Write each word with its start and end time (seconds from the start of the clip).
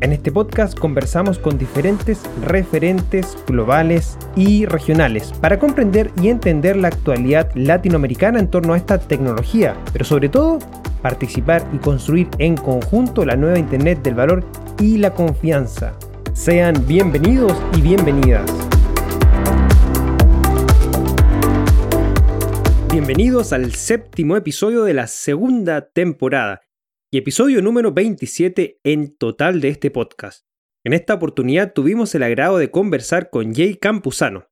En 0.00 0.12
este 0.12 0.30
podcast 0.30 0.78
conversamos 0.78 1.40
con 1.40 1.58
diferentes 1.58 2.22
referentes 2.44 3.36
globales 3.48 4.16
y 4.36 4.64
regionales 4.64 5.32
para 5.40 5.58
comprender 5.58 6.12
y 6.22 6.28
entender 6.28 6.76
la 6.76 6.86
actualidad 6.86 7.50
latinoamericana 7.56 8.38
en 8.38 8.48
torno 8.48 8.74
a 8.74 8.76
esta 8.76 9.00
tecnología, 9.00 9.76
pero 9.92 10.04
sobre 10.04 10.28
todo 10.28 10.60
participar 11.02 11.66
y 11.72 11.78
construir 11.78 12.28
en 12.38 12.56
conjunto 12.56 13.24
la 13.24 13.34
nueva 13.34 13.58
Internet 13.58 14.00
del 14.02 14.14
valor 14.14 14.44
y 14.78 14.98
la 14.98 15.12
confianza. 15.14 15.94
Sean 16.32 16.86
bienvenidos 16.86 17.60
y 17.76 17.80
bienvenidas. 17.80 18.48
Bienvenidos 22.92 23.52
al 23.52 23.72
séptimo 23.74 24.36
episodio 24.36 24.84
de 24.84 24.94
la 24.94 25.08
segunda 25.08 25.80
temporada 25.88 26.60
y 27.10 27.16
episodio 27.16 27.62
número 27.62 27.92
27 27.92 28.80
en 28.84 29.16
total 29.16 29.62
de 29.62 29.68
este 29.68 29.90
podcast. 29.90 30.46
En 30.84 30.92
esta 30.92 31.14
oportunidad 31.14 31.72
tuvimos 31.72 32.14
el 32.14 32.22
agrado 32.22 32.58
de 32.58 32.70
conversar 32.70 33.30
con 33.30 33.54
Jay 33.54 33.76
Campuzano, 33.76 34.50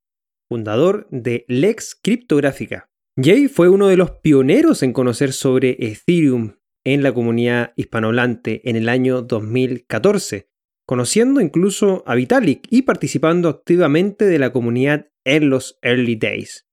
fundador 0.49 1.07
de 1.11 1.45
Lex 1.49 1.99
Criptográfica. 2.03 2.91
Jay 3.23 3.49
fue 3.49 3.69
uno 3.69 3.89
de 3.89 3.99
los 3.99 4.11
pioneros 4.11 4.83
en 4.83 4.95
conocer 4.95 5.35
sobre 5.35 5.77
Ethereum 5.79 6.57
en 6.85 7.03
la 7.03 7.13
comunidad 7.13 7.75
hispanohablante 7.77 8.69
en 8.69 8.77
el 8.77 8.89
año 8.89 9.21
2014, 9.21 10.49
conociendo 10.87 11.43
incluso 11.43 12.05
a 12.07 12.15
Vitalik 12.15 12.67
y 12.71 12.83
participando 12.83 13.51
activamente 13.51 14.25
de 14.25 14.39
la 14.39 14.53
comunidad 14.53 15.11
en 15.25 15.51
los 15.51 15.79
early 15.83 16.17
days. 16.17 16.67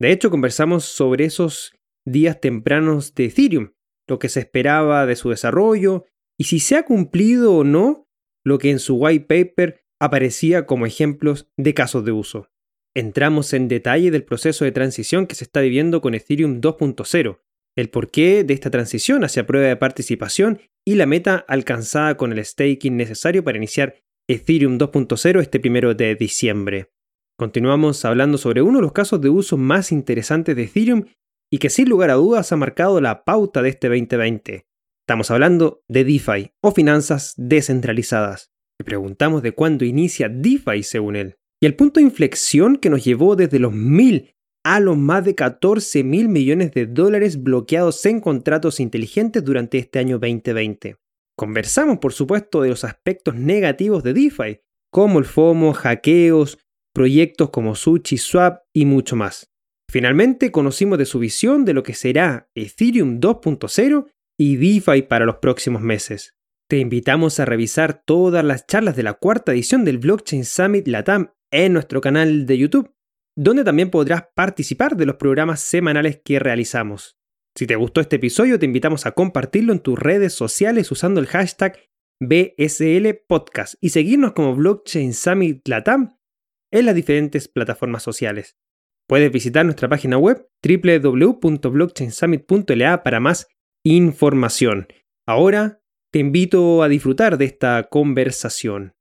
De 0.00 0.10
hecho, 0.10 0.30
conversamos 0.30 0.84
sobre 0.84 1.26
esos 1.26 1.72
días 2.04 2.40
tempranos 2.40 3.14
de 3.14 3.26
Ethereum, 3.26 3.73
lo 4.08 4.18
que 4.18 4.28
se 4.28 4.40
esperaba 4.40 5.06
de 5.06 5.16
su 5.16 5.30
desarrollo 5.30 6.04
y 6.38 6.44
si 6.44 6.60
se 6.60 6.76
ha 6.76 6.84
cumplido 6.84 7.54
o 7.54 7.64
no 7.64 8.08
lo 8.44 8.58
que 8.58 8.70
en 8.70 8.78
su 8.78 8.96
white 8.96 9.26
paper 9.26 9.84
aparecía 10.00 10.66
como 10.66 10.86
ejemplos 10.86 11.48
de 11.56 11.74
casos 11.74 12.04
de 12.04 12.12
uso. 12.12 12.50
Entramos 12.94 13.52
en 13.52 13.68
detalle 13.68 14.10
del 14.10 14.24
proceso 14.24 14.64
de 14.64 14.72
transición 14.72 15.26
que 15.26 15.34
se 15.34 15.44
está 15.44 15.60
viviendo 15.60 16.00
con 16.00 16.14
Ethereum 16.14 16.60
2.0, 16.60 17.40
el 17.76 17.90
porqué 17.90 18.44
de 18.44 18.54
esta 18.54 18.70
transición 18.70 19.24
hacia 19.24 19.46
prueba 19.46 19.68
de 19.68 19.76
participación 19.76 20.60
y 20.86 20.94
la 20.94 21.06
meta 21.06 21.44
alcanzada 21.48 22.16
con 22.16 22.32
el 22.32 22.44
staking 22.44 22.96
necesario 22.96 23.42
para 23.42 23.58
iniciar 23.58 23.96
Ethereum 24.28 24.78
2.0 24.78 25.40
este 25.40 25.58
primero 25.58 25.94
de 25.94 26.14
diciembre. 26.14 26.90
Continuamos 27.36 28.04
hablando 28.04 28.38
sobre 28.38 28.62
uno 28.62 28.78
de 28.78 28.82
los 28.82 28.92
casos 28.92 29.20
de 29.20 29.28
uso 29.28 29.56
más 29.56 29.90
interesantes 29.90 30.54
de 30.54 30.64
Ethereum 30.64 31.06
y 31.54 31.58
que 31.58 31.70
sin 31.70 31.88
lugar 31.88 32.10
a 32.10 32.14
dudas 32.14 32.50
ha 32.50 32.56
marcado 32.56 33.00
la 33.00 33.22
pauta 33.22 33.62
de 33.62 33.68
este 33.68 33.86
2020. 33.86 34.66
Estamos 35.06 35.30
hablando 35.30 35.84
de 35.86 36.02
DeFi 36.02 36.50
o 36.60 36.72
finanzas 36.72 37.32
descentralizadas. 37.36 38.50
Le 38.76 38.84
preguntamos 38.84 39.40
de 39.40 39.52
cuándo 39.52 39.84
inicia 39.84 40.28
DeFi 40.28 40.82
según 40.82 41.14
él. 41.14 41.36
Y 41.62 41.66
el 41.66 41.76
punto 41.76 42.00
de 42.00 42.06
inflexión 42.06 42.74
que 42.74 42.90
nos 42.90 43.04
llevó 43.04 43.36
desde 43.36 43.60
los 43.60 43.72
mil 43.72 44.34
a 44.64 44.80
los 44.80 44.96
más 44.96 45.24
de 45.24 45.36
14 45.36 46.02
mil 46.02 46.28
millones 46.28 46.72
de 46.72 46.86
dólares 46.86 47.40
bloqueados 47.40 48.04
en 48.04 48.18
contratos 48.18 48.80
inteligentes 48.80 49.44
durante 49.44 49.78
este 49.78 50.00
año 50.00 50.18
2020. 50.18 50.96
Conversamos, 51.36 51.98
por 51.98 52.12
supuesto, 52.12 52.62
de 52.62 52.70
los 52.70 52.82
aspectos 52.82 53.36
negativos 53.36 54.02
de 54.02 54.12
DeFi, 54.12 54.60
como 54.90 55.20
el 55.20 55.24
FOMO, 55.24 55.72
hackeos, 55.72 56.58
proyectos 56.92 57.50
como 57.50 57.76
Sushi 57.76 58.18
Swap 58.18 58.62
y 58.72 58.86
mucho 58.86 59.14
más. 59.14 59.53
Finalmente 59.94 60.50
conocimos 60.50 60.98
de 60.98 61.06
su 61.06 61.20
visión 61.20 61.64
de 61.64 61.72
lo 61.72 61.84
que 61.84 61.94
será 61.94 62.50
Ethereum 62.56 63.20
2.0 63.20 64.10
y 64.36 64.56
DeFi 64.56 65.02
para 65.02 65.24
los 65.24 65.36
próximos 65.36 65.82
meses. 65.82 66.34
Te 66.68 66.78
invitamos 66.78 67.38
a 67.38 67.44
revisar 67.44 68.02
todas 68.04 68.44
las 68.44 68.66
charlas 68.66 68.96
de 68.96 69.04
la 69.04 69.14
cuarta 69.14 69.52
edición 69.52 69.84
del 69.84 69.98
Blockchain 69.98 70.44
Summit 70.44 70.88
Latam 70.88 71.32
en 71.52 71.74
nuestro 71.74 72.00
canal 72.00 72.44
de 72.44 72.58
YouTube, 72.58 72.92
donde 73.38 73.62
también 73.62 73.90
podrás 73.92 74.24
participar 74.34 74.96
de 74.96 75.06
los 75.06 75.14
programas 75.14 75.60
semanales 75.60 76.20
que 76.24 76.40
realizamos. 76.40 77.16
Si 77.56 77.68
te 77.68 77.76
gustó 77.76 78.00
este 78.00 78.16
episodio, 78.16 78.58
te 78.58 78.66
invitamos 78.66 79.06
a 79.06 79.12
compartirlo 79.12 79.72
en 79.72 79.78
tus 79.78 79.96
redes 79.96 80.32
sociales 80.32 80.90
usando 80.90 81.20
el 81.20 81.28
hashtag 81.28 81.78
BSL 82.18 83.14
Podcast 83.28 83.74
y 83.80 83.90
seguirnos 83.90 84.32
como 84.32 84.56
Blockchain 84.56 85.14
Summit 85.14 85.68
Latam 85.68 86.18
en 86.72 86.86
las 86.86 86.96
diferentes 86.96 87.46
plataformas 87.46 88.02
sociales. 88.02 88.56
Puedes 89.06 89.30
visitar 89.30 89.66
nuestra 89.66 89.88
página 89.88 90.16
web 90.16 90.48
www.blockchainsummit.la 90.62 93.02
para 93.02 93.20
más 93.20 93.48
información. 93.84 94.86
Ahora 95.26 95.82
te 96.10 96.20
invito 96.20 96.82
a 96.82 96.88
disfrutar 96.88 97.36
de 97.36 97.44
esta 97.44 97.82
conversación. 97.90 98.94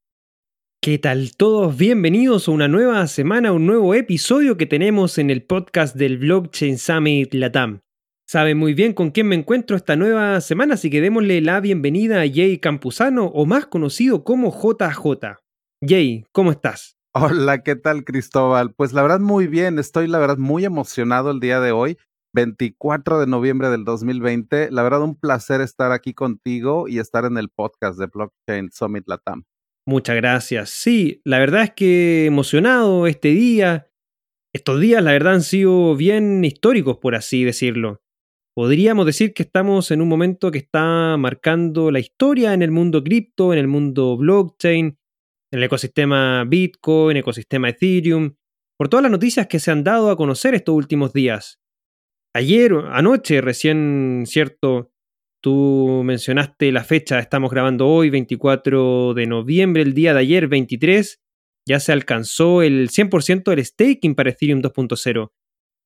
¿Qué 0.81 0.97
tal 0.97 1.37
todos? 1.37 1.77
Bienvenidos 1.77 2.49
a 2.49 2.51
una 2.51 2.67
nueva 2.67 3.07
semana, 3.07 3.53
un 3.53 3.65
nuevo 3.65 3.95
episodio 3.95 4.57
que 4.57 4.65
tenemos 4.65 5.17
en 5.17 5.29
el 5.29 5.43
podcast 5.43 5.95
del 5.95 6.17
Blockchain 6.17 6.77
Summit 6.77 7.33
Latam. 7.33 7.79
Saben 8.27 8.57
muy 8.57 8.73
bien 8.73 8.91
con 8.91 9.11
quién 9.11 9.27
me 9.27 9.35
encuentro 9.35 9.77
esta 9.77 9.95
nueva 9.95 10.41
semana, 10.41 10.73
así 10.73 10.89
que 10.89 10.99
démosle 10.99 11.39
la 11.39 11.61
bienvenida 11.61 12.21
a 12.21 12.29
Jay 12.29 12.57
Campuzano, 12.57 13.27
o 13.27 13.45
más 13.45 13.67
conocido 13.67 14.25
como 14.25 14.51
JJ. 14.51 15.37
Jay, 15.81 16.25
¿cómo 16.33 16.51
estás? 16.51 16.97
Hola, 17.16 17.62
¿qué 17.62 17.75
tal 17.75 18.06
Cristóbal? 18.06 18.74
Pues 18.74 18.91
la 18.91 19.03
verdad 19.03 19.19
muy 19.19 19.46
bien, 19.46 19.78
estoy 19.78 20.07
la 20.07 20.18
verdad 20.18 20.40
muy 20.40 20.66
emocionado 20.66 21.29
el 21.29 21.40
día 21.40 21.59
de 21.59 21.72
hoy, 21.72 22.00
24 22.34 23.19
de 23.19 23.28
noviembre 23.28 23.69
del 23.69 23.85
2020. 23.85 24.72
La 24.72 24.81
verdad 24.81 25.03
un 25.03 25.13
placer 25.13 25.62
estar 25.62 25.91
aquí 25.91 26.16
contigo 26.16 26.88
y 26.88 26.97
estar 26.97 27.25
en 27.25 27.38
el 27.38 27.50
podcast 27.50 28.00
de 28.00 28.07
Blockchain 28.07 28.72
Summit 28.72 29.07
Latam. 29.07 29.44
Muchas 29.85 30.16
gracias. 30.16 30.72
Sí, 30.72 31.22
la 31.24 31.38
verdad 31.38 31.66
es 31.66 31.72
que 31.75 32.25
emocionado 32.25 33.06
este 33.06 33.28
día. 33.28 33.91
Estos 34.51 34.81
días 34.81 35.03
la 35.03 35.12
verdad 35.12 35.35
han 35.35 35.44
sido 35.44 35.95
bien 35.95 36.44
históricos, 36.44 36.97
por 36.97 37.13
así 37.13 37.44
decirlo. 37.44 38.01
Podríamos 38.56 39.06
decir 39.06 39.35
que 39.35 39.44
estamos 39.44 39.91
en 39.91 40.01
un 40.01 40.09
momento 40.09 40.50
que 40.50 40.57
está 40.57 41.16
marcando 41.18 41.91
la 41.91 42.00
historia 42.00 42.56
en 42.56 42.63
el 42.63 42.72
mundo 42.72 43.03
cripto, 43.03 43.53
en 43.53 43.59
el 43.59 43.68
mundo 43.68 44.18
blockchain, 44.18 44.97
en 45.53 45.59
el 45.59 45.65
ecosistema 45.65 46.43
Bitcoin, 46.45 47.17
ecosistema 47.17 47.69
Ethereum, 47.69 48.33
por 48.75 48.89
todas 48.89 49.03
las 49.03 49.11
noticias 49.11 49.45
que 49.45 49.59
se 49.59 49.69
han 49.69 49.83
dado 49.83 50.09
a 50.09 50.17
conocer 50.17 50.55
estos 50.55 50.73
últimos 50.73 51.13
días. 51.13 51.61
Ayer, 52.33 52.73
anoche, 52.91 53.39
recién, 53.39 54.23
cierto, 54.25 54.91
tú 55.43 56.01
mencionaste 56.03 56.71
la 56.71 56.83
fecha, 56.83 57.19
estamos 57.19 57.51
grabando 57.51 57.87
hoy, 57.87 58.09
24 58.09 59.13
de 59.13 59.27
noviembre, 59.27 59.83
el 59.83 59.94
día 59.94 60.15
de 60.15 60.21
ayer, 60.21 60.47
23, 60.47 61.21
ya 61.67 61.79
se 61.79 61.91
alcanzó 61.91 62.63
el 62.63 62.89
100% 62.89 63.44
del 63.51 63.63
staking 63.63 64.15
para 64.15 64.31
Ethereum 64.31 64.63
2.0. 64.63 65.31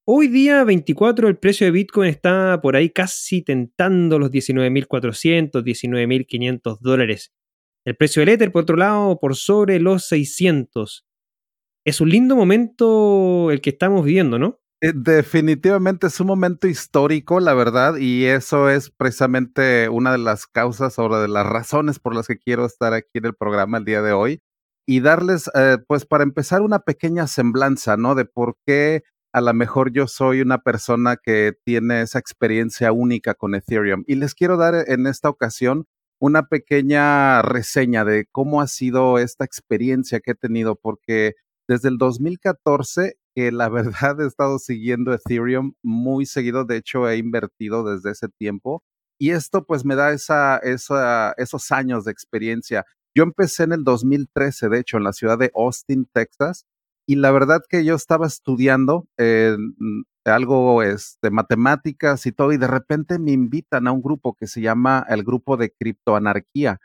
Hoy 0.07 0.29
día 0.29 0.63
24 0.63 1.27
el 1.27 1.37
precio 1.37 1.65
de 1.65 1.71
Bitcoin 1.71 2.09
está 2.09 2.61
por 2.61 2.77
ahí 2.77 2.89
casi 2.89 3.41
tentando 3.41 4.17
los 4.17 4.31
19.400, 4.31 5.61
19.500 5.61 6.79
dólares. 6.79 7.33
El 7.87 7.95
precio 7.95 8.19
del 8.19 8.27
Ether, 8.27 8.51
por 8.51 8.63
otro 8.63 8.75
lado, 8.75 9.17
por 9.17 9.37
sobre 9.37 9.79
los 9.79 10.09
600. 10.09 11.05
Es 11.85 12.01
un 12.01 12.09
lindo 12.09 12.35
momento 12.35 13.49
el 13.49 13.61
que 13.61 13.69
estamos 13.69 14.03
viviendo, 14.03 14.37
¿no? 14.37 14.59
Eh, 14.81 14.91
definitivamente 14.93 16.07
es 16.07 16.19
un 16.19 16.27
momento 16.27 16.67
histórico, 16.67 17.39
la 17.39 17.53
verdad, 17.53 17.95
y 17.95 18.25
eso 18.25 18.69
es 18.69 18.89
precisamente 18.89 19.87
una 19.87 20.11
de 20.11 20.17
las 20.17 20.47
causas 20.47 20.99
o 20.99 21.07
de 21.07 21.29
las 21.29 21.47
razones 21.47 21.97
por 21.97 22.13
las 22.13 22.27
que 22.27 22.37
quiero 22.37 22.65
estar 22.65 22.91
aquí 22.91 23.07
en 23.19 23.25
el 23.27 23.35
programa 23.35 23.77
el 23.77 23.85
día 23.85 24.01
de 24.01 24.11
hoy 24.11 24.41
y 24.85 24.99
darles, 24.99 25.49
eh, 25.55 25.77
pues 25.87 26.05
para 26.05 26.25
empezar, 26.25 26.63
una 26.63 26.79
pequeña 26.79 27.25
semblanza, 27.25 27.95
¿no? 27.95 28.15
De 28.15 28.25
por 28.25 28.57
qué 28.65 29.03
a 29.31 29.39
lo 29.39 29.53
mejor 29.53 29.93
yo 29.93 30.07
soy 30.07 30.41
una 30.41 30.57
persona 30.57 31.15
que 31.15 31.53
tiene 31.63 32.01
esa 32.01 32.19
experiencia 32.19 32.91
única 32.91 33.33
con 33.33 33.55
Ethereum. 33.55 34.03
Y 34.07 34.15
les 34.15 34.35
quiero 34.35 34.57
dar 34.57 34.75
en 34.89 35.07
esta 35.07 35.29
ocasión 35.29 35.85
una 36.19 36.47
pequeña 36.47 37.41
reseña 37.41 38.05
de 38.05 38.25
cómo 38.31 38.61
ha 38.61 38.67
sido 38.67 39.19
esta 39.19 39.45
experiencia 39.45 40.19
que 40.19 40.31
he 40.31 40.35
tenido, 40.35 40.75
porque 40.75 41.33
desde 41.67 41.89
el 41.89 41.97
2014, 41.97 43.17
que 43.35 43.51
la 43.51 43.69
verdad 44.11 44.21
he 44.21 44.27
estado 44.27 44.59
siguiendo 44.59 45.13
Ethereum 45.13 45.73
muy 45.83 46.25
seguido, 46.25 46.65
de 46.65 46.77
hecho 46.77 47.09
he 47.09 47.17
invertido 47.17 47.83
desde 47.83 48.11
ese 48.11 48.27
tiempo, 48.29 48.83
y 49.19 49.31
esto 49.31 49.65
pues 49.65 49.85
me 49.85 49.95
da 49.95 50.11
esa, 50.11 50.57
esa, 50.57 51.33
esos 51.37 51.71
años 51.71 52.05
de 52.05 52.11
experiencia. 52.11 52.85
Yo 53.15 53.23
empecé 53.23 53.63
en 53.63 53.73
el 53.73 53.83
2013, 53.83 54.69
de 54.69 54.79
hecho, 54.79 54.97
en 54.97 55.03
la 55.03 55.13
ciudad 55.13 55.39
de 55.39 55.51
Austin, 55.55 56.07
Texas, 56.13 56.65
y 57.07 57.15
la 57.15 57.31
verdad 57.31 57.61
que 57.67 57.85
yo 57.85 57.95
estaba 57.95 58.27
estudiando 58.27 59.07
eh, 59.17 59.55
algo 60.25 60.81
de 60.81 60.91
este, 60.91 61.31
matemáticas 61.31 62.25
y 62.25 62.33
todo, 62.33 62.51
y 62.51 62.57
de 62.57 62.67
repente 62.67 63.17
me 63.17 63.31
invitan 63.31 63.87
a 63.87 63.93
un 63.93 64.01
grupo 64.01 64.35
que 64.35 64.45
se 64.45 64.59
llama 64.59 65.05
el 65.07 65.23
grupo 65.23 65.55
de 65.55 65.71
criptoanarquía. 65.71 66.79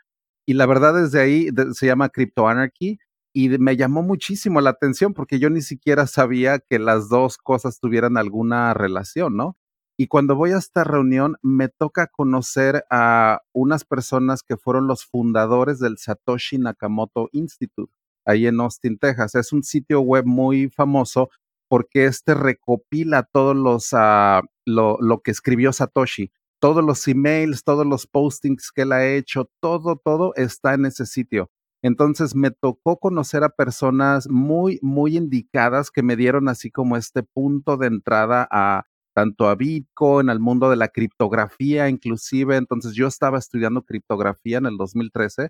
Y 0.47 0.53
la 0.53 0.65
verdad 0.65 0.93
desde 0.95 1.21
ahí 1.21 1.49
se 1.73 1.85
llama 1.87 2.09
Cryptoanarchy 2.09 2.99
y 3.33 3.49
me 3.59 3.75
llamó 3.75 4.01
muchísimo 4.01 4.61
la 4.61 4.71
atención 4.71 5.13
porque 5.13 5.39
yo 5.39 5.49
ni 5.49 5.61
siquiera 5.61 6.07
sabía 6.07 6.59
que 6.59 6.79
las 6.79 7.09
dos 7.09 7.37
cosas 7.37 7.79
tuvieran 7.79 8.17
alguna 8.17 8.73
relación, 8.73 9.35
¿no? 9.35 9.57
Y 9.97 10.07
cuando 10.07 10.35
voy 10.35 10.51
a 10.51 10.57
esta 10.57 10.83
reunión 10.85 11.35
me 11.41 11.67
toca 11.69 12.07
conocer 12.07 12.85
a 12.89 13.41
unas 13.53 13.83
personas 13.85 14.41
que 14.41 14.57
fueron 14.57 14.87
los 14.87 15.05
fundadores 15.05 15.79
del 15.79 15.97
Satoshi 15.97 16.57
Nakamoto 16.59 17.29
Institute 17.33 17.93
ahí 18.25 18.47
en 18.47 18.59
Austin, 18.59 18.97
Texas. 18.97 19.35
Es 19.35 19.53
un 19.53 19.63
sitio 19.63 20.01
web 20.01 20.25
muy 20.25 20.69
famoso 20.69 21.29
porque 21.67 22.05
este 22.05 22.33
recopila 22.33 23.23
todos 23.23 23.55
los, 23.55 23.93
uh, 23.93 24.45
lo, 24.65 24.97
lo, 24.99 25.21
que 25.21 25.31
escribió 25.31 25.73
Satoshi. 25.73 26.31
Todos 26.59 26.83
los 26.83 27.07
emails, 27.07 27.63
todos 27.63 27.85
los 27.85 28.07
postings 28.07 28.71
que 28.71 28.83
él 28.83 28.91
ha 28.91 29.05
hecho, 29.05 29.49
todo, 29.59 29.97
todo 29.97 30.33
está 30.35 30.75
en 30.75 30.85
ese 30.85 31.05
sitio. 31.05 31.49
Entonces 31.81 32.33
me 32.33 32.51
tocó 32.51 32.97
conocer 32.97 33.43
a 33.43 33.49
personas 33.49 34.29
muy, 34.29 34.79
muy 34.81 35.17
indicadas 35.17 35.91
que 35.91 36.01
me 36.01 36.15
dieron 36.15 36.47
así 36.47 36.71
como 36.71 36.95
este 36.95 37.23
punto 37.23 37.75
de 37.75 37.87
entrada 37.87 38.47
a 38.49 38.85
tanto 39.13 39.47
a 39.49 39.55
Bitcoin, 39.55 40.29
al 40.29 40.39
mundo 40.39 40.69
de 40.69 40.77
la 40.77 40.87
criptografía 40.87 41.89
inclusive. 41.89 42.55
Entonces 42.55 42.93
yo 42.93 43.07
estaba 43.07 43.37
estudiando 43.37 43.81
criptografía 43.83 44.59
en 44.59 44.65
el 44.65 44.77
2013 44.77 45.49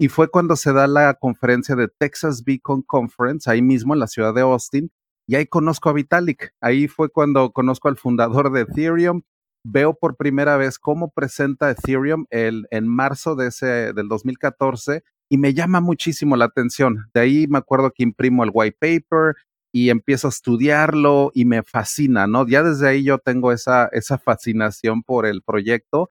y 0.00 0.08
fue 0.08 0.30
cuando 0.30 0.56
se 0.56 0.72
da 0.72 0.86
la 0.86 1.12
conferencia 1.12 1.76
de 1.76 1.86
Texas 1.86 2.42
Beacon 2.42 2.80
Conference, 2.80 3.50
ahí 3.50 3.60
mismo 3.60 3.92
en 3.92 4.00
la 4.00 4.06
ciudad 4.06 4.32
de 4.32 4.40
Austin, 4.40 4.90
y 5.28 5.34
ahí 5.34 5.44
conozco 5.44 5.90
a 5.90 5.92
Vitalik. 5.92 6.54
Ahí 6.62 6.88
fue 6.88 7.10
cuando 7.10 7.52
conozco 7.52 7.88
al 7.88 7.98
fundador 7.98 8.50
de 8.50 8.62
Ethereum. 8.62 9.20
Veo 9.62 9.92
por 9.92 10.16
primera 10.16 10.56
vez 10.56 10.78
cómo 10.78 11.10
presenta 11.10 11.70
Ethereum 11.70 12.24
el, 12.30 12.66
en 12.70 12.88
marzo 12.88 13.36
de 13.36 13.48
ese, 13.48 13.92
del 13.92 14.08
2014 14.08 15.04
y 15.28 15.36
me 15.36 15.52
llama 15.52 15.82
muchísimo 15.82 16.34
la 16.34 16.46
atención. 16.46 17.10
De 17.12 17.20
ahí 17.20 17.46
me 17.46 17.58
acuerdo 17.58 17.90
que 17.90 18.02
imprimo 18.02 18.42
el 18.42 18.52
white 18.54 18.78
paper 18.80 19.34
y 19.70 19.90
empiezo 19.90 20.28
a 20.28 20.30
estudiarlo 20.30 21.30
y 21.34 21.44
me 21.44 21.62
fascina, 21.62 22.26
¿no? 22.26 22.48
Ya 22.48 22.62
desde 22.62 22.88
ahí 22.88 23.04
yo 23.04 23.18
tengo 23.18 23.52
esa, 23.52 23.90
esa 23.92 24.16
fascinación 24.16 25.02
por 25.02 25.26
el 25.26 25.42
proyecto 25.42 26.10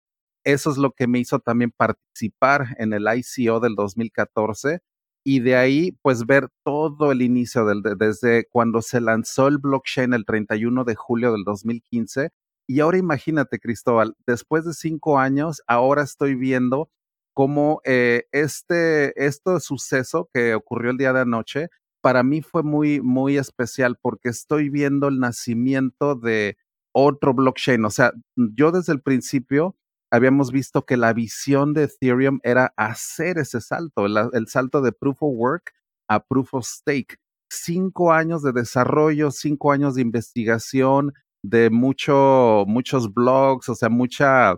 eso 0.53 0.71
es 0.71 0.77
lo 0.77 0.91
que 0.91 1.07
me 1.07 1.19
hizo 1.19 1.39
también 1.39 1.71
participar 1.71 2.75
en 2.77 2.93
el 2.93 3.05
ICO 3.07 3.59
del 3.59 3.75
2014 3.75 4.79
y 5.23 5.39
de 5.41 5.55
ahí 5.55 5.97
pues 6.01 6.25
ver 6.25 6.49
todo 6.63 7.11
el 7.11 7.21
inicio 7.21 7.65
desde 7.65 8.45
cuando 8.49 8.81
se 8.81 9.01
lanzó 9.01 9.47
el 9.47 9.57
blockchain 9.57 10.13
el 10.13 10.25
31 10.25 10.83
de 10.85 10.95
julio 10.95 11.31
del 11.33 11.43
2015 11.43 12.29
y 12.67 12.79
ahora 12.79 12.97
imagínate 12.97 13.59
Cristóbal, 13.59 14.15
después 14.27 14.65
de 14.65 14.73
cinco 14.73 15.19
años 15.19 15.61
ahora 15.67 16.03
estoy 16.03 16.35
viendo 16.35 16.89
cómo 17.33 17.81
eh, 17.85 18.25
este, 18.31 19.25
este 19.25 19.59
suceso 19.59 20.29
que 20.33 20.55
ocurrió 20.55 20.91
el 20.91 20.97
día 20.97 21.13
de 21.13 21.21
anoche 21.21 21.69
para 22.01 22.23
mí 22.23 22.41
fue 22.41 22.63
muy, 22.63 23.01
muy 23.01 23.37
especial 23.37 23.97
porque 24.01 24.29
estoy 24.29 24.69
viendo 24.69 25.07
el 25.07 25.19
nacimiento 25.19 26.15
de 26.15 26.57
otro 26.91 27.33
blockchain. 27.33 27.83
O 27.85 27.89
sea, 27.89 28.13
yo 28.35 28.71
desde 28.71 28.93
el 28.93 29.01
principio 29.01 29.75
habíamos 30.11 30.51
visto 30.51 30.85
que 30.85 30.97
la 30.97 31.13
visión 31.13 31.73
de 31.73 31.83
Ethereum 31.83 32.39
era 32.43 32.73
hacer 32.77 33.37
ese 33.37 33.61
salto, 33.61 34.05
el, 34.05 34.47
salto 34.47 34.81
de 34.81 34.91
Proof 34.91 35.21
of 35.21 35.33
Work 35.35 35.73
a 36.07 36.23
Proof 36.23 36.53
of 36.53 36.65
Stake. 36.65 37.17
Cinco 37.51 38.13
años 38.13 38.43
de 38.43 38.51
desarrollo, 38.51 39.31
cinco 39.31 39.71
años 39.71 39.95
de 39.95 40.01
investigación, 40.01 41.13
de 41.43 41.69
mucho, 41.69 42.63
muchos 42.67 43.13
blogs, 43.13 43.69
o 43.69 43.75
sea, 43.75 43.89
muchas 43.89 44.57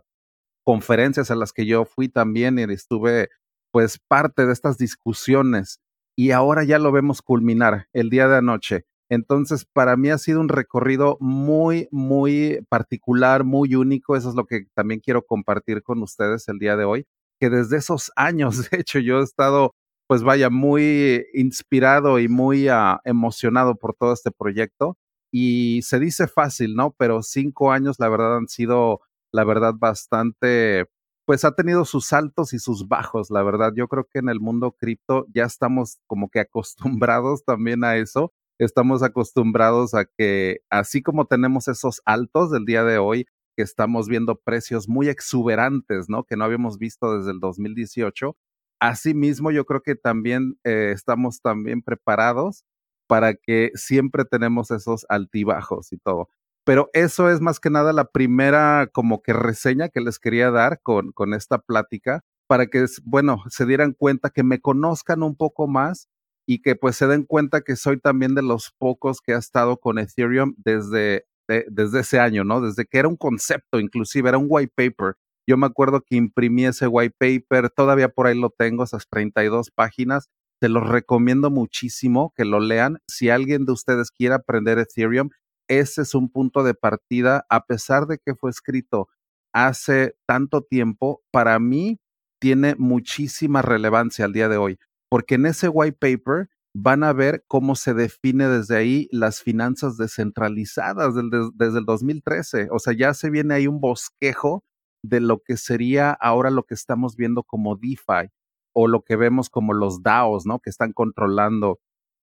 conferencias 0.65 1.31
a 1.31 1.35
las 1.35 1.53
que 1.53 1.65
yo 1.65 1.85
fui 1.85 2.09
también 2.09 2.59
y 2.59 2.63
estuve 2.63 3.29
pues 3.71 3.99
parte 4.07 4.45
de 4.45 4.53
estas 4.53 4.77
discusiones 4.77 5.79
y 6.17 6.31
ahora 6.31 6.63
ya 6.63 6.79
lo 6.79 6.91
vemos 6.91 7.21
culminar 7.21 7.87
el 7.93 8.09
día 8.09 8.27
de 8.27 8.37
anoche. 8.37 8.85
Entonces, 9.11 9.65
para 9.65 9.97
mí 9.97 10.09
ha 10.09 10.17
sido 10.17 10.39
un 10.39 10.47
recorrido 10.47 11.17
muy, 11.19 11.89
muy 11.91 12.65
particular, 12.69 13.43
muy 13.43 13.75
único. 13.75 14.15
Eso 14.15 14.29
es 14.29 14.35
lo 14.35 14.45
que 14.45 14.67
también 14.73 15.01
quiero 15.01 15.25
compartir 15.25 15.83
con 15.83 16.01
ustedes 16.01 16.47
el 16.47 16.59
día 16.59 16.77
de 16.77 16.85
hoy, 16.85 17.05
que 17.37 17.49
desde 17.49 17.75
esos 17.75 18.13
años, 18.15 18.55
de 18.71 18.79
hecho, 18.79 18.99
yo 18.99 19.19
he 19.19 19.23
estado, 19.23 19.75
pues 20.07 20.23
vaya, 20.23 20.49
muy 20.49 21.25
inspirado 21.33 22.19
y 22.19 22.29
muy 22.29 22.69
uh, 22.69 22.99
emocionado 23.03 23.75
por 23.75 23.95
todo 23.95 24.13
este 24.13 24.31
proyecto. 24.31 24.97
Y 25.29 25.81
se 25.81 25.99
dice 25.99 26.27
fácil, 26.29 26.75
¿no? 26.75 26.95
Pero 26.97 27.21
cinco 27.21 27.73
años, 27.73 27.97
la 27.99 28.07
verdad, 28.07 28.37
han 28.37 28.47
sido, 28.47 29.01
la 29.33 29.43
verdad, 29.43 29.73
bastante, 29.77 30.85
pues 31.25 31.43
ha 31.43 31.53
tenido 31.53 31.83
sus 31.83 32.13
altos 32.13 32.53
y 32.53 32.59
sus 32.59 32.87
bajos, 32.87 33.29
la 33.29 33.43
verdad. 33.43 33.73
Yo 33.75 33.89
creo 33.89 34.05
que 34.09 34.19
en 34.19 34.29
el 34.29 34.39
mundo 34.39 34.71
cripto 34.79 35.25
ya 35.33 35.43
estamos 35.43 35.99
como 36.07 36.29
que 36.29 36.39
acostumbrados 36.39 37.43
también 37.43 37.83
a 37.83 37.97
eso 37.97 38.31
estamos 38.65 39.03
acostumbrados 39.03 39.93
a 39.93 40.05
que, 40.05 40.61
así 40.69 41.01
como 41.01 41.25
tenemos 41.25 41.67
esos 41.67 42.01
altos 42.05 42.51
del 42.51 42.65
día 42.65 42.83
de 42.83 42.97
hoy, 42.97 43.25
que 43.55 43.63
estamos 43.63 44.07
viendo 44.07 44.35
precios 44.35 44.87
muy 44.87 45.09
exuberantes, 45.09 46.09
¿no? 46.09 46.23
Que 46.23 46.37
no 46.37 46.45
habíamos 46.45 46.77
visto 46.77 47.17
desde 47.17 47.31
el 47.31 47.39
2018. 47.39 48.37
Asimismo, 48.79 49.51
yo 49.51 49.65
creo 49.65 49.81
que 49.81 49.95
también 49.95 50.57
eh, 50.63 50.91
estamos 50.93 51.41
también 51.41 51.81
preparados 51.81 52.63
para 53.07 53.33
que 53.33 53.71
siempre 53.75 54.25
tenemos 54.25 54.71
esos 54.71 55.05
altibajos 55.09 55.91
y 55.91 55.97
todo. 55.97 56.29
Pero 56.63 56.89
eso 56.93 57.29
es 57.29 57.41
más 57.41 57.59
que 57.59 57.69
nada 57.69 57.91
la 57.93 58.05
primera 58.05 58.87
como 58.93 59.21
que 59.21 59.33
reseña 59.33 59.89
que 59.89 60.01
les 60.01 60.19
quería 60.19 60.51
dar 60.51 60.81
con, 60.81 61.11
con 61.11 61.33
esta 61.33 61.57
plática 61.59 62.23
para 62.47 62.67
que, 62.67 62.85
bueno, 63.03 63.43
se 63.49 63.65
dieran 63.65 63.93
cuenta, 63.93 64.29
que 64.29 64.43
me 64.43 64.61
conozcan 64.61 65.23
un 65.23 65.35
poco 65.35 65.67
más 65.67 66.07
y 66.45 66.61
que 66.61 66.75
pues 66.75 66.95
se 66.95 67.07
den 67.07 67.23
cuenta 67.23 67.61
que 67.61 67.75
soy 67.75 67.99
también 67.99 68.35
de 68.35 68.41
los 68.41 68.71
pocos 68.77 69.21
que 69.21 69.33
ha 69.33 69.37
estado 69.37 69.77
con 69.77 69.99
Ethereum 69.99 70.53
desde, 70.57 71.25
desde 71.47 71.99
ese 71.99 72.19
año, 72.19 72.43
¿no? 72.43 72.61
Desde 72.61 72.85
que 72.85 72.99
era 72.99 73.07
un 73.07 73.17
concepto, 73.17 73.79
inclusive 73.79 74.29
era 74.29 74.37
un 74.37 74.47
white 74.49 74.73
paper. 74.75 75.15
Yo 75.47 75.57
me 75.57 75.67
acuerdo 75.67 76.01
que 76.01 76.15
imprimí 76.15 76.65
ese 76.65 76.87
white 76.87 77.15
paper, 77.17 77.69
todavía 77.69 78.09
por 78.09 78.27
ahí 78.27 78.39
lo 78.39 78.49
tengo, 78.49 78.83
esas 78.83 79.07
32 79.09 79.71
páginas. 79.71 80.29
Te 80.59 80.69
los 80.69 80.87
recomiendo 80.87 81.49
muchísimo 81.49 82.33
que 82.35 82.45
lo 82.45 82.59
lean. 82.59 82.99
Si 83.07 83.29
alguien 83.29 83.65
de 83.65 83.71
ustedes 83.73 84.11
quiere 84.11 84.35
aprender 84.35 84.77
Ethereum, 84.77 85.29
ese 85.67 86.03
es 86.03 86.13
un 86.15 86.29
punto 86.29 86.63
de 86.63 86.73
partida, 86.73 87.45
a 87.49 87.65
pesar 87.65 88.05
de 88.07 88.19
que 88.19 88.35
fue 88.35 88.51
escrito 88.51 89.07
hace 89.53 90.15
tanto 90.27 90.61
tiempo, 90.61 91.23
para 91.31 91.59
mí 91.59 91.99
tiene 92.39 92.75
muchísima 92.77 93.61
relevancia 93.61 94.25
al 94.25 94.33
día 94.33 94.49
de 94.49 94.57
hoy 94.57 94.77
porque 95.11 95.35
en 95.35 95.45
ese 95.45 95.67
white 95.67 95.97
paper 95.99 96.49
van 96.73 97.03
a 97.03 97.11
ver 97.11 97.43
cómo 97.49 97.75
se 97.75 97.93
define 97.93 98.47
desde 98.47 98.77
ahí 98.77 99.09
las 99.11 99.41
finanzas 99.41 99.97
descentralizadas 99.97 101.13
desde 101.53 101.79
el 101.79 101.85
2013. 101.85 102.69
O 102.71 102.79
sea, 102.79 102.93
ya 102.93 103.13
se 103.13 103.29
viene 103.29 103.55
ahí 103.55 103.67
un 103.67 103.81
bosquejo 103.81 104.63
de 105.03 105.19
lo 105.19 105.39
que 105.43 105.57
sería 105.57 106.11
ahora 106.11 106.49
lo 106.49 106.63
que 106.63 106.75
estamos 106.75 107.17
viendo 107.17 107.43
como 107.43 107.75
DeFi 107.75 108.31
o 108.73 108.87
lo 108.87 109.01
que 109.03 109.17
vemos 109.17 109.49
como 109.49 109.73
los 109.73 110.01
DAOs, 110.01 110.45
¿no? 110.45 110.59
Que 110.59 110.69
están 110.69 110.93
controlando 110.93 111.81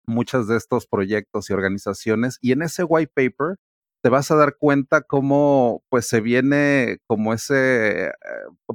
muchos 0.08 0.48
de 0.48 0.56
estos 0.56 0.88
proyectos 0.88 1.50
y 1.50 1.54
organizaciones. 1.54 2.38
Y 2.40 2.54
en 2.54 2.62
ese 2.62 2.86
white 2.86 3.12
paper 3.14 3.58
te 4.01 4.10
vas 4.10 4.32
a 4.32 4.36
dar 4.36 4.56
cuenta 4.58 5.01
cómo 5.01 5.84
pues 5.89 6.08
se 6.08 6.22
viene 6.22 7.00
como 7.08 7.34
ese 7.34 8.08
eh, 8.08 8.12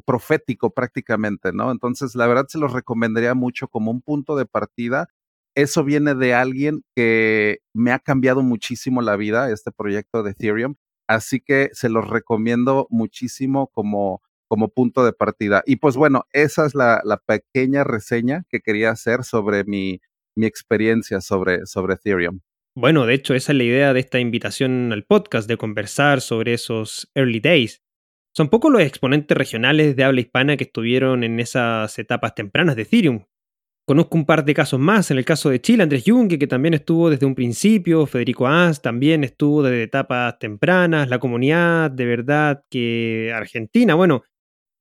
profético 0.05 0.71
prácticamente, 0.75 1.53
¿no? 1.53 1.71
Entonces, 1.71 2.15
la 2.15 2.27
verdad 2.27 2.47
se 2.49 2.59
los 2.59 2.73
recomendaría 2.73 3.35
mucho 3.35 3.69
como 3.69 3.91
un 3.91 4.03
punto 4.03 4.37
de 4.37 4.47
partida. 4.47 5.09
Eso 5.55 5.85
viene 5.85 6.15
de 6.15 6.35
alguien 6.35 6.83
que 6.97 7.61
me 7.75 7.93
ha 7.93 7.99
cambiado 8.01 8.43
muchísimo 8.43 9.03
la 9.03 9.17
vida, 9.17 9.51
este 9.51 9.73
proyecto 9.73 10.23
de 10.23 10.33
Ethereum, 10.33 10.75
así 11.09 11.41
que 11.41 11.71
se 11.73 11.89
los 11.89 12.09
recomiendo 12.09 12.87
muchísimo 12.91 13.69
como, 13.69 14.21
como 14.49 14.69
punto 14.69 15.05
de 15.05 15.13
partida. 15.13 15.63
Y 15.67 15.77
pues 15.77 15.97
bueno, 15.97 16.25
esa 16.33 16.67
es 16.67 16.75
la, 16.75 17.01
la 17.05 17.19
pequeña 17.19 17.85
reseña 17.85 18.45
que 18.51 18.61
quería 18.61 18.91
hacer 18.91 19.25
sobre 19.25 19.65
mi, 19.65 20.01
mi 20.37 20.47
experiencia 20.47 21.21
sobre, 21.21 21.67
sobre 21.67 21.95
Ethereum. 21.95 22.41
Bueno, 22.77 23.07
de 23.07 23.15
hecho, 23.15 23.35
esa 23.35 23.53
es 23.53 23.59
la 23.59 23.65
idea 23.65 23.93
de 23.93 24.01
esta 24.01 24.19
invitación 24.19 24.93
al 24.93 25.05
podcast, 25.05 25.49
de 25.49 25.57
conversar 25.57 26.21
sobre 26.21 26.55
esos 26.55 27.09
early 27.15 27.39
days. 27.41 27.83
Son 28.37 28.49
pocos 28.49 28.73
los 28.73 28.83
exponentes 28.83 29.37
regionales 29.37 29.95
de 29.95 30.03
habla 30.05 30.21
hispana 30.21 30.57
que 30.57 30.65
estuvieron 30.65 31.23
en 31.23 31.39
esas 31.39 31.97
etapas 32.01 32.35
tempranas 32.35 32.75
de 32.75 32.83
Ethereum. 32.83 33.25
Conozco 33.87 34.17
un 34.19 34.27
par 34.27 34.45
de 34.45 34.55
casos 34.55 34.81
más, 34.81 35.11
en 35.11 35.19
el 35.19 35.25
caso 35.25 35.51
de 35.51 35.61
Chile, 35.61 35.85
Andrés 35.85 36.05
Junge, 36.07 36.39
que 36.39 36.47
también 36.47 36.75
estuvo 36.75 37.11
desde 37.11 37.27
un 37.27 37.35
principio, 37.35 38.07
Federico 38.07 38.49
As 38.49 38.83
también 38.83 39.25
estuvo 39.25 39.63
desde 39.63 39.85
etapas 39.85 40.39
tempranas, 40.39 41.09
la 41.09 41.19
comunidad, 41.21 41.91
de 41.91 42.07
verdad 42.07 42.65
que 42.71 43.33
Argentina, 43.35 43.95
bueno, 43.95 44.25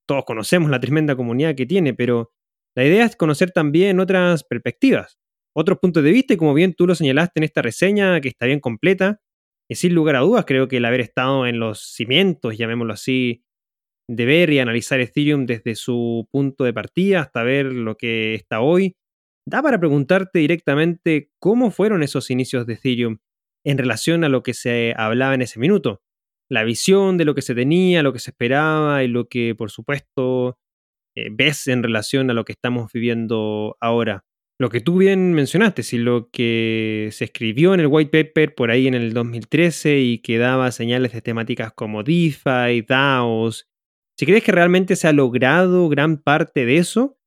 todos 0.07 0.25
conocemos 0.25 0.69
la 0.71 0.79
tremenda 0.79 1.15
comunidad 1.15 1.55
que 1.55 1.65
tiene, 1.65 1.93
pero 1.93 2.31
La 2.75 2.85
idea 2.85 3.05
es 3.05 3.15
conocer 3.15 3.51
también 3.51 3.99
otras 3.99 4.43
perspectivas, 4.43 5.19
otros 5.55 5.79
puntos 5.79 6.03
de 6.03 6.11
vista 6.11 6.33
y 6.33 6.37
como 6.37 6.53
bien 6.53 6.73
tú 6.73 6.87
lo 6.87 6.95
señalaste 6.95 7.39
en 7.39 7.43
esta 7.43 7.61
reseña, 7.61 8.19
que 8.21 8.29
está 8.29 8.45
bien 8.45 8.59
completa, 8.59 9.21
y 9.69 9.75
sin 9.75 9.93
lugar 9.93 10.15
a 10.15 10.19
dudas 10.19 10.45
creo 10.45 10.67
que 10.67 10.77
el 10.77 10.85
haber 10.85 11.01
estado 11.01 11.47
en 11.47 11.59
los 11.59 11.81
cimientos, 11.81 12.57
llamémoslo 12.57 12.93
así, 12.93 13.43
de 14.09 14.25
ver 14.25 14.51
y 14.51 14.59
analizar 14.59 14.99
Ethereum 14.99 15.45
desde 15.45 15.75
su 15.75 16.27
punto 16.31 16.63
de 16.65 16.73
partida 16.73 17.21
hasta 17.21 17.43
ver 17.43 17.67
lo 17.67 17.95
que 17.95 18.35
está 18.35 18.61
hoy, 18.61 18.95
da 19.47 19.61
para 19.61 19.79
preguntarte 19.79 20.39
directamente 20.39 21.29
cómo 21.39 21.71
fueron 21.71 22.03
esos 22.03 22.29
inicios 22.29 22.65
de 22.65 22.73
Ethereum 22.73 23.19
en 23.65 23.77
relación 23.77 24.23
a 24.23 24.29
lo 24.29 24.43
que 24.43 24.53
se 24.53 24.93
hablaba 24.97 25.35
en 25.35 25.41
ese 25.41 25.59
minuto. 25.59 26.01
La 26.49 26.63
visión 26.63 27.17
de 27.17 27.25
lo 27.25 27.35
que 27.35 27.41
se 27.41 27.55
tenía, 27.55 28.03
lo 28.03 28.13
que 28.13 28.19
se 28.19 28.31
esperaba 28.31 29.03
y 29.03 29.07
lo 29.07 29.27
que 29.27 29.55
por 29.55 29.71
supuesto 29.71 30.59
eh, 31.15 31.29
ves 31.31 31.67
en 31.67 31.83
relación 31.83 32.29
a 32.29 32.33
lo 32.33 32.45
que 32.45 32.53
estamos 32.53 32.91
viviendo 32.91 33.77
ahora. 33.79 34.25
Lo 34.59 34.69
que 34.69 34.81
tú 34.81 34.97
bien 34.97 35.33
mencionaste, 35.33 35.83
si 35.83 35.97
lo 35.97 36.29
que 36.29 37.09
se 37.11 37.25
escribió 37.25 37.73
en 37.73 37.79
el 37.79 37.87
white 37.87 38.11
paper 38.11 38.53
por 38.53 38.69
ahí 38.69 38.87
en 38.87 38.93
el 38.93 39.13
2013 39.13 39.99
y 39.99 40.19
que 40.19 40.37
daba 40.37 40.71
señales 40.71 41.11
de 41.11 41.21
temáticas 41.21 41.73
como 41.73 42.03
DeFi, 42.03 42.83
DAOs, 42.87 43.67
si 44.17 44.25
crees 44.25 44.43
que 44.43 44.51
realmente 44.51 44.95
se 44.95 45.07
ha 45.07 45.13
logrado 45.13 45.89
gran 45.89 46.17
parte 46.17 46.65
de 46.65 46.77
eso, 46.77 47.17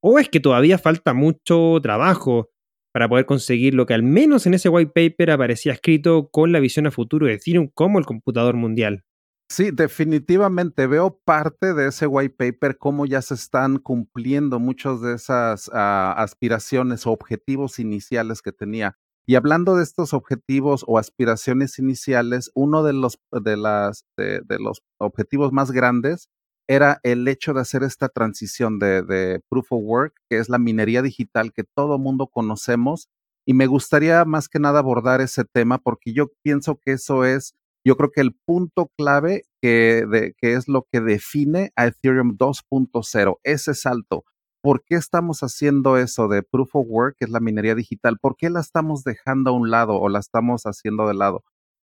o 0.00 0.18
es 0.20 0.28
que 0.28 0.38
todavía 0.38 0.78
falta 0.78 1.12
mucho 1.12 1.78
trabajo 1.82 2.50
para 2.94 3.08
poder 3.08 3.26
conseguir 3.26 3.74
lo 3.74 3.84
que 3.84 3.94
al 3.94 4.04
menos 4.04 4.46
en 4.46 4.54
ese 4.54 4.68
white 4.68 4.92
paper 4.94 5.32
aparecía 5.32 5.72
escrito 5.72 6.30
con 6.30 6.52
la 6.52 6.60
visión 6.60 6.86
a 6.86 6.92
futuro 6.92 7.26
de 7.26 7.34
Ethereum 7.34 7.68
como 7.74 7.98
el 7.98 8.06
computador 8.06 8.54
mundial. 8.54 9.04
Sí, 9.48 9.70
definitivamente 9.70 10.88
veo 10.88 11.20
parte 11.24 11.72
de 11.72 11.88
ese 11.88 12.08
white 12.08 12.34
paper, 12.36 12.78
cómo 12.78 13.06
ya 13.06 13.22
se 13.22 13.34
están 13.34 13.78
cumpliendo 13.78 14.58
muchas 14.58 15.00
de 15.00 15.14
esas 15.14 15.70
ah, 15.72 16.14
aspiraciones 16.18 17.06
o 17.06 17.12
objetivos 17.12 17.78
iniciales 17.78 18.42
que 18.42 18.50
tenía. 18.50 18.98
Y 19.24 19.36
hablando 19.36 19.76
de 19.76 19.84
estos 19.84 20.14
objetivos 20.14 20.84
o 20.88 20.98
aspiraciones 20.98 21.78
iniciales, 21.78 22.50
uno 22.54 22.82
de 22.82 22.92
los, 22.92 23.20
de 23.30 23.56
las, 23.56 24.04
de, 24.16 24.42
los 24.58 24.82
objetivos 24.98 25.52
más 25.52 25.70
grandes 25.70 26.28
era 26.68 26.98
el 27.04 27.26
hecho 27.28 27.54
de 27.54 27.60
hacer 27.60 27.84
esta 27.84 28.08
transición 28.08 28.80
de, 28.80 29.02
de 29.02 29.40
proof 29.48 29.70
of 29.70 29.82
work, 29.84 30.14
que 30.28 30.38
es 30.38 30.48
la 30.48 30.58
minería 30.58 31.02
digital 31.02 31.52
que 31.52 31.62
todo 31.62 31.98
mundo 31.98 32.26
conocemos. 32.26 33.08
Y 33.46 33.54
me 33.54 33.68
gustaría 33.68 34.24
más 34.24 34.48
que 34.48 34.58
nada 34.58 34.80
abordar 34.80 35.20
ese 35.20 35.44
tema 35.44 35.78
porque 35.78 36.12
yo 36.12 36.32
pienso 36.42 36.80
que 36.84 36.92
eso 36.92 37.24
es 37.24 37.54
yo 37.86 37.96
creo 37.96 38.10
que 38.10 38.20
el 38.20 38.34
punto 38.34 38.90
clave 38.98 39.44
que, 39.62 40.32
que 40.38 40.54
es 40.54 40.66
lo 40.66 40.88
que 40.90 41.00
define 41.00 41.70
a 41.76 41.86
Ethereum 41.86 42.36
2.0, 42.36 43.38
ese 43.44 43.74
salto. 43.74 44.24
¿Por 44.60 44.82
qué 44.82 44.96
estamos 44.96 45.44
haciendo 45.44 45.96
eso 45.96 46.26
de 46.26 46.42
Proof 46.42 46.74
of 46.74 46.86
Work, 46.88 47.14
que 47.16 47.26
es 47.26 47.30
la 47.30 47.38
minería 47.38 47.76
digital? 47.76 48.18
¿Por 48.20 48.34
qué 48.34 48.50
la 48.50 48.58
estamos 48.58 49.04
dejando 49.04 49.50
a 49.50 49.52
un 49.52 49.70
lado 49.70 50.00
o 50.00 50.08
la 50.08 50.18
estamos 50.18 50.64
haciendo 50.64 51.06
de 51.06 51.14
lado? 51.14 51.44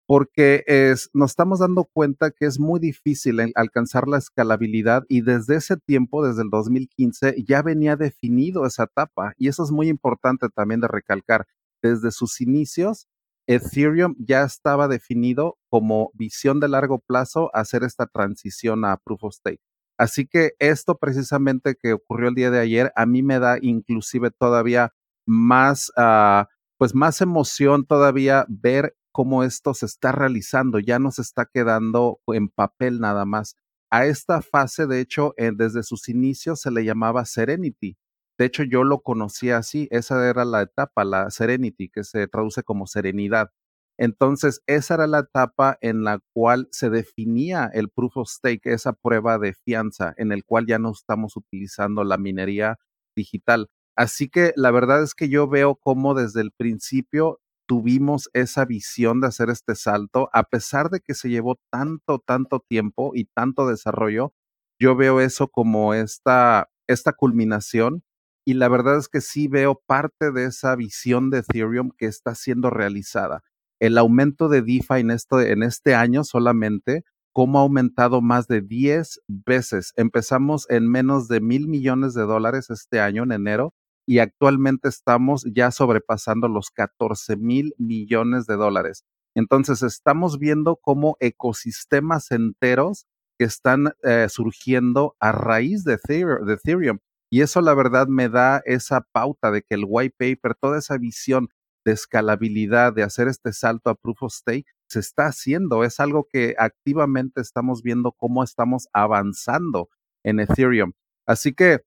Porque 0.06 0.62
es, 0.66 1.08
nos 1.14 1.30
estamos 1.30 1.60
dando 1.60 1.84
cuenta 1.90 2.32
que 2.32 2.44
es 2.44 2.60
muy 2.60 2.80
difícil 2.80 3.40
alcanzar 3.54 4.08
la 4.08 4.18
escalabilidad 4.18 5.04
y 5.08 5.22
desde 5.22 5.56
ese 5.56 5.78
tiempo, 5.78 6.22
desde 6.22 6.42
el 6.42 6.50
2015, 6.50 7.44
ya 7.46 7.62
venía 7.62 7.96
definido 7.96 8.66
esa 8.66 8.84
etapa. 8.84 9.32
Y 9.38 9.48
eso 9.48 9.64
es 9.64 9.70
muy 9.70 9.88
importante 9.88 10.48
también 10.54 10.82
de 10.82 10.88
recalcar. 10.88 11.46
Desde 11.80 12.10
sus 12.10 12.42
inicios, 12.42 13.08
Ethereum 13.48 14.14
ya 14.18 14.42
estaba 14.42 14.88
definido 14.88 15.58
como 15.70 16.10
visión 16.14 16.60
de 16.60 16.68
largo 16.68 16.98
plazo 17.00 17.50
hacer 17.54 17.82
esta 17.82 18.06
transición 18.06 18.84
a 18.84 18.98
Proof 18.98 19.24
of 19.24 19.34
Stake. 19.34 19.62
Así 19.98 20.26
que 20.26 20.52
esto 20.58 20.98
precisamente 20.98 21.74
que 21.74 21.94
ocurrió 21.94 22.28
el 22.28 22.34
día 22.34 22.50
de 22.50 22.60
ayer, 22.60 22.92
a 22.94 23.06
mí 23.06 23.22
me 23.22 23.38
da 23.40 23.58
inclusive 23.60 24.30
todavía 24.30 24.92
más, 25.26 25.90
uh, 25.96 26.44
pues 26.76 26.94
más 26.94 27.20
emoción 27.22 27.86
todavía 27.86 28.44
ver 28.48 28.94
cómo 29.12 29.42
esto 29.42 29.72
se 29.74 29.86
está 29.86 30.12
realizando, 30.12 30.78
ya 30.78 30.98
no 30.98 31.10
se 31.10 31.22
está 31.22 31.46
quedando 31.46 32.20
en 32.28 32.50
papel 32.50 33.00
nada 33.00 33.24
más. 33.24 33.56
A 33.90 34.04
esta 34.04 34.42
fase, 34.42 34.86
de 34.86 35.00
hecho, 35.00 35.34
desde 35.36 35.82
sus 35.82 36.08
inicios 36.10 36.60
se 36.60 36.70
le 36.70 36.84
llamaba 36.84 37.24
Serenity. 37.24 37.96
De 38.38 38.44
hecho, 38.46 38.62
yo 38.62 38.84
lo 38.84 39.00
conocía 39.00 39.58
así, 39.58 39.88
esa 39.90 40.28
era 40.28 40.44
la 40.44 40.62
etapa, 40.62 41.04
la 41.04 41.30
Serenity, 41.30 41.88
que 41.88 42.04
se 42.04 42.28
traduce 42.28 42.62
como 42.62 42.86
serenidad. 42.86 43.50
Entonces, 43.98 44.62
esa 44.66 44.94
era 44.94 45.06
la 45.08 45.20
etapa 45.20 45.76
en 45.80 46.04
la 46.04 46.20
cual 46.32 46.68
se 46.70 46.88
definía 46.88 47.68
el 47.74 47.90
proof 47.90 48.16
of 48.18 48.28
stake, 48.28 48.66
esa 48.66 48.92
prueba 48.92 49.38
de 49.38 49.54
fianza, 49.54 50.14
en 50.18 50.30
el 50.30 50.44
cual 50.44 50.66
ya 50.66 50.78
no 50.78 50.92
estamos 50.92 51.36
utilizando 51.36 52.04
la 52.04 52.16
minería 52.16 52.78
digital. 53.16 53.68
Así 53.96 54.28
que 54.28 54.52
la 54.54 54.70
verdad 54.70 55.02
es 55.02 55.14
que 55.16 55.28
yo 55.28 55.48
veo 55.48 55.74
cómo 55.74 56.14
desde 56.14 56.40
el 56.40 56.52
principio 56.52 57.40
tuvimos 57.66 58.30
esa 58.34 58.64
visión 58.64 59.20
de 59.20 59.26
hacer 59.26 59.50
este 59.50 59.74
salto, 59.74 60.30
a 60.32 60.44
pesar 60.44 60.90
de 60.90 61.00
que 61.00 61.14
se 61.14 61.28
llevó 61.28 61.58
tanto, 61.70 62.20
tanto 62.20 62.60
tiempo 62.60 63.10
y 63.14 63.24
tanto 63.24 63.66
desarrollo, 63.66 64.32
yo 64.80 64.94
veo 64.94 65.20
eso 65.20 65.48
como 65.48 65.92
esta, 65.92 66.70
esta 66.86 67.12
culminación 67.12 68.04
y 68.48 68.54
la 68.54 68.70
verdad 68.70 68.96
es 68.96 69.10
que 69.10 69.20
sí 69.20 69.46
veo 69.46 69.82
parte 69.84 70.32
de 70.32 70.46
esa 70.46 70.74
visión 70.74 71.28
de 71.28 71.40
Ethereum 71.40 71.90
que 71.98 72.06
está 72.06 72.34
siendo 72.34 72.70
realizada. 72.70 73.42
El 73.78 73.98
aumento 73.98 74.48
de 74.48 74.62
DeFi 74.62 75.00
en, 75.00 75.10
esto, 75.10 75.42
en 75.42 75.62
este 75.62 75.94
año 75.94 76.24
solamente, 76.24 77.04
cómo 77.34 77.58
ha 77.58 77.62
aumentado 77.64 78.22
más 78.22 78.48
de 78.48 78.62
10 78.62 79.20
veces. 79.26 79.92
Empezamos 79.96 80.64
en 80.70 80.90
menos 80.90 81.28
de 81.28 81.42
mil 81.42 81.68
millones 81.68 82.14
de 82.14 82.22
dólares 82.22 82.70
este 82.70 83.00
año, 83.00 83.24
en 83.24 83.32
enero, 83.32 83.74
y 84.06 84.20
actualmente 84.20 84.88
estamos 84.88 85.44
ya 85.54 85.70
sobrepasando 85.70 86.48
los 86.48 86.70
14 86.70 87.36
mil 87.36 87.74
millones 87.76 88.46
de 88.46 88.56
dólares. 88.56 89.04
Entonces, 89.34 89.82
estamos 89.82 90.38
viendo 90.38 90.76
cómo 90.76 91.18
ecosistemas 91.20 92.30
enteros 92.30 93.04
que 93.38 93.44
están 93.44 93.92
eh, 94.04 94.28
surgiendo 94.30 95.16
a 95.20 95.32
raíz 95.32 95.84
de 95.84 95.98
Ethereum. 96.02 96.98
Y 97.30 97.42
eso 97.42 97.60
la 97.60 97.74
verdad 97.74 98.06
me 98.08 98.28
da 98.28 98.62
esa 98.64 99.02
pauta 99.12 99.50
de 99.50 99.62
que 99.62 99.74
el 99.74 99.84
white 99.86 100.14
paper, 100.18 100.54
toda 100.54 100.78
esa 100.78 100.96
visión 100.96 101.48
de 101.84 101.92
escalabilidad, 101.92 102.92
de 102.92 103.02
hacer 103.02 103.28
este 103.28 103.52
salto 103.52 103.90
a 103.90 103.94
proof 103.94 104.22
of 104.22 104.32
stake, 104.32 104.66
se 104.88 105.00
está 105.00 105.26
haciendo. 105.26 105.84
Es 105.84 106.00
algo 106.00 106.26
que 106.30 106.54
activamente 106.58 107.40
estamos 107.40 107.82
viendo 107.82 108.12
cómo 108.12 108.42
estamos 108.42 108.88
avanzando 108.92 109.88
en 110.24 110.40
Ethereum. 110.40 110.92
Así 111.26 111.52
que 111.52 111.82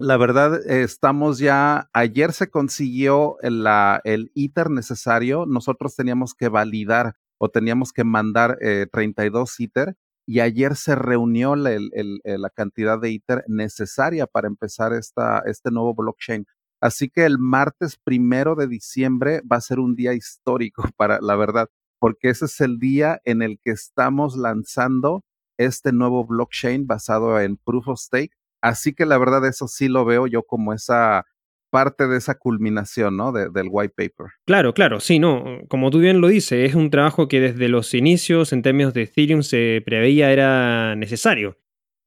la 0.00 0.16
verdad, 0.16 0.64
estamos 0.70 1.40
ya, 1.40 1.90
ayer 1.92 2.32
se 2.32 2.48
consiguió 2.50 3.36
el, 3.40 4.30
ITER 4.34 4.70
necesario. 4.70 5.44
Nosotros 5.44 5.96
teníamos 5.96 6.34
que 6.34 6.48
validar 6.48 7.16
o 7.36 7.48
teníamos 7.48 7.92
que 7.92 8.04
mandar 8.04 8.58
32 8.92 9.58
eh, 9.58 9.62
ITER 9.64 9.96
y 10.28 10.40
ayer 10.40 10.76
se 10.76 10.94
reunió 10.94 11.56
la, 11.56 12.50
cantidad 12.54 13.00
de 13.00 13.12
ITER 13.12 13.44
necesaria 13.46 14.26
para 14.26 14.46
empezar 14.46 14.92
esta, 14.92 15.38
este 15.46 15.70
nuevo 15.70 15.94
blockchain. 15.94 16.44
Así 16.82 17.08
que 17.08 17.24
el 17.24 17.38
martes 17.38 17.96
primero 17.96 18.54
de 18.54 18.66
diciembre 18.68 19.40
va 19.50 19.56
a 19.56 19.62
ser 19.62 19.80
un 19.80 19.94
día 19.96 20.12
histórico 20.12 20.82
para 20.98 21.18
la 21.22 21.34
verdad, 21.34 21.68
porque 21.98 22.28
ese 22.28 22.44
es 22.44 22.60
el 22.60 22.78
día 22.78 23.22
en 23.24 23.40
el 23.40 23.58
que 23.64 23.70
estamos 23.70 24.36
lanzando 24.36 25.24
este 25.56 25.92
nuevo 25.92 26.26
blockchain 26.26 26.86
basado 26.86 27.40
en 27.40 27.56
proof 27.56 27.88
of 27.88 27.98
stake. 27.98 28.32
Así 28.60 28.92
que 28.92 29.06
la 29.06 29.16
verdad 29.16 29.46
eso 29.46 29.66
sí 29.66 29.88
lo 29.88 30.04
veo 30.04 30.26
yo 30.26 30.42
como 30.42 30.74
esa 30.74 31.24
parte 31.70 32.06
de 32.06 32.16
esa 32.16 32.36
culminación, 32.36 33.16
¿no? 33.16 33.32
del 33.32 33.68
white 33.70 33.94
paper. 33.96 34.26
Claro, 34.46 34.74
claro, 34.74 35.00
sí, 35.00 35.18
no. 35.18 35.60
Como 35.68 35.90
tú 35.90 35.98
bien 35.98 36.20
lo 36.20 36.28
dices, 36.28 36.68
es 36.70 36.74
un 36.74 36.90
trabajo 36.90 37.28
que 37.28 37.40
desde 37.40 37.68
los 37.68 37.94
inicios, 37.94 38.52
en 38.52 38.62
términos 38.62 38.94
de 38.94 39.02
Ethereum, 39.02 39.42
se 39.42 39.82
preveía 39.84 40.32
era 40.32 40.96
necesario. 40.96 41.58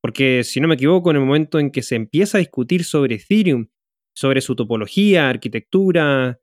Porque, 0.02 0.44
si 0.44 0.60
no 0.60 0.68
me 0.68 0.76
equivoco, 0.76 1.12
en 1.12 1.18
el 1.18 1.24
momento 1.24 1.60
en 1.60 1.72
que 1.72 1.84
se 1.84 1.96
empieza 1.96 2.38
a 2.38 2.40
discutir 2.40 2.84
sobre 2.84 3.16
Ethereum, 3.16 3.68
sobre 4.16 4.42
su 4.42 4.56
topología, 4.56 5.30
arquitectura, 5.30 6.40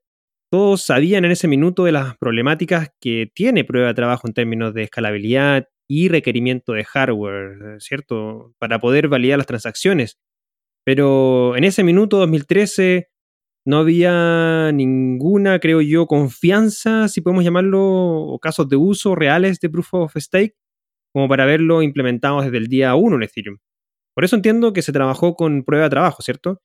todos 0.51 0.81
sabían 0.81 1.25
en 1.25 1.31
ese 1.31 1.47
minuto 1.47 1.83
de 1.83 1.91
las 1.91 2.17
problemáticas 2.17 2.89
que 2.99 3.29
tiene 3.33 3.63
prueba 3.63 3.89
de 3.89 3.93
trabajo 3.93 4.27
en 4.27 4.33
términos 4.33 4.73
de 4.73 4.83
escalabilidad 4.83 5.67
y 5.87 6.07
requerimiento 6.07 6.73
de 6.73 6.85
hardware, 6.85 7.77
¿cierto? 7.79 8.53
Para 8.59 8.79
poder 8.79 9.07
validar 9.09 9.37
las 9.37 9.47
transacciones. 9.47 10.17
Pero 10.89 11.55
en 11.55 11.65
ese 11.65 11.83
minuto 11.83 12.17
2013 12.17 13.11
no 13.63 13.77
había 13.77 14.71
ninguna, 14.71 15.59
creo 15.59 15.81
yo, 15.81 16.07
confianza, 16.07 17.07
si 17.09 17.21
podemos 17.21 17.43
llamarlo, 17.43 17.79
o 17.79 18.39
casos 18.39 18.67
de 18.69 18.75
uso 18.75 19.13
reales 19.13 19.59
de 19.59 19.69
Proof 19.69 19.93
of 19.93 20.15
Stake, 20.17 20.55
como 21.13 21.27
para 21.27 21.45
verlo 21.45 21.83
implementado 21.83 22.41
desde 22.41 22.57
el 22.57 22.65
día 22.65 22.95
1 22.95 23.17
en 23.17 23.21
Ethereum. 23.21 23.57
Por 24.15 24.23
eso 24.23 24.35
entiendo 24.35 24.73
que 24.73 24.81
se 24.81 24.91
trabajó 24.91 25.35
con 25.35 25.63
prueba 25.63 25.83
de 25.83 25.91
trabajo, 25.91 26.23
¿cierto? 26.23 26.59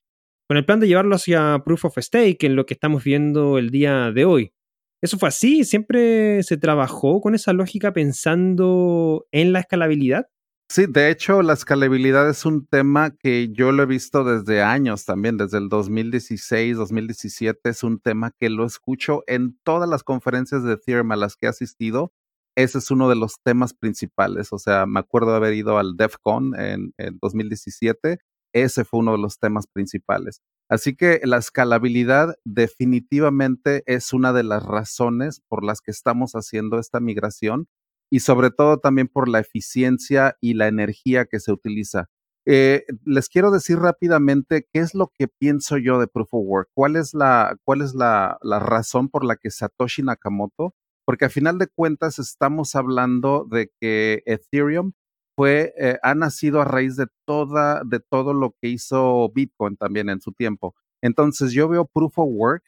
Con 0.49 0.57
el 0.57 0.64
plan 0.64 0.81
de 0.81 0.88
llevarlo 0.88 1.16
hacia 1.16 1.61
Proof 1.62 1.85
of 1.85 1.99
Stake, 1.99 2.47
en 2.47 2.57
lo 2.57 2.64
que 2.64 2.73
estamos 2.73 3.04
viendo 3.04 3.59
el 3.59 3.69
día 3.69 4.11
de 4.11 4.25
hoy. 4.25 4.54
¿Eso 5.02 5.19
fue 5.19 5.28
así? 5.28 5.64
¿Siempre 5.64 6.43
se 6.45 6.57
trabajó 6.57 7.21
con 7.21 7.35
esa 7.35 7.52
lógica 7.52 7.93
pensando 7.93 9.26
en 9.33 9.52
la 9.52 9.61
escalabilidad? 9.61 10.28
Sí, 10.75 10.87
de 10.88 11.09
hecho, 11.09 11.40
la 11.43 11.52
escalabilidad 11.52 12.28
es 12.28 12.45
un 12.45 12.66
tema 12.66 13.12
que 13.12 13.49
yo 13.52 13.71
lo 13.71 13.85
he 13.85 13.87
visto 13.87 14.25
desde 14.25 14.61
años 14.61 15.04
también, 15.04 15.37
desde 15.37 15.59
el 15.59 15.69
2016, 15.69 16.76
2017, 16.76 17.71
es 17.71 17.85
un 17.85 18.00
tema 18.00 18.33
que 18.33 18.50
lo 18.50 18.66
escucho 18.66 19.23
en 19.28 19.57
todas 19.62 19.88
las 19.88 20.02
conferencias 20.02 20.64
de 20.64 20.73
Ethereum 20.73 21.12
a 21.12 21.16
las 21.16 21.37
que 21.37 21.47
he 21.47 21.49
asistido. 21.49 22.12
Ese 22.57 22.78
es 22.78 22.90
uno 22.90 23.09
de 23.09 23.14
los 23.14 23.37
temas 23.45 23.73
principales. 23.73 24.52
O 24.52 24.59
sea, 24.59 24.85
me 24.87 24.99
acuerdo 24.99 25.31
de 25.31 25.37
haber 25.37 25.54
ido 25.54 25.78
al 25.78 25.97
DEFCON 25.97 26.59
en, 26.59 26.93
en 26.99 27.19
2017. 27.23 28.19
Ese 28.52 28.85
fue 28.85 28.99
uno 28.99 29.12
de 29.12 29.19
los 29.19 29.38
temas 29.38 29.69
principales. 29.69 30.40
Así 30.69 30.97
que 30.97 31.21
la 31.23 31.37
escalabilidad 31.37 32.35
definitivamente 32.45 33.85
es 33.87 34.12
una 34.12 34.33
de 34.33 34.43
las 34.43 34.64
razones 34.64 35.40
por 35.47 35.62
las 35.62 35.81
que 35.81 35.93
estamos 35.93 36.33
haciendo 36.33 36.81
esta 36.81 36.99
migración 36.99 37.69
y 38.11 38.20
sobre 38.20 38.50
todo 38.50 38.78
también 38.78 39.08
por 39.08 39.28
la 39.28 39.40
eficiencia 39.40 40.37
y 40.40 40.54
la 40.54 40.68
energía 40.68 41.26
que 41.26 41.40
se 41.40 41.52
utiliza. 41.52 42.08
Eh, 42.46 42.84
les 43.06 43.28
quiero 43.30 43.50
decir 43.50 43.78
rápidamente 43.78 44.66
qué 44.70 44.80
es 44.80 44.94
lo 44.94 45.11
que 45.18 45.28
pienso 45.28 45.78
yo 45.78 45.99
de 45.99 46.08
Proof 46.08 46.34
of 46.34 46.44
Work, 46.44 46.68
cuál 46.75 46.96
es 46.96 47.14
la, 47.14 47.56
cuál 47.64 47.80
es 47.80 47.94
la, 47.94 48.38
razón 48.42 49.08
por 49.08 49.25
la 49.25 49.37
que 49.37 49.50
Satoshi 49.50 50.02
Nakamoto, 50.02 50.75
porque 51.06 51.25
a 51.25 51.30
final 51.30 51.58
de 51.58 51.68
cuentas 51.68 52.18
estamos 52.18 52.75
hablando 52.75 53.46
de 53.50 53.70
que 53.80 54.23
Ethereum 54.26 54.92
fue, 55.37 55.73
eh, 55.78 55.99
ha 56.02 56.14
nacido 56.14 56.61
a 56.61 56.64
raíz 56.64 56.96
de 56.96 57.06
toda, 57.26 57.82
de 57.84 58.00
todo 58.00 58.34
lo 58.34 58.54
que 58.61 58.68
hizo 58.68 59.30
Bitcoin 59.34 59.76
también 59.76 60.11
en 60.11 60.20
su 60.20 60.32
tiempo. 60.32 60.75
Entonces 61.02 61.52
yo 61.52 61.68
veo 61.68 61.87
Proof 61.87 62.18
of 62.18 62.28
Work 62.30 62.64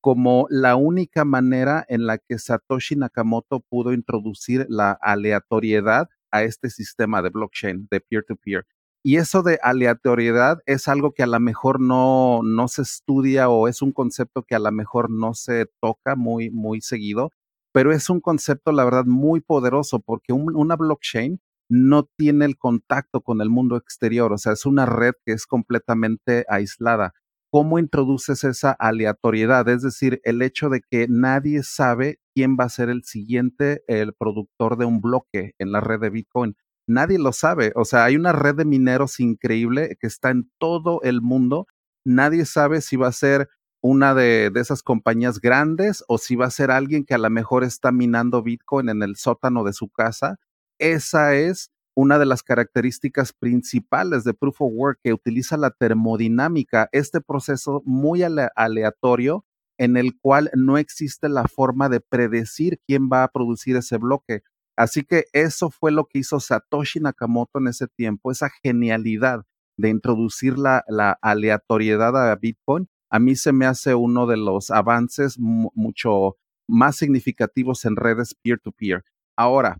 como 0.00 0.46
la 0.50 0.76
única 0.76 1.24
manera 1.24 1.84
en 1.88 2.06
la 2.06 2.18
que 2.18 2.38
Satoshi 2.38 2.96
Nakamoto 2.96 3.60
pudo 3.60 3.92
introducir 3.92 4.66
la 4.68 4.92
aleatoriedad 5.00 6.08
a 6.30 6.42
este 6.42 6.70
sistema 6.70 7.22
de 7.22 7.30
blockchain, 7.30 7.88
de 7.90 8.00
peer-to-peer. 8.00 8.66
Y 9.02 9.16
eso 9.16 9.42
de 9.42 9.58
aleatoriedad 9.62 10.58
es 10.66 10.88
algo 10.88 11.12
que 11.12 11.22
a 11.22 11.26
lo 11.26 11.40
mejor 11.40 11.80
no, 11.80 12.40
no 12.42 12.68
se 12.68 12.82
estudia 12.82 13.48
o 13.48 13.68
es 13.68 13.80
un 13.80 13.92
concepto 13.92 14.42
que 14.42 14.54
a 14.54 14.58
lo 14.58 14.72
mejor 14.72 15.10
no 15.10 15.34
se 15.34 15.66
toca 15.80 16.16
muy, 16.16 16.50
muy 16.50 16.80
seguido, 16.80 17.30
pero 17.72 17.92
es 17.92 18.10
un 18.10 18.20
concepto, 18.20 18.72
la 18.72 18.84
verdad, 18.84 19.04
muy 19.04 19.40
poderoso 19.40 20.00
porque 20.00 20.32
una 20.32 20.76
blockchain 20.76 21.40
no 21.68 22.04
tiene 22.16 22.44
el 22.44 22.56
contacto 22.56 23.20
con 23.20 23.40
el 23.40 23.50
mundo 23.50 23.76
exterior, 23.76 24.32
o 24.32 24.38
sea, 24.38 24.52
es 24.52 24.66
una 24.66 24.86
red 24.86 25.12
que 25.24 25.32
es 25.32 25.46
completamente 25.46 26.44
aislada. 26.48 27.12
¿Cómo 27.50 27.78
introduces 27.78 28.44
esa 28.44 28.72
aleatoriedad? 28.72 29.68
Es 29.68 29.82
decir, 29.82 30.20
el 30.24 30.42
hecho 30.42 30.68
de 30.68 30.82
que 30.82 31.06
nadie 31.08 31.62
sabe 31.62 32.20
quién 32.34 32.56
va 32.58 32.64
a 32.64 32.68
ser 32.68 32.90
el 32.90 33.04
siguiente, 33.04 33.82
el 33.86 34.12
productor 34.14 34.76
de 34.76 34.84
un 34.84 35.00
bloque 35.00 35.54
en 35.58 35.72
la 35.72 35.80
red 35.80 36.00
de 36.00 36.10
Bitcoin. 36.10 36.56
Nadie 36.86 37.18
lo 37.18 37.32
sabe. 37.32 37.72
O 37.74 37.84
sea, 37.84 38.04
hay 38.04 38.16
una 38.16 38.32
red 38.32 38.54
de 38.54 38.64
mineros 38.64 39.20
increíble 39.20 39.96
que 40.00 40.06
está 40.06 40.30
en 40.30 40.50
todo 40.58 41.00
el 41.02 41.22
mundo. 41.22 41.66
Nadie 42.04 42.44
sabe 42.44 42.80
si 42.80 42.96
va 42.96 43.08
a 43.08 43.12
ser 43.12 43.48
una 43.80 44.14
de, 44.14 44.50
de, 44.50 44.60
esas 44.60 44.82
compañías 44.82 45.40
grandes 45.40 46.04
o 46.08 46.18
si 46.18 46.36
va 46.36 46.46
a 46.46 46.50
ser 46.50 46.70
alguien 46.70 47.04
que 47.04 47.14
a 47.14 47.18
lo 47.18 47.30
mejor 47.30 47.64
está 47.64 47.92
minando 47.92 48.42
Bitcoin 48.42 48.88
en 48.88 49.02
el 49.02 49.16
sótano 49.16 49.64
de 49.64 49.72
su 49.72 49.88
casa 49.88 50.38
esa 50.78 51.34
es 51.34 51.70
una 51.98 52.20
de 52.20 52.26
las 52.26 52.44
características 52.44 53.32
principales 53.32 54.22
de 54.22 54.32
Proof 54.32 54.60
of 54.60 54.70
Work 54.72 55.00
que 55.02 55.12
utiliza 55.12 55.56
la 55.56 55.72
termodinámica, 55.72 56.88
este 56.92 57.20
proceso 57.20 57.82
muy 57.84 58.22
aleatorio 58.22 59.44
en 59.78 59.96
el 59.96 60.16
cual 60.16 60.48
no 60.54 60.78
existe 60.78 61.28
la 61.28 61.48
forma 61.48 61.88
de 61.88 61.98
predecir 61.98 62.78
quién 62.86 63.08
va 63.12 63.24
a 63.24 63.32
producir 63.32 63.74
ese 63.74 63.96
bloque. 63.96 64.42
Así 64.76 65.02
que 65.02 65.24
eso 65.32 65.70
fue 65.70 65.90
lo 65.90 66.04
que 66.04 66.20
hizo 66.20 66.38
Satoshi 66.38 67.00
Nakamoto 67.00 67.58
en 67.58 67.66
ese 67.66 67.88
tiempo, 67.88 68.30
esa 68.30 68.48
genialidad 68.62 69.42
de 69.76 69.88
introducir 69.88 70.56
la, 70.56 70.84
aleatoriedad 71.20 72.30
a 72.30 72.36
Bitcoin. 72.36 72.88
A 73.10 73.18
mí 73.18 73.34
se 73.34 73.50
me 73.50 73.66
hace 73.66 73.96
uno 73.96 74.28
de 74.28 74.36
los 74.36 74.70
avances 74.70 75.36
mucho 75.36 76.36
más 76.68 76.94
significativos 76.94 77.84
en 77.84 77.96
redes 77.96 78.36
peer 78.40 78.60
to 78.60 78.70
-peer. 78.70 79.02
Ahora, 79.36 79.78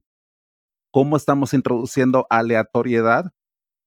cómo 0.90 1.16
estamos 1.16 1.54
introduciendo 1.54 2.26
aleatoriedad 2.30 3.32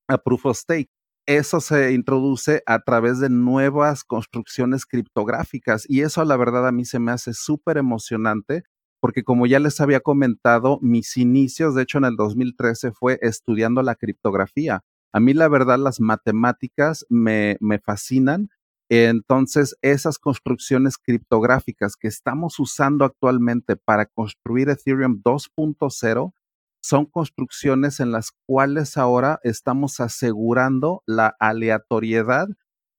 a 0.07 0.17
Proof 0.17 0.45
of 0.47 0.57
Stake. 0.57 0.89
Eso 1.27 1.61
se 1.61 1.93
introduce 1.93 2.63
a 2.65 2.79
través 2.79 3.19
de 3.19 3.29
nuevas 3.29 4.03
construcciones 4.03 4.85
criptográficas 4.85 5.85
y 5.87 6.01
eso 6.01 6.23
la 6.25 6.35
verdad 6.35 6.67
a 6.67 6.71
mí 6.71 6.83
se 6.85 6.99
me 6.99 7.11
hace 7.11 7.33
súper 7.33 7.77
emocionante 7.77 8.63
porque 8.99 9.23
como 9.23 9.47
ya 9.47 9.59
les 9.59 9.81
había 9.81 9.99
comentado, 9.99 10.79
mis 10.81 11.17
inicios, 11.17 11.73
de 11.75 11.83
hecho 11.83 11.97
en 11.97 12.05
el 12.05 12.15
2013 12.15 12.91
fue 12.91 13.17
estudiando 13.21 13.81
la 13.81 13.95
criptografía. 13.95 14.83
A 15.11 15.19
mí 15.19 15.33
la 15.33 15.47
verdad 15.47 15.79
las 15.79 15.99
matemáticas 15.99 17.05
me, 17.09 17.57
me 17.59 17.79
fascinan. 17.79 18.49
Entonces, 18.89 19.75
esas 19.81 20.19
construcciones 20.19 20.97
criptográficas 20.97 21.95
que 21.95 22.07
estamos 22.07 22.59
usando 22.59 23.05
actualmente 23.05 23.75
para 23.75 24.05
construir 24.05 24.69
Ethereum 24.69 25.21
2.0 25.23 26.33
son 26.81 27.05
construcciones 27.05 27.99
en 27.99 28.11
las 28.11 28.31
cuales 28.45 28.97
ahora 28.97 29.39
estamos 29.43 29.99
asegurando 29.99 31.03
la 31.05 31.35
aleatoriedad, 31.39 32.47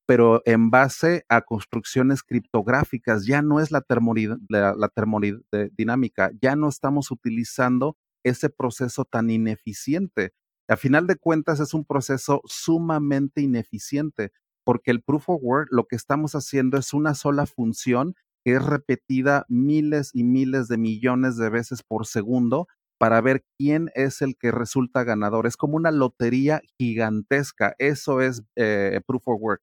pero 0.07 0.43
en 0.45 0.71
base 0.71 1.25
a 1.29 1.43
construcciones 1.43 2.23
criptográficas. 2.23 3.27
Ya 3.27 3.43
no 3.43 3.61
es 3.61 3.71
la, 3.71 3.81
termodinámica, 3.81 6.31
ya 6.41 6.57
no 6.57 6.69
estamos 6.69 7.11
utilizando 7.11 7.97
ese 8.25 8.51
proceso 8.51 9.05
tan 9.05 9.31
ineficiente. 9.31 10.33
A 10.69 10.77
final 10.77 11.07
de 11.07 11.17
cuentas 11.17 11.61
es 11.61 11.75
un 11.75 11.85
proceso 11.85 12.41
sumamente 12.45 13.43
ineficiente 13.43 14.33
porque 14.65 14.93
el 14.93 15.03
proof 15.03 15.29
of 15.29 15.41
work 15.43 15.69
lo 15.73 15.87
que 15.87 15.97
estamos 15.97 16.37
haciendo 16.37 16.79
es 16.79 16.95
una 16.95 17.15
sola 17.15 17.47
función 17.47 18.15
que 18.45 18.55
es 18.55 18.65
repetida 18.65 19.45
miles 19.49 20.11
y 20.15 20.25
miles 20.25 20.69
de 20.69 20.79
millones 20.79 21.37
de 21.37 21.51
veces 21.51 21.83
por 21.83 22.07
segundo 22.07 22.69
para 23.03 23.21
ver 23.21 23.45
quién 23.59 23.91
es 23.97 24.23
el 24.23 24.37
que 24.39 24.53
resulta 24.53 25.03
ganador. 25.03 25.49
Es 25.49 25.57
como 25.57 25.75
una 25.75 25.91
lotería 25.91 26.63
gigantesca. 26.79 27.75
Eso 27.81 28.21
es 28.21 28.45
eh, 28.55 29.01
Proof 29.05 29.27
of 29.27 29.41
Work. 29.41 29.63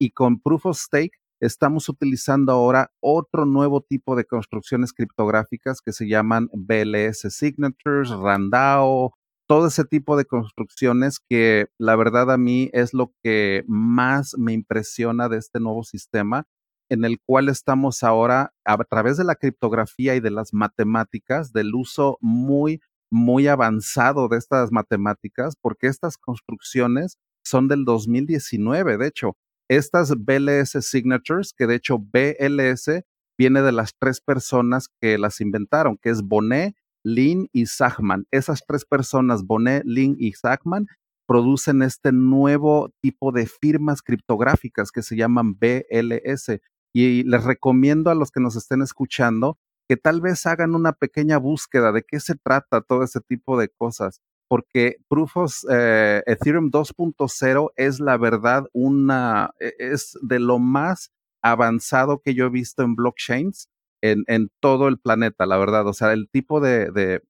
Y 0.00 0.10
con 0.12 0.38
Proof 0.38 0.66
of 0.66 0.78
Stake 0.78 1.18
estamos 1.40 1.88
utilizando 1.88 2.52
ahora 2.52 2.92
otro 3.00 3.44
nuevo 3.44 3.80
tipo 3.80 4.14
de 4.14 4.24
construcciones 4.24 4.92
criptográficas 4.92 5.80
que 5.80 5.92
se 5.92 6.06
llaman 6.06 6.48
BLS 6.52 7.26
Signatures, 7.28 8.10
Randao, 8.10 9.14
todo 9.48 9.66
ese 9.66 9.84
tipo 9.84 10.16
de 10.16 10.26
construcciones 10.26 11.18
que 11.18 11.66
la 11.78 11.96
verdad 11.96 12.30
a 12.30 12.38
mí 12.38 12.70
es 12.72 12.94
lo 12.94 13.12
que 13.20 13.64
más 13.66 14.38
me 14.38 14.52
impresiona 14.52 15.28
de 15.28 15.38
este 15.38 15.58
nuevo 15.58 15.82
sistema 15.82 16.46
en 16.88 17.04
el 17.04 17.18
cual 17.24 17.48
estamos 17.48 18.02
ahora 18.02 18.52
a 18.64 18.76
través 18.84 19.16
de 19.16 19.24
la 19.24 19.34
criptografía 19.34 20.14
y 20.14 20.20
de 20.20 20.30
las 20.30 20.52
matemáticas, 20.52 21.52
del 21.52 21.74
uso 21.74 22.18
muy, 22.20 22.80
muy 23.10 23.46
avanzado 23.46 24.28
de 24.28 24.38
estas 24.38 24.72
matemáticas, 24.72 25.54
porque 25.60 25.86
estas 25.86 26.16
construcciones 26.16 27.18
son 27.44 27.68
del 27.68 27.84
2019, 27.84 28.98
de 28.98 29.06
hecho. 29.06 29.36
Estas 29.68 30.14
BLS 30.16 30.78
signatures, 30.80 31.52
que 31.52 31.66
de 31.66 31.74
hecho 31.74 31.98
BLS 31.98 33.02
viene 33.36 33.62
de 33.62 33.72
las 33.72 33.92
tres 33.98 34.20
personas 34.20 34.88
que 35.00 35.18
las 35.18 35.40
inventaron, 35.40 35.98
que 36.00 36.10
es 36.10 36.22
Bonnet, 36.22 36.76
Lin 37.04 37.48
y 37.52 37.66
Zachman. 37.66 38.26
Esas 38.30 38.64
tres 38.66 38.84
personas, 38.84 39.44
Bonnet, 39.44 39.82
Lin 39.84 40.16
y 40.18 40.32
Zachman, 40.32 40.86
producen 41.26 41.82
este 41.82 42.12
nuevo 42.12 42.92
tipo 43.00 43.32
de 43.32 43.46
firmas 43.46 44.02
criptográficas 44.02 44.90
que 44.90 45.02
se 45.02 45.16
llaman 45.16 45.58
BLS. 45.58 46.60
Y 46.98 47.24
les 47.24 47.44
recomiendo 47.44 48.10
a 48.10 48.14
los 48.14 48.30
que 48.30 48.40
nos 48.40 48.56
estén 48.56 48.80
escuchando 48.80 49.58
que 49.86 49.98
tal 49.98 50.22
vez 50.22 50.46
hagan 50.46 50.74
una 50.74 50.92
pequeña 50.92 51.36
búsqueda 51.36 51.92
de 51.92 52.02
qué 52.02 52.20
se 52.20 52.36
trata 52.36 52.80
todo 52.80 53.02
ese 53.02 53.20
tipo 53.20 53.58
de 53.58 53.68
cosas, 53.68 54.22
porque 54.48 54.96
Proof 55.06 55.36
of 55.36 55.54
eh, 55.68 56.22
Ethereum 56.24 56.70
2.0 56.70 57.70
es 57.76 58.00
la 58.00 58.16
verdad 58.16 58.64
una, 58.72 59.50
e, 59.60 59.74
es 59.78 60.16
de 60.22 60.40
lo 60.40 60.58
más 60.58 61.10
avanzado 61.42 62.22
que 62.24 62.32
yo 62.32 62.46
he 62.46 62.48
visto 62.48 62.82
en 62.82 62.96
blockchains 62.96 63.68
en, 64.00 64.24
en 64.26 64.48
todo 64.60 64.88
el 64.88 64.98
planeta, 64.98 65.44
la 65.44 65.58
verdad. 65.58 65.86
O 65.88 65.92
sea, 65.92 66.14
el 66.14 66.30
tipo 66.30 66.60
de, 66.60 66.90
de, 66.92 67.20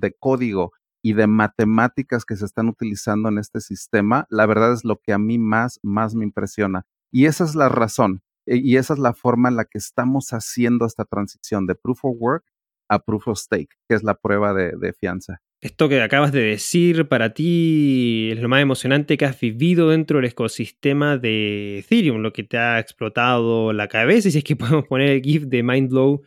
de 0.00 0.12
código 0.20 0.74
y 1.02 1.14
de 1.14 1.26
matemáticas 1.26 2.24
que 2.24 2.36
se 2.36 2.44
están 2.44 2.68
utilizando 2.68 3.30
en 3.30 3.38
este 3.38 3.60
sistema, 3.60 4.28
la 4.30 4.46
verdad 4.46 4.74
es 4.74 4.84
lo 4.84 5.00
que 5.00 5.12
a 5.12 5.18
mí 5.18 5.38
más, 5.38 5.80
más 5.82 6.14
me 6.14 6.22
impresiona. 6.22 6.86
Y 7.10 7.26
esa 7.26 7.42
es 7.42 7.56
la 7.56 7.68
razón. 7.68 8.22
Eh, 8.48 8.60
y 8.62 8.76
esa 8.76 8.94
es 8.94 8.98
la 8.98 9.14
forma 9.14 9.48
en 9.48 9.56
la 9.56 9.64
que 9.64 9.78
estamos 9.78 10.30
haciendo 10.30 10.86
esta 10.86 11.04
transición 11.04 11.66
de 11.66 11.74
proof 11.74 12.04
of 12.04 12.16
work 12.18 12.44
a 12.88 12.98
proof 13.04 13.28
of 13.28 13.38
stake, 13.38 13.76
que 13.86 13.94
es 13.94 14.02
la 14.02 14.14
prueba 14.14 14.54
de, 14.54 14.92
fianza. 14.94 15.42
Esto 15.60 15.88
que 15.88 16.00
acabas 16.00 16.32
de 16.32 16.40
decir 16.40 17.08
para 17.08 17.34
ti 17.34 18.30
es 18.32 18.40
lo 18.40 18.48
más 18.48 18.62
emocionante 18.62 19.18
que 19.18 19.26
has 19.26 19.38
vivido 19.38 19.90
dentro 19.90 20.18
del 20.18 20.30
ecosistema 20.30 21.18
de 21.18 21.80
Ethereum, 21.80 22.22
lo 22.22 22.32
que 22.32 22.44
te 22.44 22.56
ha 22.56 22.78
explotado 22.78 23.72
la 23.72 23.88
cabeza, 23.88 24.28
y 24.28 24.32
si 24.32 24.38
es 24.38 24.44
que 24.44 24.56
podemos 24.56 24.86
poner 24.86 25.10
el 25.10 25.22
GIF 25.22 25.44
de 25.44 25.62
Mindblow, 25.62 26.22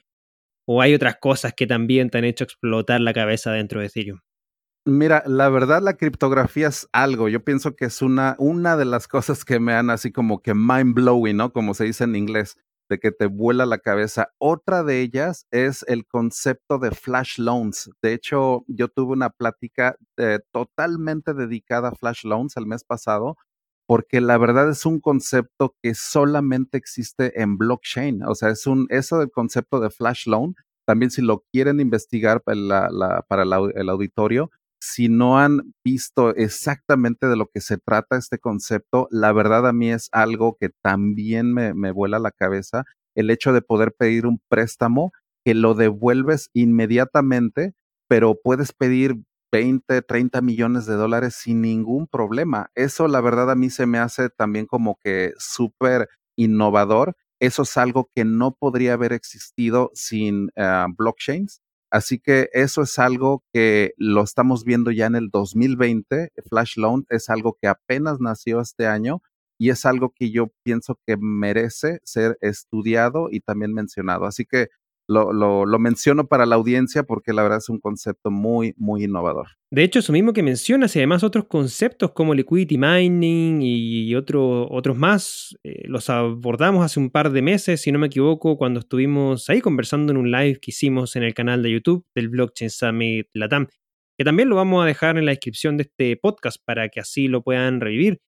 o 0.67 0.81
hay 0.81 0.93
otras 0.93 1.15
cosas 1.19 1.53
que 1.53 1.65
también 1.65 2.09
te 2.09 2.19
han 2.19 2.25
hecho 2.25 2.43
explotar 2.43 3.01
la 3.01 3.13
cabeza 3.13 3.51
dentro 3.51 3.79
de 3.79 3.87
Ethereum. 3.87 4.19
Mira, 4.85 5.21
la 5.27 5.47
verdad 5.49 5.79
la 5.83 5.93
criptografía 5.95 6.67
es 6.67 6.89
algo, 6.91 7.29
yo 7.29 7.43
pienso 7.43 7.75
que 7.75 7.85
es 7.85 8.01
una, 8.01 8.35
una 8.39 8.75
de 8.77 8.85
las 8.85 9.07
cosas 9.07 9.45
que 9.45 9.59
me 9.59 9.73
han 9.73 9.91
así 9.91 10.11
como 10.11 10.41
que 10.41 10.55
mind 10.55 10.95
blowing, 10.95 11.37
¿no? 11.37 11.53
Como 11.53 11.75
se 11.75 11.83
dice 11.83 12.05
en 12.05 12.15
inglés, 12.15 12.57
de 12.89 12.97
que 12.99 13.11
te 13.11 13.27
vuela 13.27 13.67
la 13.67 13.77
cabeza. 13.77 14.31
Otra 14.39 14.83
de 14.83 15.01
ellas 15.01 15.45
es 15.51 15.85
el 15.87 16.07
concepto 16.07 16.79
de 16.79 16.89
flash 16.91 17.37
loans. 17.37 17.91
De 18.01 18.13
hecho, 18.13 18.65
yo 18.67 18.87
tuve 18.87 19.13
una 19.13 19.29
plática 19.29 19.95
eh, 20.17 20.39
totalmente 20.51 21.35
dedicada 21.35 21.89
a 21.89 21.95
flash 21.95 22.25
loans 22.25 22.57
el 22.57 22.65
mes 22.65 22.83
pasado, 22.83 23.37
porque 23.87 24.19
la 24.19 24.37
verdad 24.39 24.67
es 24.69 24.85
un 24.87 24.99
concepto 24.99 25.75
que 25.83 25.93
solamente 25.93 26.77
existe 26.79 27.39
en 27.39 27.57
blockchain. 27.57 28.23
O 28.23 28.33
sea, 28.33 28.49
es 28.49 28.65
un, 28.65 28.87
eso 28.89 29.19
del 29.19 29.29
concepto 29.29 29.79
de 29.79 29.91
flash 29.91 30.25
loan, 30.25 30.55
también 30.85 31.11
si 31.11 31.21
lo 31.21 31.45
quieren 31.53 31.79
investigar 31.79 32.41
para, 32.41 32.89
para 33.27 33.43
el 33.43 33.89
auditorio, 33.89 34.49
si 34.81 35.09
no 35.09 35.37
han 35.37 35.73
visto 35.83 36.35
exactamente 36.35 37.27
de 37.27 37.35
lo 37.35 37.47
que 37.47 37.61
se 37.61 37.77
trata 37.77 38.17
este 38.17 38.39
concepto, 38.39 39.07
la 39.11 39.31
verdad 39.31 39.67
a 39.67 39.73
mí 39.73 39.91
es 39.91 40.09
algo 40.11 40.57
que 40.59 40.69
también 40.81 41.53
me, 41.53 41.73
me 41.75 41.91
vuela 41.91 42.17
la 42.17 42.31
cabeza, 42.31 42.85
el 43.15 43.29
hecho 43.29 43.53
de 43.53 43.61
poder 43.61 43.93
pedir 43.93 44.25
un 44.25 44.41
préstamo 44.49 45.11
que 45.45 45.53
lo 45.53 45.75
devuelves 45.75 46.49
inmediatamente, 46.53 47.73
pero 48.07 48.35
puedes 48.43 48.73
pedir 48.73 49.17
20, 49.51 50.01
30 50.01 50.41
millones 50.41 50.85
de 50.87 50.95
dólares 50.95 51.35
sin 51.35 51.61
ningún 51.61 52.07
problema. 52.07 52.71
Eso 52.73 53.07
la 53.07 53.21
verdad 53.21 53.51
a 53.51 53.55
mí 53.55 53.69
se 53.69 53.85
me 53.85 53.99
hace 53.99 54.29
también 54.29 54.65
como 54.65 54.97
que 55.03 55.33
súper 55.37 56.09
innovador. 56.35 57.15
Eso 57.39 57.63
es 57.63 57.77
algo 57.77 58.09
que 58.15 58.25
no 58.25 58.55
podría 58.55 58.93
haber 58.93 59.13
existido 59.13 59.91
sin 59.93 60.45
uh, 60.55 60.91
blockchains 60.95 61.61
Así 61.91 62.19
que 62.19 62.49
eso 62.53 62.83
es 62.83 62.97
algo 62.99 63.43
que 63.53 63.93
lo 63.97 64.23
estamos 64.23 64.63
viendo 64.63 64.91
ya 64.91 65.07
en 65.07 65.15
el 65.15 65.29
2020. 65.29 66.31
Flash 66.49 66.77
Loan 66.77 67.05
es 67.09 67.29
algo 67.29 67.57
que 67.61 67.67
apenas 67.67 68.19
nació 68.21 68.61
este 68.61 68.87
año 68.87 69.21
y 69.59 69.69
es 69.71 69.85
algo 69.85 70.13
que 70.15 70.31
yo 70.31 70.47
pienso 70.63 70.97
que 71.05 71.17
merece 71.17 71.99
ser 72.03 72.37
estudiado 72.41 73.27
y 73.29 73.41
también 73.41 73.73
mencionado. 73.73 74.25
Así 74.25 74.45
que 74.45 74.69
lo, 75.11 75.79
menciono 75.79 76.27
para 76.27 76.45
la 76.45 76.55
audiencia 76.55 77.03
porque 77.03 77.33
la 77.33 77.43
verdad 77.43 77.59
es 77.59 77.69
un 77.69 77.79
concepto 77.79 78.31
muy, 78.31 78.73
muy 78.77 79.03
innovador. 79.03 79.47
De 79.71 79.83
hecho, 79.83 79.99
eso 79.99 80.13
mismo 80.13 80.33
que 80.33 80.43
mencionas 80.43 80.95
y 80.95 80.99
además 80.99 81.23
otros 81.23 81.45
conceptos 81.45 82.11
como 82.11 82.33
liquidity 82.33 82.77
mining 82.77 83.61
y 83.61 84.13
otro, 84.15 84.67
otros 84.69 84.97
más, 84.97 85.57
eh, 85.63 85.83
los 85.87 86.09
abordamos 86.09 86.83
hace 86.85 86.99
un 86.99 87.09
par 87.09 87.31
de 87.31 87.41
meses, 87.41 87.81
si 87.81 87.91
no 87.91 87.99
me 87.99 88.07
equivoco, 88.07 88.57
cuando 88.57 88.79
estuvimos 88.79 89.49
ahí 89.49 89.61
conversando 89.61 90.11
en 90.11 90.17
un 90.17 90.31
live 90.31 90.59
que 90.59 90.71
hicimos 90.71 91.15
en 91.15 91.23
el 91.23 91.33
canal 91.33 91.63
de 91.63 91.71
YouTube 91.71 92.05
del 92.15 92.29
Blockchain 92.29 92.69
Summit 92.69 93.27
Latam, 93.33 93.67
que 94.17 94.25
también 94.25 94.49
lo 94.49 94.55
vamos 94.55 94.83
a 94.83 94.87
dejar 94.87 95.17
en 95.17 95.25
la 95.25 95.31
descripción 95.31 95.77
de 95.77 95.83
este 95.83 96.17
podcast 96.17 96.57
para 96.65 96.89
que 96.89 96.99
así 96.99 97.27
lo 97.27 97.43
puedan 97.43 97.81
revivir. 97.81 98.19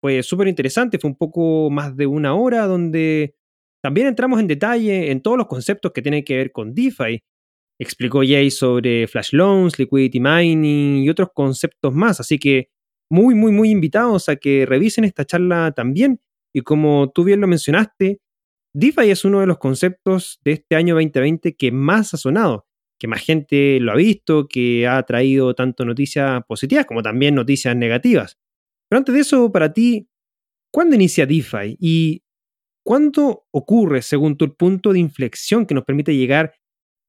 Fue 0.00 0.22
súper 0.22 0.46
interesante, 0.46 0.98
fue 0.98 1.10
un 1.10 1.16
poco 1.16 1.70
más 1.70 1.96
de 1.96 2.06
una 2.06 2.34
hora 2.34 2.66
donde 2.66 3.34
también 3.82 4.06
entramos 4.08 4.40
en 4.40 4.46
detalle 4.46 5.10
en 5.10 5.20
todos 5.20 5.36
los 5.36 5.46
conceptos 5.46 5.92
que 5.92 6.02
tienen 6.02 6.24
que 6.24 6.36
ver 6.36 6.52
con 6.52 6.74
DeFi. 6.74 7.22
Explicó 7.80 8.20
Jay 8.20 8.50
sobre 8.50 9.06
flash 9.06 9.32
loans, 9.32 9.78
liquidity 9.78 10.20
mining 10.20 11.04
y 11.04 11.08
otros 11.08 11.28
conceptos 11.32 11.94
más, 11.94 12.18
así 12.20 12.38
que 12.38 12.70
muy, 13.10 13.34
muy, 13.34 13.52
muy 13.52 13.70
invitados 13.70 14.28
a 14.28 14.36
que 14.36 14.66
revisen 14.66 15.04
esta 15.04 15.24
charla 15.24 15.72
también. 15.72 16.20
Y 16.52 16.62
como 16.62 17.10
tú 17.14 17.24
bien 17.24 17.40
lo 17.40 17.46
mencionaste, 17.46 18.20
DeFi 18.74 19.10
es 19.10 19.24
uno 19.24 19.40
de 19.40 19.46
los 19.46 19.58
conceptos 19.58 20.40
de 20.44 20.52
este 20.52 20.76
año 20.76 20.94
2020 20.94 21.56
que 21.56 21.72
más 21.72 22.14
ha 22.14 22.16
sonado, 22.16 22.66
que 22.98 23.08
más 23.08 23.22
gente 23.22 23.78
lo 23.80 23.92
ha 23.92 23.96
visto, 23.96 24.48
que 24.48 24.86
ha 24.86 25.02
traído 25.04 25.54
tanto 25.54 25.84
noticias 25.84 26.42
positivas 26.46 26.84
como 26.84 27.02
también 27.02 27.34
noticias 27.34 27.76
negativas. 27.76 28.38
Pero 28.88 28.98
antes 28.98 29.14
de 29.14 29.20
eso, 29.20 29.52
para 29.52 29.72
ti, 29.72 30.08
¿cuándo 30.72 30.96
inicia 30.96 31.26
DeFi? 31.26 31.76
¿Y 31.78 32.22
¿Cuándo 32.88 33.44
ocurre, 33.50 34.00
según 34.00 34.38
tu 34.38 34.56
punto 34.56 34.94
de 34.94 34.98
inflexión 34.98 35.66
que 35.66 35.74
nos 35.74 35.84
permite 35.84 36.16
llegar 36.16 36.54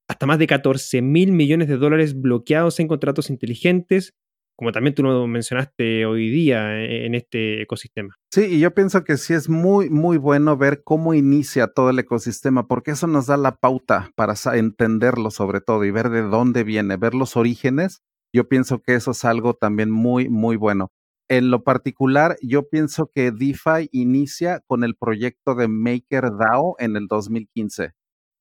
hasta 0.10 0.26
más 0.26 0.38
de 0.38 0.46
14 0.46 1.02
mil 1.02 1.32
millones 1.32 1.70
de 1.70 1.78
dólares 1.78 2.20
bloqueados 2.20 2.82
en 2.82 2.89
contratos 2.89 3.30
inteligentes, 3.30 4.13
como 4.58 4.74
también 4.74 4.94
tú 4.94 5.04
lo 5.04 5.26
mencionaste 5.26 6.06
hoy 6.06 6.30
día 6.32 6.82
e-, 6.82 7.06
en 7.06 7.15
este 7.15 7.62
ecosistema. 7.62 8.18
Sí, 8.30 8.42
y 8.42 8.60
yo 8.60 8.74
pienso 8.74 9.06
que 9.06 9.15
sí 9.15 9.34
es 9.34 9.48
muy, 9.48 9.89
muy 9.89 10.18
bueno 10.18 10.58
ver 10.58 10.84
cómo 10.84 11.13
inicia 11.13 11.68
todo 11.68 11.92
el 11.92 12.00
ecosistema, 12.00 12.68
porque 12.68 12.92
eso 12.92 13.08
nos 13.08 13.28
da 13.28 13.38
la 13.38 13.56
pauta 13.56 14.12
para 14.18 14.34
entenderlo 14.56 15.32
sobre 15.32 15.62
todo 15.62 15.86
y 15.86 15.92
ver 15.92 16.10
de 16.10 16.24
dónde 16.24 16.65
viene, 16.65 16.98
ver 16.98 17.13
los 17.13 17.38
orígenes. 17.38 18.02
Yo 18.34 18.50
pienso 18.50 18.82
que 18.82 18.96
eso 18.96 19.12
es 19.12 19.24
algo 19.24 19.54
también 19.54 19.92
muy, 19.92 20.28
muy 20.28 20.58
bueno. 20.58 20.92
En 21.30 21.52
lo 21.52 21.63
particular, 21.63 22.38
yo 22.42 22.68
pienso 22.70 23.12
que 23.13 23.32
DeFi 23.32 23.88
inicia 23.92 24.62
con 24.65 24.84
el 24.84 24.96
proyecto 24.96 25.54
de 25.54 25.68
MakerDAO 25.68 26.76
en 26.80 26.96
el 26.96 27.06
2015. 27.08 27.92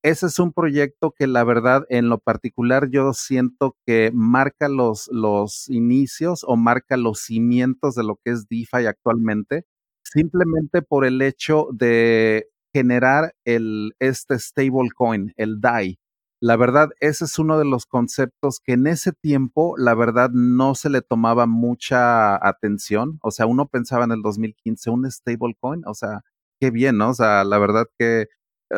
Ese 0.01 0.25
es 0.25 0.39
un 0.39 0.53
proyecto 0.53 1.11
que 1.11 1.27
la 1.27 1.43
verdad, 1.43 1.85
en 1.89 2.09
lo 2.09 2.17
particular, 2.17 2.89
yo 2.89 3.13
siento 3.13 3.77
que 3.85 4.09
marca 4.11 4.69
los, 4.69 5.07
los 5.11 5.69
inicios 5.69 6.43
o 6.47 6.55
marca 6.55 6.97
los 6.97 7.19
cimientos 7.19 7.93
de 7.93 8.03
lo 8.03 8.15
que 8.23 8.31
es 8.31 8.47
DeFi 8.47 8.87
actualmente, 8.87 9.65
simplemente 10.03 10.81
por 10.81 11.05
el 11.05 11.21
hecho 11.21 11.67
de 11.71 12.47
generar 12.73 13.35
el, 13.45 13.93
este 13.99 14.39
stablecoin, 14.39 15.33
el 15.37 15.61
DAI. 15.61 15.99
La 16.41 16.55
verdad, 16.55 16.89
ese 17.01 17.25
es 17.25 17.37
uno 17.37 17.59
de 17.59 17.65
los 17.65 17.85
conceptos 17.85 18.61
que 18.63 18.73
en 18.73 18.87
ese 18.87 19.11
tiempo, 19.11 19.75
la 19.77 19.93
verdad, 19.93 20.29
no 20.31 20.73
se 20.73 20.89
le 20.89 21.01
tomaba 21.01 21.47
mucha 21.47 22.35
atención. 22.47 23.19
O 23.21 23.31
sea, 23.31 23.45
uno 23.45 23.67
pensaba 23.67 24.05
en 24.05 24.11
el 24.11 24.21
2015, 24.21 24.89
un 24.89 25.11
stablecoin, 25.11 25.83
o 25.85 25.93
sea, 25.93 26.21
qué 26.61 26.71
bien, 26.71 26.97
¿no? 26.97 27.09
O 27.09 27.13
sea, 27.13 27.43
la 27.43 27.57
verdad 27.59 27.87
que, 27.97 28.27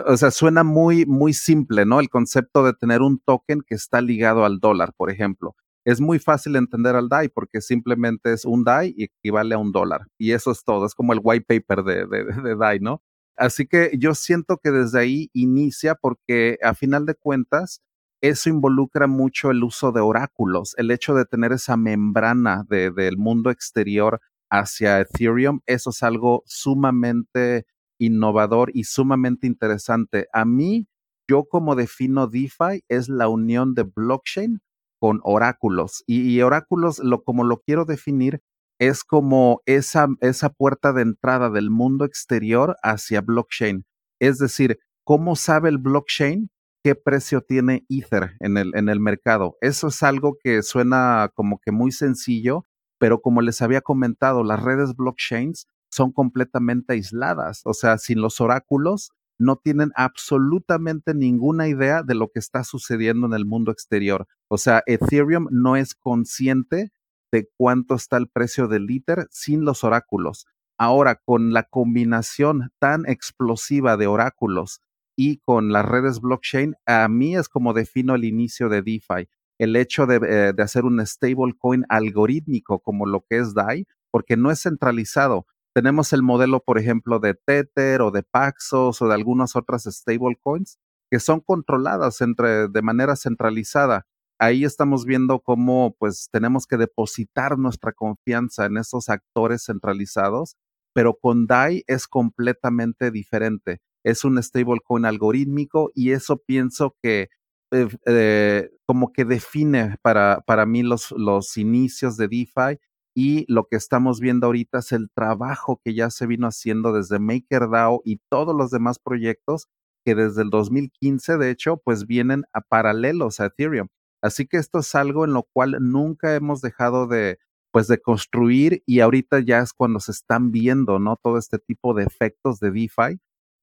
o 0.07 0.17
sea, 0.17 0.31
suena 0.31 0.63
muy, 0.63 1.05
muy 1.05 1.33
simple, 1.33 1.85
¿no? 1.85 1.99
El 1.99 2.09
concepto 2.09 2.63
de 2.63 2.73
tener 2.73 3.01
un 3.01 3.19
token 3.19 3.61
que 3.61 3.75
está 3.75 4.01
ligado 4.01 4.43
al 4.43 4.59
dólar, 4.59 4.93
por 4.97 5.11
ejemplo. 5.11 5.55
Es 5.85 6.01
muy 6.01 6.17
fácil 6.19 6.55
entender 6.55 6.95
al 6.95 7.09
DAI 7.09 7.29
porque 7.29 7.61
simplemente 7.61 8.33
es 8.33 8.45
un 8.45 8.63
DAI 8.63 8.93
y 8.97 9.03
equivale 9.05 9.53
a 9.55 9.57
un 9.59 9.71
dólar. 9.71 10.07
Y 10.17 10.31
eso 10.31 10.51
es 10.51 10.63
todo, 10.63 10.85
es 10.87 10.95
como 10.95 11.13
el 11.13 11.19
white 11.23 11.45
paper 11.47 11.83
de, 11.83 12.05
de, 12.07 12.23
de 12.41 12.55
DAI, 12.55 12.79
¿no? 12.79 13.03
Así 13.37 13.65
que 13.65 13.91
yo 13.97 14.13
siento 14.15 14.57
que 14.57 14.71
desde 14.71 14.99
ahí 14.99 15.29
inicia 15.33 15.95
porque 15.95 16.57
a 16.63 16.73
final 16.73 17.05
de 17.05 17.15
cuentas 17.15 17.81
eso 18.21 18.49
involucra 18.49 19.07
mucho 19.07 19.49
el 19.49 19.63
uso 19.63 19.91
de 19.91 20.01
oráculos, 20.01 20.75
el 20.77 20.91
hecho 20.91 21.15
de 21.15 21.25
tener 21.25 21.51
esa 21.53 21.75
membrana 21.75 22.65
del 22.69 23.17
mundo 23.17 23.49
exterior 23.49 24.21
hacia 24.49 24.99
Ethereum, 24.99 25.61
eso 25.65 25.89
es 25.89 26.03
algo 26.03 26.43
sumamente 26.45 27.65
innovador 27.99 28.69
y 28.73 28.83
sumamente 28.83 29.47
interesante. 29.47 30.27
A 30.33 30.45
mí, 30.45 30.87
yo 31.27 31.45
como 31.45 31.75
defino 31.75 32.27
DeFi 32.27 32.83
es 32.89 33.09
la 33.09 33.27
unión 33.27 33.73
de 33.73 33.83
blockchain 33.83 34.59
con 34.99 35.19
oráculos 35.23 36.03
y, 36.05 36.29
y 36.29 36.41
oráculos, 36.41 36.99
lo, 36.99 37.23
como 37.23 37.43
lo 37.43 37.61
quiero 37.61 37.85
definir, 37.85 38.41
es 38.81 39.03
como 39.03 39.61
esa, 39.67 40.07
esa 40.21 40.49
puerta 40.49 40.91
de 40.91 41.03
entrada 41.03 41.51
del 41.51 41.69
mundo 41.69 42.03
exterior 42.03 42.77
hacia 42.81 43.21
blockchain. 43.21 43.85
Es 44.19 44.39
decir, 44.39 44.79
¿cómo 45.03 45.35
sabe 45.35 45.69
el 45.69 45.77
blockchain 45.77 46.49
qué 46.83 46.95
precio 46.95 47.41
tiene 47.41 47.85
Ether 47.89 48.31
en 48.39 48.57
el, 48.57 48.71
en 48.73 48.89
el 48.89 48.99
mercado? 48.99 49.55
Eso 49.61 49.89
es 49.89 50.01
algo 50.01 50.35
que 50.43 50.63
suena 50.63 51.29
como 51.35 51.59
que 51.63 51.71
muy 51.71 51.91
sencillo, 51.91 52.65
pero 52.97 53.21
como 53.21 53.41
les 53.41 53.61
había 53.61 53.81
comentado, 53.81 54.43
las 54.43 54.63
redes 54.63 54.95
blockchains 54.95 55.67
son 55.91 56.11
completamente 56.11 56.93
aisladas. 56.93 57.61
O 57.65 57.75
sea, 57.75 57.99
sin 57.99 58.19
los 58.19 58.41
oráculos, 58.41 59.11
no 59.37 59.57
tienen 59.57 59.91
absolutamente 59.95 61.13
ninguna 61.13 61.67
idea 61.67 62.01
de 62.01 62.15
lo 62.15 62.29
que 62.29 62.39
está 62.39 62.63
sucediendo 62.63 63.27
en 63.27 63.33
el 63.33 63.45
mundo 63.45 63.71
exterior. 63.71 64.27
O 64.47 64.57
sea, 64.57 64.81
Ethereum 64.87 65.49
no 65.51 65.75
es 65.75 65.93
consciente 65.93 66.91
de 67.31 67.49
cuánto 67.57 67.95
está 67.95 68.17
el 68.17 68.27
precio 68.27 68.67
del 68.67 68.85
liter 68.85 69.27
sin 69.31 69.63
los 69.65 69.83
oráculos. 69.83 70.45
Ahora, 70.77 71.15
con 71.15 71.53
la 71.53 71.63
combinación 71.63 72.71
tan 72.79 73.07
explosiva 73.07 73.97
de 73.97 74.07
oráculos 74.07 74.81
y 75.15 75.37
con 75.37 75.71
las 75.71 75.85
redes 75.85 76.19
blockchain, 76.19 76.75
a 76.85 77.07
mí 77.07 77.35
es 77.35 77.49
como 77.49 77.73
defino 77.73 78.15
el 78.15 78.25
inicio 78.25 78.69
de 78.69 78.81
DeFi. 78.81 79.29
El 79.59 79.75
hecho 79.75 80.07
de, 80.07 80.15
eh, 80.15 80.53
de 80.53 80.63
hacer 80.63 80.85
un 80.85 81.05
stablecoin 81.05 81.85
algorítmico 81.87 82.79
como 82.79 83.05
lo 83.05 83.23
que 83.29 83.37
es 83.37 83.53
DAI, 83.53 83.85
porque 84.09 84.35
no 84.37 84.49
es 84.49 84.63
centralizado. 84.63 85.45
Tenemos 85.73 86.13
el 86.13 86.23
modelo, 86.23 86.61
por 86.61 86.79
ejemplo, 86.79 87.19
de 87.19 87.35
Tether 87.35 88.01
o 88.01 88.11
de 88.11 88.23
Paxos 88.23 89.01
o 89.01 89.07
de 89.07 89.13
algunas 89.13 89.55
otras 89.55 89.83
stablecoins 89.83 90.79
que 91.11 91.19
son 91.19 91.41
controladas 91.41 92.17
de 92.19 92.81
manera 92.81 93.15
centralizada 93.17 94.07
ahí 94.41 94.65
estamos 94.65 95.05
viendo 95.05 95.39
cómo 95.39 95.95
pues 95.99 96.29
tenemos 96.31 96.65
que 96.65 96.77
depositar 96.77 97.59
nuestra 97.59 97.93
confianza 97.93 98.65
en 98.65 98.77
esos 98.77 99.07
actores 99.07 99.65
centralizados, 99.65 100.57
pero 100.93 101.15
con 101.21 101.45
DAI 101.45 101.83
es 101.85 102.07
completamente 102.07 103.11
diferente. 103.11 103.81
Es 104.03 104.25
un 104.25 104.41
stablecoin 104.41 105.05
algorítmico 105.05 105.91
y 105.93 106.11
eso 106.11 106.37
pienso 106.43 106.95
que 107.03 107.29
eh, 107.71 107.87
eh, 108.07 108.71
como 108.87 109.13
que 109.13 109.25
define 109.25 109.97
para, 110.01 110.41
para 110.47 110.65
mí 110.65 110.81
los, 110.81 111.11
los 111.11 111.55
inicios 111.57 112.17
de 112.17 112.27
DeFi 112.27 112.79
y 113.15 113.45
lo 113.47 113.67
que 113.67 113.75
estamos 113.75 114.19
viendo 114.19 114.47
ahorita 114.47 114.79
es 114.79 114.91
el 114.91 115.09
trabajo 115.13 115.79
que 115.85 115.93
ya 115.93 116.09
se 116.09 116.25
vino 116.25 116.47
haciendo 116.47 116.93
desde 116.93 117.19
MakerDAO 117.19 118.01
y 118.05 118.19
todos 118.29 118.55
los 118.55 118.71
demás 118.71 118.97
proyectos 118.97 119.67
que 120.03 120.15
desde 120.15 120.41
el 120.41 120.49
2015, 120.49 121.37
de 121.37 121.51
hecho, 121.51 121.77
pues 121.77 122.07
vienen 122.07 122.43
a 122.53 122.61
paralelos 122.61 123.39
a 123.39 123.45
Ethereum. 123.45 123.87
Así 124.21 124.45
que 124.47 124.57
esto 124.57 124.79
es 124.79 124.93
algo 124.95 125.25
en 125.25 125.33
lo 125.33 125.43
cual 125.43 125.77
nunca 125.79 126.35
hemos 126.35 126.61
dejado 126.61 127.07
de, 127.07 127.39
pues 127.71 127.87
de 127.87 127.99
construir 127.99 128.83
y 128.85 128.99
ahorita 128.99 129.39
ya 129.39 129.59
es 129.59 129.73
cuando 129.73 129.99
se 129.99 130.11
están 130.11 130.51
viendo, 130.51 130.99
¿no? 130.99 131.17
Todo 131.21 131.37
este 131.37 131.57
tipo 131.59 131.93
de 131.93 132.03
efectos 132.03 132.59
de 132.59 132.71
DeFi, 132.71 133.19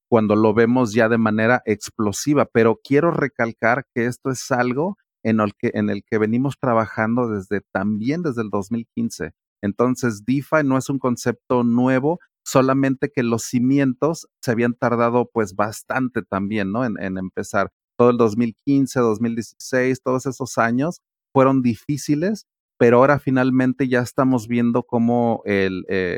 cuando 0.08 0.34
lo 0.36 0.54
vemos 0.54 0.92
ya 0.94 1.08
de 1.08 1.18
manera 1.18 1.62
explosiva. 1.66 2.46
Pero 2.46 2.80
quiero 2.82 3.10
recalcar 3.10 3.86
que 3.94 4.06
esto 4.06 4.30
es 4.30 4.50
algo 4.50 4.96
en 5.22 5.40
el 5.40 5.54
que, 5.54 5.70
en 5.74 5.90
el 5.90 6.02
que 6.04 6.18
venimos 6.18 6.58
trabajando 6.58 7.28
desde 7.28 7.60
también 7.72 8.22
desde 8.22 8.42
el 8.42 8.50
2015. 8.50 9.32
Entonces, 9.62 10.24
DeFi 10.24 10.64
no 10.64 10.78
es 10.78 10.88
un 10.88 10.98
concepto 10.98 11.64
nuevo, 11.64 12.20
solamente 12.44 13.10
que 13.14 13.22
los 13.22 13.42
cimientos 13.42 14.28
se 14.40 14.52
habían 14.52 14.74
tardado 14.74 15.28
pues 15.32 15.54
bastante 15.54 16.22
también, 16.22 16.72
¿no? 16.72 16.84
En, 16.84 17.00
en 17.02 17.18
empezar. 17.18 17.70
Todo 17.98 18.10
el 18.10 18.16
2015, 18.16 19.00
2016, 19.00 20.00
todos 20.02 20.26
esos 20.26 20.56
años 20.56 21.00
fueron 21.32 21.62
difíciles 21.62 22.46
pero 22.78 22.98
ahora 22.98 23.18
finalmente 23.18 23.88
ya 23.88 24.00
estamos 24.00 24.46
viendo 24.46 24.84
cómo 24.84 25.42
eh, 25.44 25.68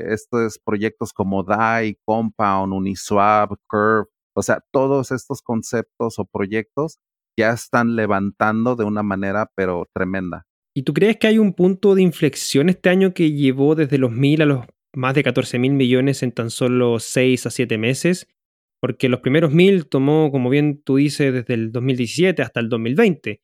estos 0.09 0.59
proyectos 0.59 1.12
como 1.12 1.43
DAI, 1.43 1.97
Compound, 2.05 2.75
Uniswap, 2.75 3.53
Curve, 3.66 4.09
o 4.35 4.43
sea, 4.43 4.62
todos 4.71 5.11
estos 5.11 5.40
conceptos 5.43 6.19
o 6.19 6.27
proyectos 6.27 6.99
ya 7.38 7.51
están 7.51 7.97
levantando 7.97 8.77
de 8.77 8.85
una 8.85 9.03
manera 9.03 9.51
pero 9.57 9.88
tremenda. 9.95 10.47
¿Y 10.75 10.83
tú 10.83 10.93
crees 10.93 11.16
que 11.16 11.29
hay 11.29 11.38
un 11.38 11.55
punto 11.55 11.95
de 11.95 12.03
inflexión 12.03 12.69
este 12.69 12.90
año 12.90 13.14
que 13.14 13.33
llevó 13.33 13.75
desde 13.75 13.99
los 13.99 14.12
mil 14.12 14.43
a 14.43 14.47
los 14.47 14.66
más 14.95 15.14
de 15.14 15.23
14 15.23 15.59
mil 15.59 15.73
millones 15.73 16.23
en 16.23 16.33
tan 16.33 16.51
solo 16.51 16.99
6 17.01 17.47
a 17.47 17.51
7 17.51 17.79
meses? 17.79 18.29
Porque 18.81 19.09
los 19.09 19.21
primeros 19.21 19.53
mil 19.53 19.87
tomó, 19.87 20.31
como 20.31 20.49
bien 20.51 20.83
tú 20.83 20.97
dices, 20.97 21.33
desde 21.33 21.55
el 21.55 21.73
2017 21.73 22.43
hasta 22.43 22.61
el 22.61 22.69
2020. 22.69 23.43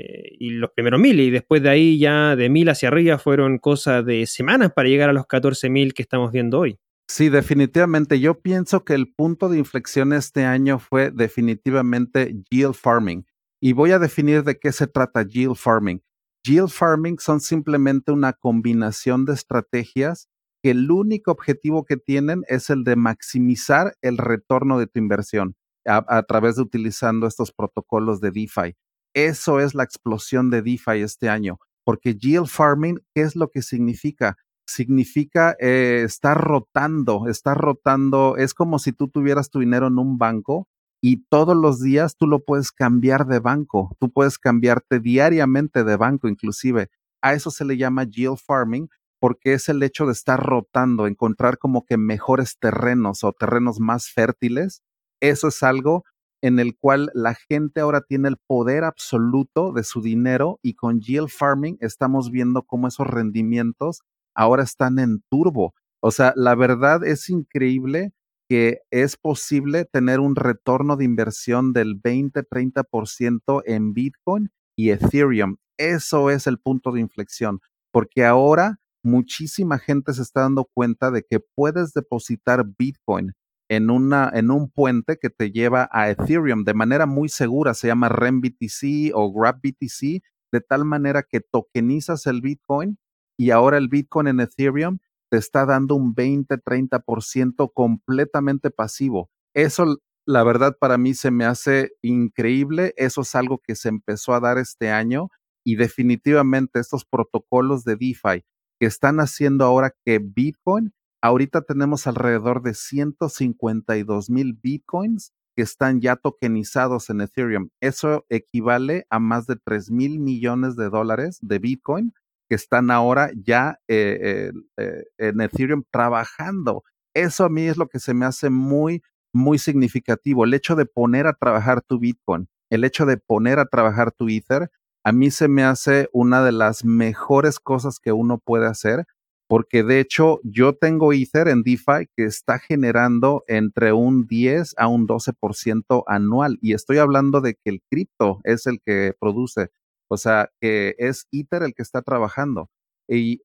Eh, 0.00 0.36
y 0.38 0.50
los 0.50 0.70
primeros 0.70 1.00
mil, 1.00 1.18
y 1.18 1.30
después 1.30 1.62
de 1.62 1.70
ahí 1.70 1.98
ya 1.98 2.36
de 2.36 2.48
mil 2.48 2.68
hacia 2.68 2.88
arriba 2.88 3.18
fueron 3.18 3.58
cosas 3.58 4.04
de 4.04 4.26
semanas 4.26 4.72
para 4.72 4.88
llegar 4.88 5.10
a 5.10 5.12
los 5.12 5.26
14 5.26 5.70
mil 5.70 5.92
que 5.92 6.02
estamos 6.02 6.30
viendo 6.30 6.60
hoy. 6.60 6.78
Sí, 7.08 7.30
definitivamente. 7.30 8.20
Yo 8.20 8.40
pienso 8.40 8.84
que 8.84 8.94
el 8.94 9.12
punto 9.12 9.48
de 9.48 9.58
inflexión 9.58 10.12
este 10.12 10.44
año 10.44 10.78
fue 10.78 11.10
definitivamente 11.10 12.34
yield 12.50 12.74
farming. 12.74 13.26
Y 13.60 13.72
voy 13.72 13.92
a 13.92 13.98
definir 13.98 14.44
de 14.44 14.58
qué 14.58 14.72
se 14.72 14.86
trata 14.86 15.22
yield 15.22 15.56
farming. 15.56 16.02
Yield 16.44 16.68
farming 16.68 17.18
son 17.18 17.40
simplemente 17.40 18.12
una 18.12 18.34
combinación 18.34 19.24
de 19.24 19.32
estrategias 19.32 20.28
que 20.62 20.70
el 20.70 20.90
único 20.90 21.30
objetivo 21.30 21.84
que 21.84 21.96
tienen 21.96 22.44
es 22.48 22.70
el 22.70 22.84
de 22.84 22.96
maximizar 22.96 23.94
el 24.02 24.18
retorno 24.18 24.78
de 24.78 24.86
tu 24.86 24.98
inversión 24.98 25.54
a, 25.86 26.22
través 26.24 26.56
de 26.56 26.62
utilizando 26.62 27.26
estos 27.26 27.52
protocolos 27.52 28.20
de 28.20 28.30
DeFi. 28.30 28.76
Eso 29.14 29.60
es 29.60 29.74
la 29.74 29.84
explosión 29.84 30.50
de 30.50 30.62
DeFi 30.62 31.00
este 31.00 31.28
año, 31.28 31.58
porque 31.84 32.14
yield 32.14 32.46
farming, 32.46 33.00
¿qué 33.14 33.22
es 33.22 33.36
lo 33.36 33.50
que 33.50 33.62
significa? 33.62 34.36
Significa 34.66 35.56
eh, 35.60 36.02
estar 36.04 36.38
rotando, 36.38 37.26
estar 37.28 37.56
rotando, 37.56 38.36
es 38.36 38.52
como 38.52 38.78
si 38.78 38.92
tú 38.92 39.08
tuvieras 39.08 39.48
tu 39.48 39.60
dinero 39.60 39.86
en 39.86 39.98
un 39.98 40.18
banco 40.18 40.68
y 41.00 41.24
todos 41.30 41.56
los 41.56 41.80
días 41.80 42.16
tú 42.16 42.26
lo 42.26 42.44
puedes 42.44 42.70
cambiar 42.70 43.26
de 43.26 43.38
banco, 43.38 43.96
tú 43.98 44.10
puedes 44.10 44.38
cambiarte 44.38 45.00
diariamente 45.00 45.84
de 45.84 45.96
banco 45.96 46.28
inclusive. 46.28 46.88
A 47.22 47.32
eso 47.32 47.50
se 47.50 47.64
le 47.64 47.76
llama 47.76 48.04
yield 48.04 48.36
farming 48.36 48.88
porque 49.20 49.54
es 49.54 49.68
el 49.68 49.82
hecho 49.82 50.06
de 50.06 50.12
estar 50.12 50.40
rotando, 50.40 51.06
encontrar 51.06 51.58
como 51.58 51.84
que 51.84 51.96
mejores 51.96 52.58
terrenos 52.58 53.24
o 53.24 53.32
terrenos 53.32 53.80
más 53.80 54.08
fértiles. 54.08 54.82
Eso 55.20 55.48
es 55.48 55.62
algo 55.62 56.04
en 56.42 56.58
el 56.58 56.76
cual 56.76 57.10
la 57.14 57.34
gente 57.34 57.80
ahora 57.80 58.00
tiene 58.00 58.28
el 58.28 58.36
poder 58.36 58.84
absoluto 58.84 59.72
de 59.72 59.82
su 59.82 60.00
dinero 60.00 60.60
y 60.62 60.74
con 60.74 61.00
yield 61.00 61.28
farming 61.28 61.76
estamos 61.80 62.30
viendo 62.30 62.62
cómo 62.62 62.88
esos 62.88 63.06
rendimientos 63.06 64.02
ahora 64.34 64.62
están 64.62 64.98
en 64.98 65.22
turbo. 65.28 65.74
O 66.00 66.12
sea, 66.12 66.32
la 66.36 66.54
verdad 66.54 67.04
es 67.04 67.28
increíble 67.28 68.12
que 68.48 68.80
es 68.90 69.16
posible 69.16 69.84
tener 69.84 70.20
un 70.20 70.36
retorno 70.36 70.96
de 70.96 71.04
inversión 71.04 71.72
del 71.72 72.00
20-30% 72.00 73.62
en 73.66 73.92
Bitcoin 73.92 74.50
y 74.76 74.90
Ethereum. 74.90 75.56
Eso 75.76 76.30
es 76.30 76.46
el 76.46 76.58
punto 76.58 76.92
de 76.92 77.00
inflexión, 77.00 77.60
porque 77.92 78.24
ahora 78.24 78.78
muchísima 79.08 79.78
gente 79.78 80.12
se 80.12 80.22
está 80.22 80.42
dando 80.42 80.68
cuenta 80.72 81.10
de 81.10 81.24
que 81.28 81.40
puedes 81.40 81.92
depositar 81.92 82.64
Bitcoin 82.78 83.32
en, 83.68 83.90
una, 83.90 84.30
en 84.32 84.50
un 84.50 84.70
puente 84.70 85.18
que 85.20 85.30
te 85.30 85.50
lleva 85.50 85.88
a 85.92 86.10
Ethereum 86.10 86.64
de 86.64 86.74
manera 86.74 87.06
muy 87.06 87.28
segura, 87.28 87.74
se 87.74 87.88
llama 87.88 88.08
REMBTC 88.08 89.12
o 89.14 89.32
GrabBTC, 89.32 90.22
de 90.52 90.60
tal 90.66 90.84
manera 90.84 91.22
que 91.22 91.40
tokenizas 91.40 92.26
el 92.26 92.40
Bitcoin 92.40 92.98
y 93.38 93.50
ahora 93.50 93.78
el 93.78 93.88
Bitcoin 93.88 94.28
en 94.28 94.40
Ethereum 94.40 94.98
te 95.30 95.36
está 95.36 95.66
dando 95.66 95.94
un 95.94 96.14
20-30% 96.14 97.70
completamente 97.74 98.70
pasivo. 98.70 99.30
Eso, 99.54 99.98
la 100.26 100.42
verdad, 100.42 100.76
para 100.80 100.96
mí 100.96 101.12
se 101.14 101.30
me 101.30 101.44
hace 101.44 101.92
increíble. 102.00 102.94
Eso 102.96 103.20
es 103.20 103.34
algo 103.34 103.58
que 103.58 103.76
se 103.76 103.90
empezó 103.90 104.32
a 104.32 104.40
dar 104.40 104.56
este 104.56 104.90
año 104.90 105.28
y 105.64 105.76
definitivamente 105.76 106.80
estos 106.80 107.04
protocolos 107.04 107.84
de 107.84 107.96
DeFi 107.96 108.42
que 108.80 108.86
están 108.86 109.20
haciendo 109.20 109.64
ahora 109.64 109.94
que 110.04 110.18
Bitcoin 110.18 110.92
Ahorita 111.20 111.62
tenemos 111.62 112.06
alrededor 112.06 112.62
de 112.62 112.74
152 112.74 114.30
mil 114.30 114.54
bitcoins 114.54 115.32
que 115.56 115.62
están 115.62 116.00
ya 116.00 116.14
tokenizados 116.14 117.10
en 117.10 117.20
Ethereum. 117.20 117.70
Eso 117.80 118.24
equivale 118.28 119.04
a 119.10 119.18
más 119.18 119.46
de 119.46 119.56
3 119.56 119.90
mil 119.90 120.20
millones 120.20 120.76
de 120.76 120.88
dólares 120.90 121.38
de 121.42 121.58
bitcoin 121.58 122.12
que 122.48 122.54
están 122.54 122.92
ahora 122.92 123.30
ya 123.34 123.80
eh, 123.88 124.52
eh, 124.76 125.04
en 125.18 125.40
Ethereum 125.40 125.82
trabajando. 125.90 126.84
Eso 127.14 127.44
a 127.44 127.48
mí 127.48 127.62
es 127.62 127.76
lo 127.76 127.88
que 127.88 127.98
se 127.98 128.14
me 128.14 128.24
hace 128.24 128.48
muy, 128.48 129.02
muy 129.32 129.58
significativo. 129.58 130.44
El 130.44 130.54
hecho 130.54 130.76
de 130.76 130.86
poner 130.86 131.26
a 131.26 131.34
trabajar 131.34 131.82
tu 131.82 131.98
bitcoin, 131.98 132.48
el 132.70 132.84
hecho 132.84 133.06
de 133.06 133.16
poner 133.16 133.58
a 133.58 133.66
trabajar 133.66 134.12
tu 134.12 134.28
Ether, 134.28 134.70
a 135.08 135.12
mí 135.12 135.30
se 135.30 135.48
me 135.48 135.64
hace 135.64 136.10
una 136.12 136.44
de 136.44 136.52
las 136.52 136.84
mejores 136.84 137.60
cosas 137.60 137.98
que 137.98 138.12
uno 138.12 138.36
puede 138.36 138.66
hacer 138.66 139.06
porque 139.48 139.82
de 139.82 140.00
hecho 140.00 140.38
yo 140.44 140.74
tengo 140.74 141.14
Ether 141.14 141.48
en 141.48 141.62
DeFi 141.62 142.08
que 142.14 142.24
está 142.24 142.58
generando 142.58 143.42
entre 143.48 143.94
un 143.94 144.26
10 144.26 144.74
a 144.76 144.86
un 144.88 145.08
12% 145.08 146.04
anual 146.06 146.58
y 146.60 146.74
estoy 146.74 146.98
hablando 146.98 147.40
de 147.40 147.54
que 147.54 147.70
el 147.70 147.82
cripto 147.90 148.40
es 148.44 148.66
el 148.66 148.82
que 148.84 149.14
produce, 149.18 149.70
o 150.08 150.18
sea, 150.18 150.50
que 150.60 150.94
es 150.98 151.26
Ether 151.32 151.62
el 151.62 151.72
que 151.72 151.82
está 151.82 152.02
trabajando. 152.02 152.68
Y, 153.08 153.40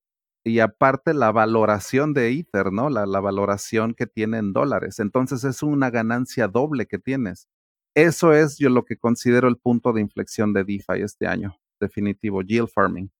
aparte 0.62 1.14
la 1.14 1.32
valoración 1.32 2.14
de 2.14 2.32
Ether, 2.32 2.74
¿no? 2.74 2.90
La 2.90 3.06
valoración 3.22 3.94
que 3.94 4.08
tiene 4.08 4.40
en 4.40 4.52
dólares. 4.52 5.00
Entonces 5.00 5.46
es 5.46 5.64
una 5.64 5.90
ganancia 5.90 6.50
doble 6.50 6.86
que 6.86 7.00
tienes. 7.00 7.48
Eso 7.96 8.34
es 8.34 8.58
yo 8.58 8.70
lo 8.70 8.86
que 8.86 8.98
considero 8.98 9.48
el 9.48 9.58
punto 9.58 9.94
de 9.94 10.02
inflexión 10.02 10.54
de 10.54 10.64
DeFi 10.64 11.02
este 11.04 11.28
año, 11.28 11.58
definitivo, 11.80 12.42
yield 12.42 12.70
farming. 12.70 13.12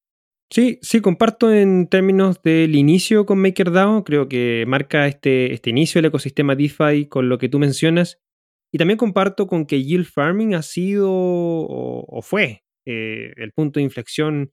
Sí, 0.50 0.78
sí, 0.82 1.02
comparto 1.02 1.52
en 1.52 1.88
términos 1.88 2.42
del 2.44 2.76
inicio 2.76 3.26
con 3.26 3.40
MakerDAO. 3.40 4.04
Creo 4.04 4.30
que 4.30 4.66
marca 4.68 5.08
este, 5.08 5.52
este 5.52 5.72
inicio 5.72 6.00
del 6.00 6.10
ecosistema 6.10 6.56
DeFi 6.56 7.08
con 7.08 7.28
lo 7.28 7.40
que 7.40 7.50
tú 7.50 7.58
mencionas. 7.58 8.22
Y 8.72 8.78
también 8.78 8.98
comparto 8.98 9.48
con 9.48 9.66
que 9.66 9.84
yield 9.84 10.06
farming 10.06 10.56
ha 10.56 10.62
sido 10.62 11.10
o, 11.12 12.22
fue 12.22 12.64
eh, 12.86 13.34
el 13.38 13.52
punto 13.52 13.80
de 13.80 13.84
inflexión 13.84 14.52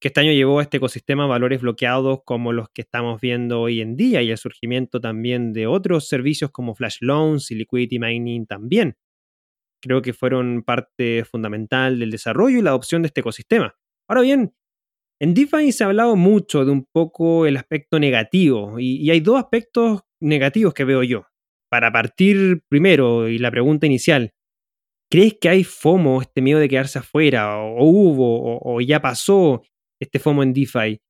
que 0.00 0.08
este 0.08 0.20
año 0.20 0.32
llevó 0.32 0.58
a 0.58 0.62
este 0.62 0.76
ecosistema 0.76 1.24
a 1.24 1.26
valores 1.26 1.62
bloqueados 1.62 2.20
como 2.24 2.52
los 2.52 2.68
que 2.68 2.82
estamos 2.82 3.20
viendo 3.20 3.60
hoy 3.62 3.80
en 3.80 3.96
día 3.96 4.22
y 4.22 4.30
el 4.30 4.38
surgimiento 4.38 5.00
también 5.00 5.52
de 5.52 5.66
otros 5.66 6.08
servicios 6.08 6.50
como 6.50 6.74
Flash 6.74 6.98
Loans 7.00 7.50
y 7.50 7.54
Liquidity 7.54 7.98
Mining 7.98 8.46
también. 8.46 8.96
Creo 9.82 10.02
que 10.02 10.12
fueron 10.12 10.62
parte 10.62 11.24
fundamental 11.24 11.98
del 11.98 12.10
desarrollo 12.10 12.58
y 12.58 12.62
la 12.62 12.70
adopción 12.70 13.02
de 13.02 13.08
este 13.08 13.20
ecosistema. 13.20 13.74
Ahora 14.08 14.22
bien, 14.22 14.54
en 15.20 15.32
DeFi 15.32 15.72
se 15.72 15.84
ha 15.84 15.86
hablado 15.86 16.14
mucho 16.14 16.64
de 16.64 16.72
un 16.72 16.84
poco 16.84 17.46
el 17.46 17.56
aspecto 17.56 17.98
negativo 17.98 18.78
y, 18.78 19.10
hay 19.10 19.20
dos 19.20 19.38
aspectos 19.38 20.02
negativos 20.20 20.74
que 20.74 20.84
veo 20.84 21.02
yo. 21.02 21.26
Para 21.70 21.90
partir 21.90 22.62
primero 22.68 23.28
y 23.28 23.38
la 23.38 23.50
pregunta 23.50 23.86
inicial, 23.86 24.32
¿crees 25.10 25.36
que 25.40 25.48
hay 25.48 25.64
FOMO, 25.64 26.20
este 26.20 26.42
miedo 26.42 26.60
de 26.60 26.68
quedarse 26.68 26.98
afuera, 26.98 27.58
o, 27.58 27.84
hubo, 27.84 28.60
o, 28.62 28.80
ya 28.80 29.00
pasó 29.00 29.62
este 30.00 30.18
FOMO 30.18 30.42
en 30.42 30.52
DeFi? 30.52 31.00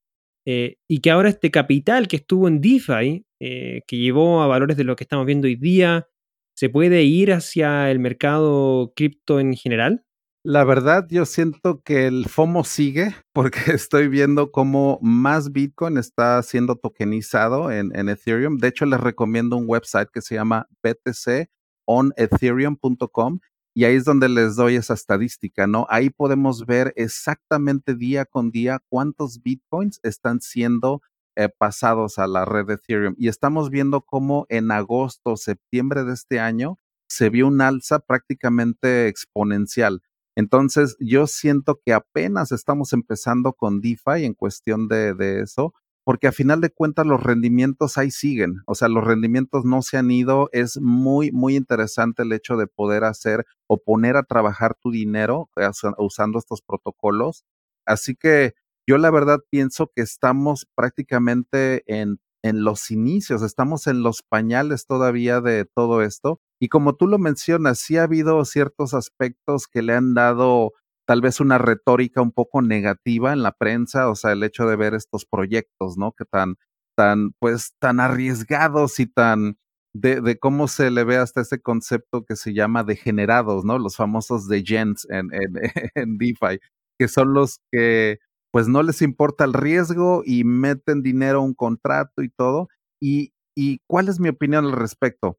Eh, 0.46 0.76
y 0.88 1.00
que 1.00 1.10
ahora 1.10 1.28
este 1.28 1.50
capital 1.50 2.06
que 2.06 2.16
estuvo 2.16 2.46
en 2.46 2.60
DeFi, 2.60 3.26
eh, 3.40 3.82
que 3.86 3.96
llevó 3.96 4.40
a 4.42 4.46
valores 4.46 4.76
de 4.76 4.84
lo 4.84 4.94
que 4.94 5.04
estamos 5.04 5.26
viendo 5.26 5.46
hoy 5.46 5.56
día, 5.56 6.06
¿se 6.56 6.68
puede 6.70 7.04
ir 7.04 7.32
hacia 7.32 7.90
el 7.90 7.98
mercado 7.98 8.94
cripto 8.96 9.38
en 9.38 9.52
general? 9.54 10.06
La 10.42 10.64
verdad, 10.64 11.06
yo 11.10 11.26
siento 11.26 11.82
que 11.82 12.06
el 12.06 12.24
FOMO 12.26 12.64
sigue 12.64 13.14
porque 13.34 13.72
estoy 13.72 14.08
viendo 14.08 14.50
cómo 14.52 14.98
más 15.02 15.52
Bitcoin 15.52 15.98
está 15.98 16.42
siendo 16.42 16.76
tokenizado 16.76 17.70
en, 17.70 18.08
Ethereum. 18.08 18.56
De 18.56 18.68
hecho, 18.68 18.86
les 18.86 19.00
recomiendo 19.00 19.56
un 19.56 19.66
website 19.68 20.08
que 20.12 20.22
se 20.22 20.36
llama 20.36 20.66
btconethereum.com 20.82 23.40
y 23.74 23.84
ahí 23.84 23.96
es 23.96 24.04
donde 24.04 24.30
les 24.30 24.56
doy 24.56 24.76
esa 24.76 24.94
estadística, 24.94 25.66
¿no? 25.66 25.86
Ahí 25.90 26.08
podemos 26.08 26.64
ver 26.64 26.94
exactamente 26.96 27.94
día 27.94 28.24
con 28.24 28.50
día 28.50 28.80
cuántos 28.88 29.42
Bitcoins 29.42 30.00
están 30.02 30.40
siendo 30.40 31.02
eh, 31.36 31.48
pasados 31.48 32.18
a 32.18 32.26
la 32.26 32.44
red 32.44 32.66
de 32.66 32.74
Ethereum. 32.74 33.14
Y 33.18 33.28
estamos 33.28 33.70
viendo 33.70 34.00
cómo 34.00 34.46
en 34.48 34.70
agosto, 34.70 35.36
septiembre 35.36 36.04
de 36.04 36.14
este 36.14 36.40
año 36.40 36.78
se 37.08 37.30
vio 37.30 37.46
un 37.46 37.60
alza 37.60 38.00
prácticamente 38.00 39.08
exponencial. 39.08 40.02
Entonces, 40.34 40.96
yo 41.00 41.26
siento 41.26 41.80
que 41.84 41.92
apenas 41.92 42.52
estamos 42.52 42.92
empezando 42.92 43.52
con 43.52 43.80
DeFi 43.80 44.24
en 44.24 44.34
cuestión 44.34 44.88
de, 44.88 45.14
de, 45.14 45.40
eso, 45.40 45.72
porque 46.04 46.26
a 46.26 46.32
final 46.32 46.60
de 46.60 46.70
cuentas 46.70 47.06
los 47.06 47.22
rendimientos 47.22 47.96
ahí 47.98 48.10
siguen, 48.10 48.62
o 48.66 48.74
sea, 48.74 48.88
los 48.88 49.04
rendimientos 49.04 49.64
no 49.64 49.82
se 49.82 49.96
han 49.96 50.10
ido, 50.10 50.48
es 50.52 50.78
muy, 50.80 51.32
muy 51.32 51.56
interesante 51.56 52.22
el 52.22 52.32
hecho 52.32 52.56
de 52.56 52.66
poder 52.66 53.04
hacer 53.04 53.46
o 53.66 53.78
poner 53.78 54.16
a 54.16 54.24
trabajar 54.24 54.76
tu 54.80 54.90
dinero 54.90 55.50
eh, 55.56 55.68
usando 55.98 56.38
estos 56.38 56.60
protocolos. 56.62 57.44
Así 57.86 58.14
que 58.14 58.54
yo 58.86 58.98
la 58.98 59.10
verdad 59.10 59.40
pienso 59.50 59.90
que 59.94 60.02
estamos 60.02 60.66
prácticamente 60.74 61.82
en, 61.86 62.18
en 62.42 62.64
los 62.64 62.90
inicios, 62.90 63.42
estamos 63.42 63.86
en 63.86 64.02
los 64.02 64.22
pañales 64.22 64.86
todavía 64.86 65.40
de 65.40 65.64
todo 65.64 66.02
esto 66.02 66.40
y 66.60 66.68
como 66.68 66.94
tú 66.96 67.06
lo 67.06 67.18
mencionas, 67.18 67.78
sí 67.80 67.96
ha 67.98 68.04
habido 68.04 68.44
ciertos 68.44 68.94
aspectos 68.94 69.66
que 69.68 69.82
le 69.82 69.94
han 69.94 70.14
dado 70.14 70.72
tal 71.06 71.20
vez 71.20 71.40
una 71.40 71.58
retórica 71.58 72.22
un 72.22 72.32
poco 72.32 72.62
negativa 72.62 73.32
en 73.32 73.42
la 73.42 73.52
prensa, 73.52 74.08
o 74.10 74.14
sea, 74.16 74.32
el 74.32 74.42
hecho 74.42 74.66
de 74.66 74.76
ver 74.76 74.94
estos 74.94 75.24
proyectos, 75.26 75.96
¿no? 75.98 76.12
Que 76.12 76.24
tan, 76.24 76.56
tan, 76.96 77.32
pues, 77.38 77.74
tan 77.78 78.00
arriesgados 78.00 78.98
y 79.00 79.06
tan, 79.06 79.58
de, 79.94 80.20
de 80.20 80.38
cómo 80.38 80.66
se 80.68 80.90
le 80.90 81.04
ve 81.04 81.16
hasta 81.18 81.42
ese 81.42 81.60
concepto 81.60 82.24
que 82.24 82.36
se 82.36 82.54
llama 82.54 82.82
degenerados, 82.84 83.64
¿no? 83.64 83.78
Los 83.78 83.96
famosos 83.96 84.48
degens 84.48 85.06
en, 85.10 85.28
en, 85.32 85.54
en 85.94 86.18
DeFi, 86.18 86.58
que 86.98 87.08
son 87.08 87.34
los 87.34 87.60
que, 87.70 88.18
pues, 88.56 88.68
no 88.68 88.82
les 88.82 89.02
importa 89.02 89.44
el 89.44 89.52
riesgo 89.52 90.22
y 90.24 90.42
meten 90.44 91.02
dinero 91.02 91.40
a 91.40 91.42
un 91.42 91.52
contrato 91.52 92.22
y 92.22 92.30
todo. 92.30 92.70
Y, 92.98 93.34
y 93.54 93.80
¿cuál 93.86 94.08
es 94.08 94.18
mi 94.18 94.30
opinión 94.30 94.64
al 94.64 94.72
respecto? 94.72 95.38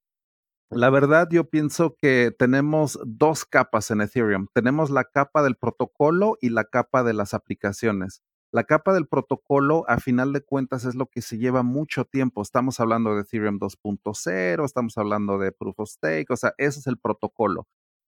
La 0.70 0.92
verdad, 0.92 1.28
yo 1.32 1.50
pienso 1.50 1.96
que 2.00 2.32
tenemos 2.38 3.00
dos 3.04 3.44
capas 3.44 3.90
en 3.90 4.02
Ethereum. 4.02 4.46
Tenemos 4.54 4.92
la 4.92 5.04
capa 5.04 5.42
del 5.42 5.56
protocolo 5.56 6.38
y 6.42 6.50
la 6.50 6.66
capa 6.66 7.04
de 7.04 7.14
las 7.14 7.34
aplicaciones. 7.34 8.22
La 8.52 8.66
capa 8.66 8.94
del 8.94 9.08
protocolo, 9.08 9.84
a 9.88 10.00
final 10.00 10.32
de 10.32 10.42
cuentas, 10.42 10.86
es 10.86 10.94
lo 10.94 11.08
que 11.08 11.24
se 11.24 11.40
lleva 11.40 11.64
mucho 11.64 12.06
tiempo. 12.06 12.44
Estamos 12.44 12.80
hablando 12.80 13.16
de 13.16 13.22
Ethereum 13.22 13.58
2.0, 13.58 14.64
estamos 14.64 14.96
hablando 14.96 15.40
de 15.40 15.52
Proof 15.52 15.80
of 15.80 15.90
Stake, 15.90 16.32
o 16.32 16.38
sea, 16.38 16.54
ese 16.60 16.82
es 16.82 16.86
el 16.86 17.00
protocolo. 17.00 17.68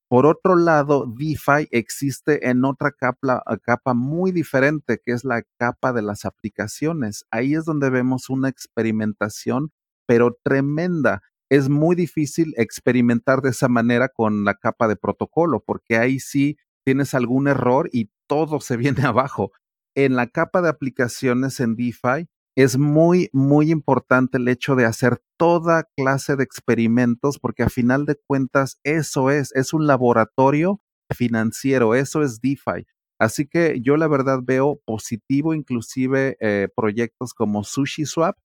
Por 0.09 0.25
otro 0.25 0.55
lado, 0.55 1.05
DeFi 1.05 1.67
existe 1.69 2.49
en 2.49 2.65
otra 2.65 2.91
capa, 2.91 3.43
capa 3.61 3.93
muy 3.93 4.31
diferente, 4.31 4.99
que 5.05 5.11
es 5.11 5.23
la 5.23 5.43
capa 5.59 5.93
de 5.93 6.01
las 6.01 6.25
aplicaciones. 6.25 7.25
Ahí 7.29 7.53
es 7.53 7.63
donde 7.63 7.91
vemos 7.91 8.27
una 8.31 8.49
experimentación, 8.49 9.71
pero 10.07 10.35
tremenda 10.43 11.21
es 11.49 11.69
muy 11.69 11.95
difícil 11.95 12.55
experimentar 12.57 13.41
de 13.41 13.51
esa 13.51 13.67
manera 13.67 14.09
con 14.09 14.45
la 14.45 14.55
capa 14.55 14.87
de 14.87 14.95
protocolo, 14.95 15.63
porque 15.63 15.97
ahí 15.97 16.19
sí 16.19 16.57
tienes 16.83 17.13
algún 17.13 17.47
error 17.47 17.87
y 17.91 18.09
todo 18.27 18.61
se 18.61 18.77
viene 18.77 19.03
abajo. 19.03 19.51
En 19.95 20.15
la 20.15 20.25
capa 20.25 20.63
de 20.63 20.69
aplicaciones 20.69 21.59
en 21.59 21.75
DeFi 21.75 22.27
es 22.55 22.77
muy, 22.77 23.29
muy 23.31 23.71
importante 23.71 24.37
el 24.37 24.47
hecho 24.47 24.75
de 24.75 24.85
hacer 24.85 25.21
toda 25.37 25.87
clase 25.95 26.35
de 26.35 26.43
experimentos, 26.43 27.39
porque 27.39 27.63
a 27.63 27.69
final 27.69 28.05
de 28.05 28.15
cuentas 28.27 28.79
eso 28.83 29.29
es, 29.29 29.51
es 29.55 29.73
un 29.73 29.87
laboratorio 29.87 30.81
financiero, 31.13 31.95
eso 31.95 32.21
es 32.21 32.41
DeFi. 32.41 32.85
Así 33.19 33.47
que 33.47 33.79
yo 33.81 33.97
la 33.97 34.07
verdad 34.07 34.39
veo 34.43 34.79
positivo 34.85 35.53
inclusive 35.53 36.37
eh, 36.39 36.69
proyectos 36.75 37.33
como 37.33 37.63
SushiSwap, 37.63 38.37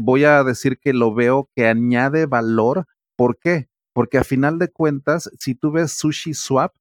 voy 0.00 0.24
a 0.24 0.42
decir 0.44 0.78
que 0.78 0.92
lo 0.92 1.14
veo 1.14 1.50
que 1.54 1.66
añade 1.66 2.26
valor. 2.26 2.86
¿Por 3.16 3.38
qué? 3.38 3.68
Porque 3.92 4.18
a 4.18 4.24
final 4.24 4.58
de 4.58 4.68
cuentas, 4.68 5.30
si 5.38 5.54
tú 5.54 5.70
ves 5.70 5.92
Sushi 5.92 6.34
Swap, 6.34 6.74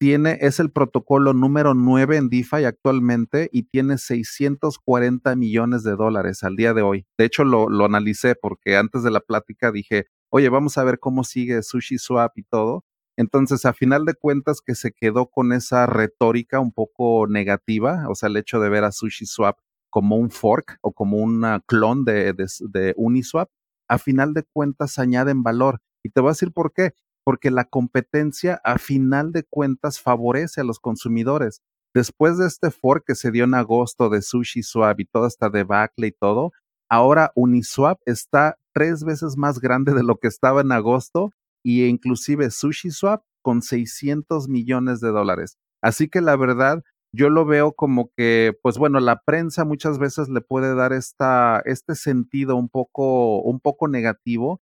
tiene, 0.00 0.38
es 0.40 0.60
el 0.60 0.72
protocolo 0.72 1.34
número 1.34 1.74
9 1.74 2.16
en 2.16 2.30
DeFi 2.30 2.64
actualmente 2.64 3.50
y 3.52 3.64
tiene 3.64 3.98
640 3.98 5.36
millones 5.36 5.82
de 5.82 5.94
dólares 5.94 6.42
al 6.42 6.56
día 6.56 6.72
de 6.72 6.80
hoy. 6.80 7.06
De 7.18 7.26
hecho, 7.26 7.44
lo, 7.44 7.84
analicé 7.84 8.34
porque 8.34 8.78
antes 8.78 9.02
de 9.02 9.10
la 9.10 9.20
plática 9.20 9.70
dije, 9.70 10.06
oye, 10.30 10.48
vamos 10.48 10.78
a 10.78 10.84
ver 10.84 11.00
cómo 11.00 11.22
sigue 11.22 11.62
Sushi 11.62 11.98
Swap 11.98 12.32
y 12.38 12.44
todo. 12.44 12.86
Entonces, 13.18 13.66
a 13.66 13.74
final 13.74 14.06
de 14.06 14.14
cuentas, 14.14 14.62
que 14.64 14.74
se 14.74 14.92
quedó 14.92 15.26
con 15.26 15.52
esa 15.52 15.84
retórica 15.84 16.60
un 16.60 16.72
poco 16.72 17.26
negativa, 17.28 18.06
o 18.08 18.14
sea, 18.14 18.30
el 18.30 18.38
hecho 18.38 18.58
de 18.58 18.70
ver 18.70 18.84
a 18.84 18.92
Sushi 18.92 19.26
Swap 19.26 19.58
como 19.90 20.16
un 20.16 20.30
fork 20.30 20.78
o 20.80 20.92
como 20.92 21.18
un 21.18 21.44
clon 21.66 22.06
de, 22.06 22.32
de, 22.32 22.94
Uniswap, 22.96 23.50
a 23.86 23.98
final 23.98 24.32
de 24.32 24.44
cuentas 24.44 24.98
añaden 24.98 25.42
valor. 25.42 25.82
Y 26.02 26.08
te 26.08 26.22
voy 26.22 26.28
a 26.28 26.32
decir 26.32 26.52
por 26.52 26.72
qué. 26.72 26.94
Porque 27.30 27.52
la 27.52 27.64
competencia 27.64 28.60
a 28.64 28.76
final 28.76 29.30
de 29.30 29.44
cuentas 29.44 30.00
favorece 30.00 30.62
a 30.62 30.64
los 30.64 30.80
consumidores. 30.80 31.62
Después 31.94 32.38
de 32.38 32.48
este 32.48 32.72
fork 32.72 33.04
que 33.06 33.14
se 33.14 33.30
dio 33.30 33.44
en 33.44 33.54
agosto 33.54 34.08
de 34.08 34.20
SushiSwap 34.20 34.98
y 34.98 35.04
toda 35.04 35.28
esta 35.28 35.48
debacle 35.48 36.08
y 36.08 36.10
todo, 36.10 36.50
ahora 36.88 37.30
Uniswap 37.36 38.00
está 38.04 38.58
tres 38.72 39.04
veces 39.04 39.36
más 39.36 39.60
grande 39.60 39.94
de 39.94 40.02
lo 40.02 40.16
que 40.16 40.26
estaba 40.26 40.62
en 40.62 40.72
agosto 40.72 41.30
y 41.62 41.84
inclusive 41.84 42.50
SushiSwap 42.50 43.22
con 43.42 43.62
600 43.62 44.48
millones 44.48 44.98
de 44.98 45.10
dólares. 45.10 45.56
Así 45.80 46.08
que 46.08 46.20
la 46.20 46.34
verdad, 46.34 46.82
yo 47.12 47.30
lo 47.30 47.44
veo 47.44 47.70
como 47.74 48.10
que, 48.16 48.58
pues 48.60 48.76
bueno, 48.76 48.98
la 48.98 49.22
prensa 49.24 49.64
muchas 49.64 50.00
veces 50.00 50.28
le 50.28 50.40
puede 50.40 50.74
dar 50.74 50.92
esta, 50.92 51.62
este 51.64 51.94
sentido 51.94 52.56
un 52.56 52.68
poco, 52.68 53.40
un 53.40 53.60
poco 53.60 53.86
negativo, 53.86 54.60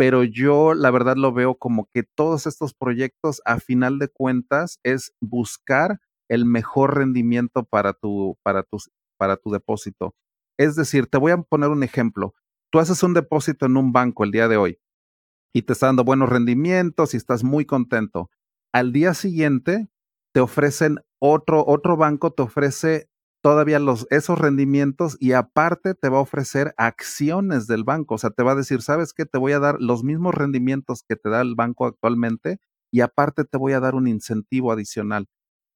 pero 0.00 0.24
yo 0.24 0.72
la 0.72 0.90
verdad 0.90 1.16
lo 1.18 1.30
veo 1.30 1.56
como 1.56 1.86
que 1.92 2.02
todos 2.02 2.46
estos 2.46 2.72
proyectos, 2.72 3.42
a 3.44 3.60
final 3.60 3.98
de 3.98 4.08
cuentas, 4.08 4.80
es 4.82 5.12
buscar 5.20 6.00
el 6.30 6.46
mejor 6.46 6.96
rendimiento 6.96 7.64
para 7.64 7.92
tu, 7.92 8.38
para 8.42 8.62
tu, 8.62 8.78
para 9.18 9.36
tu 9.36 9.50
depósito. 9.50 10.14
Es 10.58 10.74
decir, 10.74 11.06
te 11.06 11.18
voy 11.18 11.32
a 11.32 11.42
poner 11.42 11.68
un 11.68 11.82
ejemplo. 11.82 12.32
Tú 12.72 12.78
haces 12.78 13.02
un 13.02 13.12
depósito 13.12 13.66
en 13.66 13.76
un 13.76 13.92
banco 13.92 14.24
el 14.24 14.30
día 14.30 14.48
de 14.48 14.56
hoy 14.56 14.78
y 15.52 15.64
te 15.64 15.74
está 15.74 15.88
dando 15.88 16.02
buenos 16.02 16.30
rendimientos 16.30 17.12
y 17.12 17.18
estás 17.18 17.44
muy 17.44 17.66
contento. 17.66 18.30
Al 18.72 18.94
día 18.94 19.12
siguiente 19.12 19.90
te 20.32 20.40
ofrecen 20.40 20.96
otro, 21.18 21.62
otro 21.66 21.98
banco 21.98 22.32
te 22.32 22.42
ofrece 22.42 23.09
todavía 23.42 23.78
los, 23.78 24.06
esos 24.10 24.38
rendimientos 24.38 25.16
y 25.20 25.32
aparte 25.32 25.94
te 25.94 26.08
va 26.08 26.18
a 26.18 26.22
ofrecer 26.22 26.74
acciones 26.76 27.66
del 27.66 27.84
banco. 27.84 28.16
O 28.16 28.18
sea, 28.18 28.30
te 28.30 28.42
va 28.42 28.52
a 28.52 28.56
decir, 28.56 28.82
¿sabes 28.82 29.12
qué? 29.12 29.26
Te 29.26 29.38
voy 29.38 29.52
a 29.52 29.58
dar 29.60 29.76
los 29.80 30.04
mismos 30.04 30.34
rendimientos 30.34 31.02
que 31.02 31.16
te 31.16 31.30
da 31.30 31.40
el 31.40 31.54
banco 31.54 31.86
actualmente 31.86 32.58
y 32.92 33.00
aparte 33.00 33.44
te 33.44 33.58
voy 33.58 33.72
a 33.72 33.80
dar 33.80 33.94
un 33.94 34.08
incentivo 34.08 34.72
adicional. 34.72 35.26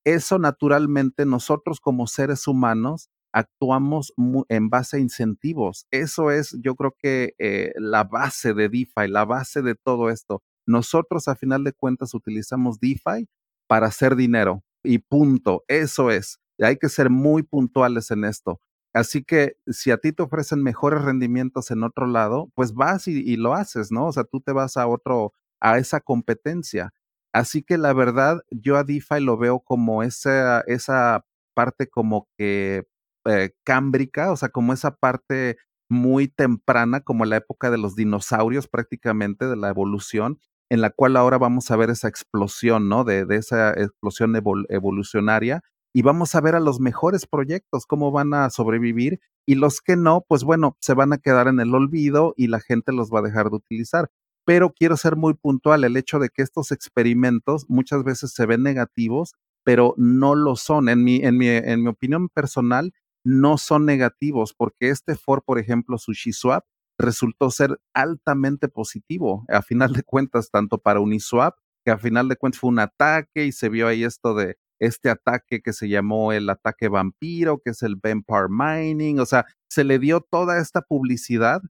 Eso 0.05 0.38
naturalmente 0.38 1.27
nosotros 1.27 1.81
como 1.81 2.07
seres 2.07 2.46
humanos 2.46 3.09
actuamos 3.33 4.12
en 4.48 4.71
base 4.71 4.98
a 4.98 5.00
incentivos. 5.00 5.87
Eso 5.90 6.31
es, 6.31 6.56
yo 6.60 6.77
creo 6.77 6.94
que 6.98 7.35
eh, 7.38 7.73
la 7.77 8.04
base 8.04 8.54
de 8.54 8.69
DeFi, 8.69 9.08
la 9.08 9.25
base 9.25 9.62
de 9.62 9.75
todo 9.75 10.10
esto. 10.10 10.42
Nosotros 10.67 11.27
a 11.29 11.35
final 11.35 11.65
de 11.65 11.73
cuentas 11.73 12.15
utilizamos 12.15 12.79
DeFi 12.81 13.27
para 13.67 13.88
hacer 13.88 14.15
dinero 14.15 14.62
y 14.85 14.98
punto. 14.98 15.65
Eso 15.69 16.10
es. 16.10 16.38
Hay 16.61 16.77
que 16.77 16.88
ser 16.88 17.11
muy 17.11 17.42
puntuales 17.42 18.11
en 18.11 18.25
esto. 18.25 18.61
Así 18.94 19.25
que 19.25 19.57
si 19.67 19.90
a 19.90 19.98
ti 19.98 20.13
te 20.13 20.23
ofrecen 20.23 20.63
mejores 20.63 21.02
rendimientos 21.02 21.71
en 21.73 21.83
otro 21.83 22.07
lado, 22.07 22.50
pues 22.55 22.75
vas 22.75 23.09
y, 23.09 23.37
lo 23.37 23.55
haces, 23.55 23.90
¿no? 23.90 24.07
O 24.07 24.13
sea, 24.13 24.23
tú 24.25 24.40
te 24.40 24.52
vas 24.52 24.77
a 24.77 24.87
otro, 24.87 25.33
a 25.61 25.79
esa 25.79 26.00
competencia. 26.00 26.92
Así 27.33 27.65
que 27.65 27.77
la 27.77 27.92
verdad, 27.92 28.40
yo 28.50 28.77
a 28.77 28.85
DeFi 28.85 29.21
lo 29.21 29.37
veo 29.37 29.61
como 29.61 30.05
esa, 30.05 30.61
esa 30.69 31.25
parte 31.55 31.88
como 31.88 32.29
que 32.38 32.87
eh, 33.25 33.50
cámbrica, 33.65 34.31
o 34.31 34.37
sea, 34.37 34.50
como 34.50 34.73
esa 34.73 34.94
parte 34.96 35.57
muy 35.88 36.29
temprana, 36.29 37.00
como 37.00 37.25
la 37.25 37.37
época 37.37 37.71
de 37.71 37.79
los 37.79 37.96
dinosaurios 37.96 38.69
prácticamente, 38.69 39.46
de 39.48 39.57
la 39.57 39.71
evolución, 39.71 40.38
en 40.71 40.81
la 40.81 40.90
cual 40.90 41.17
ahora 41.17 41.38
vamos 41.38 41.71
a 41.71 41.77
ver 41.77 41.90
esa 41.90 42.09
explosión, 42.09 42.88
¿no? 42.88 43.02
De, 43.05 43.25
de 43.27 43.37
esa 43.37 43.71
explosión 43.73 44.37
evolucionaria 44.69 45.63
y 45.95 46.03
vamos 46.03 46.35
a 46.35 46.40
ver 46.42 46.55
a 46.55 46.61
los 46.61 46.81
mejores 46.81 47.27
proyectos, 47.27 47.87
cómo 47.87 48.11
van 48.11 48.35
a 48.35 48.51
sobrevivir 48.51 49.21
y 49.47 49.55
los 49.55 49.81
que 49.81 49.97
no, 49.97 50.25
pues 50.29 50.45
bueno, 50.45 50.77
se 50.81 50.95
van 50.95 51.13
a 51.13 51.19
quedar 51.19 51.49
en 51.49 51.61
el 51.61 51.75
olvido 51.75 52.35
y 52.37 52.49
la 52.49 52.61
gente 52.61 52.92
los 52.92 53.11
va 53.11 53.21
a 53.21 53.23
dejar 53.23 53.51
de 53.51 53.57
utilizar. 53.57 54.11
Pero 54.45 54.73
quiero 54.73 54.97
ser 54.99 55.17
muy 55.17 55.35
puntual, 55.35 55.85
el 55.85 55.97
hecho 55.97 56.19
de 56.19 56.29
que 56.29 56.42
estos 56.42 56.71
experimentos 56.73 57.65
muchas 57.69 58.05
veces 58.05 58.33
se 58.35 58.45
ven 58.45 58.63
negativos 58.63 59.35
pero 59.65 59.95
no 59.97 60.35
lo 60.35 60.55
son. 60.55 60.88
En 60.88 61.03
mi, 61.03 61.17
en 61.17 61.37
mi, 61.37 61.49
en 61.49 61.83
mi 61.83 61.88
opinión 61.88 62.29
personal, 62.29 62.92
no 63.25 63.59
son 63.59 63.87
negativos, 63.87 64.55
porque 64.55 64.90
este 64.90 65.17
for, 65.17 65.42
por 65.42 65.59
ejemplo, 65.59 65.99
SushiSwap, 65.99 66.65
resultó 66.99 67.51
ser 67.51 67.81
altamente 67.95 68.69
positivo, 68.69 69.45
a 69.49 69.63
final 69.63 69.95
de 69.95 70.05
cuentas, 70.05 70.51
tanto 70.51 70.79
para 70.79 71.01
Uniswap, 71.01 71.57
que 71.85 71.90
a 71.90 71.99
final 71.99 72.29
de 72.29 72.37
cuentas 72.37 72.61
fue 72.61 72.71
un 72.71 72.79
ataque 72.79 73.47
y 73.47 73.53
se 73.53 73.69
vio 73.69 73.88
ahí 73.88 74.05
esto 74.05 74.35
de 74.35 74.57
este 74.87 75.10
ataque 75.10 75.60
que 75.60 75.72
se 75.72 75.88
llamó 75.88 76.32
el 76.32 76.48
ataque 76.50 76.88
vampiro, 76.88 77.58
que 77.58 77.70
es 77.70 77.82
el 77.82 77.96
Vampire 77.96 78.48
Mining, 78.48 79.20
o 79.20 79.26
sea, 79.26 79.46
se 79.68 79.85
le 79.85 79.98
dio 79.98 80.20
toda 80.20 80.58
esta 80.58 80.82
publicidad, 80.82 81.62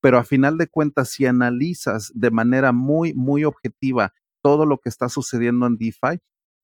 pero 0.00 0.18
a 0.18 0.24
final 0.24 0.58
de 0.58 0.66
cuentas, 0.66 1.10
si 1.10 1.26
analizas 1.26 2.10
de 2.14 2.30
manera 2.30 2.72
muy, 2.72 3.14
muy 3.14 3.44
objetiva 3.44 4.12
todo 4.42 4.66
lo 4.66 4.78
que 4.78 4.88
está 4.88 5.08
sucediendo 5.08 5.66
en 5.66 5.76
DeFi, 5.76 6.18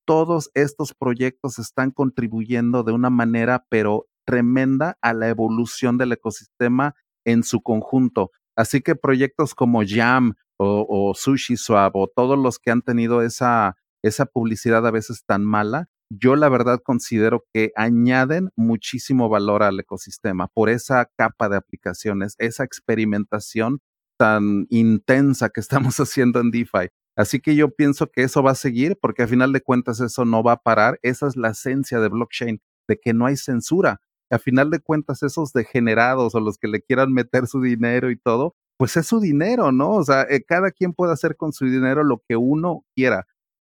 todos 0.05 0.51
estos 0.55 0.93
proyectos 0.93 1.59
están 1.59 1.91
contribuyendo 1.91 2.83
de 2.83 2.91
una 2.91 3.09
manera, 3.09 3.65
pero 3.69 4.07
tremenda, 4.25 4.97
a 5.01 5.13
la 5.13 5.29
evolución 5.29 5.97
del 5.97 6.11
ecosistema 6.11 6.95
en 7.25 7.43
su 7.43 7.61
conjunto. 7.61 8.31
Así 8.55 8.81
que 8.81 8.95
proyectos 8.95 9.55
como 9.55 9.81
Jam 9.87 10.33
o, 10.57 10.85
o 10.89 11.13
SushiSwap 11.15 11.95
o 11.95 12.07
todos 12.07 12.37
los 12.37 12.59
que 12.59 12.71
han 12.71 12.81
tenido 12.81 13.21
esa, 13.21 13.77
esa 14.03 14.25
publicidad 14.25 14.85
a 14.85 14.91
veces 14.91 15.23
tan 15.25 15.43
mala, 15.43 15.89
yo 16.09 16.35
la 16.35 16.49
verdad 16.49 16.81
considero 16.83 17.45
que 17.53 17.71
añaden 17.75 18.49
muchísimo 18.55 19.29
valor 19.29 19.63
al 19.63 19.79
ecosistema 19.79 20.47
por 20.47 20.69
esa 20.69 21.09
capa 21.15 21.49
de 21.49 21.57
aplicaciones, 21.57 22.35
esa 22.39 22.63
experimentación 22.63 23.79
tan 24.17 24.67
intensa 24.69 25.49
que 25.49 25.61
estamos 25.61 25.95
haciendo 25.99 26.39
en 26.39 26.51
DeFi. 26.51 26.89
Así 27.15 27.39
que 27.39 27.55
yo 27.55 27.69
pienso 27.69 28.07
que 28.11 28.23
eso 28.23 28.41
va 28.43 28.51
a 28.51 28.55
seguir 28.55 28.97
porque 29.01 29.23
a 29.23 29.27
final 29.27 29.53
de 29.53 29.61
cuentas 29.61 29.99
eso 29.99 30.25
no 30.25 30.41
va 30.43 30.53
a 30.53 30.61
parar. 30.61 30.99
Esa 31.01 31.27
es 31.27 31.35
la 31.35 31.49
esencia 31.49 31.99
de 31.99 32.07
blockchain, 32.07 32.61
de 32.87 32.99
que 32.99 33.13
no 33.13 33.25
hay 33.25 33.37
censura. 33.37 34.01
A 34.29 34.39
final 34.39 34.69
de 34.69 34.79
cuentas 34.79 35.23
esos 35.23 35.53
degenerados 35.53 36.35
o 36.35 36.39
los 36.39 36.57
que 36.57 36.67
le 36.67 36.81
quieran 36.81 37.11
meter 37.13 37.47
su 37.47 37.61
dinero 37.61 38.11
y 38.11 38.17
todo, 38.17 38.55
pues 38.77 38.95
es 38.95 39.07
su 39.07 39.19
dinero, 39.19 39.71
¿no? 39.71 39.95
O 39.95 40.03
sea, 40.03 40.21
eh, 40.29 40.43
cada 40.47 40.71
quien 40.71 40.93
puede 40.93 41.11
hacer 41.11 41.35
con 41.35 41.51
su 41.51 41.65
dinero 41.65 42.03
lo 42.03 42.21
que 42.27 42.37
uno 42.37 42.85
quiera. 42.95 43.27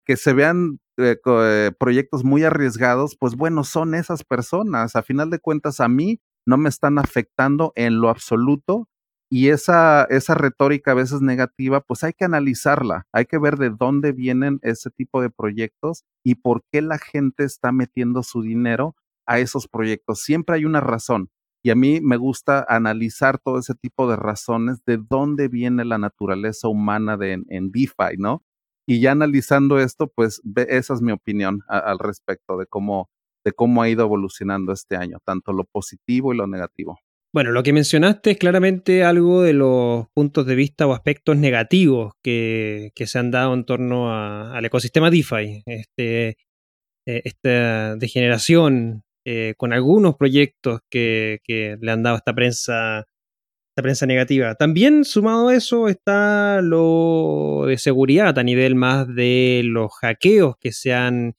Que 0.07 0.17
se 0.17 0.33
vean 0.33 0.79
eh, 0.97 1.17
eh, 1.25 1.73
proyectos 1.79 2.25
muy 2.25 2.45
arriesgados, 2.45 3.17
pues 3.17 3.35
bueno, 3.37 3.65
son 3.65 3.95
esas 3.95 4.25
personas. 4.25 4.97
A 4.97 5.03
final 5.03 5.31
de 5.31 5.39
cuentas, 5.39 5.81
a 5.81 5.89
mí 5.89 6.21
no 6.47 6.57
me 6.57 6.69
están 6.69 6.99
afectando 6.99 7.73
en 7.77 8.01
lo 8.01 8.09
absoluto 8.09 8.89
y 9.31 9.49
esa, 9.49 10.05
esa 10.11 10.35
retórica 10.35 10.93
a 10.93 10.95
veces 10.95 11.21
negativa, 11.21 11.81
pues 11.81 12.05
hay 12.05 12.13
que 12.13 12.25
analizarla, 12.25 13.07
hay 13.13 13.25
que 13.27 13.39
ver 13.39 13.57
de 13.57 13.71
dónde 13.71 14.13
vienen 14.13 14.61
ese 14.63 14.91
tipo 14.91 15.21
de 15.23 15.31
proyectos 15.31 16.05
y 16.23 16.37
por 16.37 16.63
qué 16.71 16.83
la 16.83 16.99
gente 16.99 17.45
está 17.45 17.73
metiendo 17.73 18.23
su 18.23 18.43
dinero 18.43 18.95
a 19.27 19.39
esos 19.41 19.67
proyectos. 19.69 20.21
Siempre 20.21 20.57
hay 20.57 20.65
una 20.65 20.81
razón. 20.81 21.31
Y 21.65 21.71
a 21.71 21.75
mí 21.75 22.01
me 22.03 22.19
gusta 22.19 22.65
analizar 22.69 23.39
todo 23.39 23.59
ese 23.59 23.75
tipo 23.75 24.09
de 24.09 24.17
razones 24.17 24.85
de 24.85 24.99
dónde 24.99 25.49
viene 25.49 25.85
la 25.87 25.97
naturaleza 25.97 26.69
humana 26.69 27.17
de, 27.17 27.43
en 27.49 27.73
DeFi, 27.73 28.19
¿no? 28.19 28.43
Y 28.87 29.01
ya 29.01 29.13
analizando 29.13 29.79
esto, 29.79 30.09
pues 30.09 30.43
esa 30.69 30.95
es 30.95 31.01
mi 31.01 31.13
opinión 31.13 31.61
al 31.69 31.99
respecto 31.99 32.59
de 32.59 32.67
cómo, 32.67 33.09
de 33.45 33.53
cómo 33.53 33.83
ha 33.83 33.89
ido 33.89 34.05
evolucionando 34.05 34.73
este 34.73 34.97
año, 34.97 35.19
tanto 35.25 35.53
lo 35.53 35.65
positivo 35.65 36.35
y 36.35 36.37
lo 36.37 36.47
negativo. 36.47 36.99
Bueno, 37.33 37.51
lo 37.51 37.65
que 37.65 37.73
mencionaste 37.73 38.31
es 38.31 38.39
claramente 38.39 39.03
algo 39.03 39.43
de 39.43 39.55
los 39.55 40.07
puntos 40.15 40.47
de 40.47 40.55
vista 40.55 40.87
o 40.87 40.93
aspectos 40.93 41.37
negativos 41.37 42.13
que, 42.23 42.93
se 42.95 43.19
han 43.19 43.33
dado 43.33 43.55
en 43.55 43.65
torno 43.65 44.15
al 44.15 44.65
ecosistema 44.65 45.11
DeFi. 45.11 45.65
Este, 45.67 46.37
eh, 47.07 47.23
esta 47.25 47.97
degeneración 47.97 49.03
eh, 49.27 49.55
con 49.57 49.73
algunos 49.73 50.17
proyectos 50.17 50.81
que, 50.91 51.41
le 51.81 51.91
han 51.91 52.03
dado 52.03 52.17
esta 52.17 52.35
prensa, 52.35 53.05
esta 53.75 53.83
prensa 53.83 54.07
negativa. 54.07 54.55
También 54.55 55.05
sumado 55.05 55.49
a 55.49 55.55
eso 55.55 55.89
está 55.89 56.63
lo 56.63 57.65
de 57.67 57.77
seguridad 57.77 58.39
a 58.39 58.45
nivel 58.45 58.77
más 58.77 59.13
de 59.13 59.63
los 59.65 59.93
hackeos 60.01 60.57
que 60.59 60.71
se 60.73 60.95
han 60.95 61.35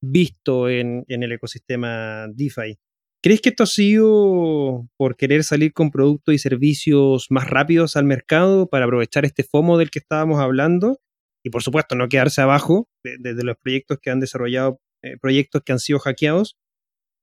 visto 0.00 0.68
en 0.68 1.04
el 1.08 1.32
ecosistema 1.32 2.28
DeFi. 2.28 2.78
¿Crees 3.22 3.42
que 3.42 3.50
esto 3.50 3.64
ha 3.64 3.66
sido 3.66 4.88
por 4.96 5.14
querer 5.14 5.44
salir 5.44 5.74
con 5.74 5.90
productos 5.90 6.34
y 6.34 6.38
servicios 6.38 7.26
más 7.28 7.50
rápidos 7.50 7.96
al 7.96 8.04
mercado 8.06 8.66
para 8.66 8.86
aprovechar 8.86 9.26
este 9.26 9.42
FOMO 9.42 9.76
del 9.76 9.90
que 9.90 9.98
estábamos 9.98 10.40
hablando? 10.40 11.00
Y 11.44 11.50
por 11.50 11.62
supuesto, 11.62 11.96
no 11.96 12.08
quedarse 12.08 12.40
abajo 12.40 12.88
de, 13.04 13.34
los 13.44 13.56
proyectos 13.58 13.98
que 14.00 14.08
han 14.08 14.20
desarrollado, 14.20 14.80
eh, 15.02 15.18
proyectos 15.20 15.60
que 15.62 15.72
han 15.72 15.80
sido 15.80 15.98
hackeados. 15.98 16.56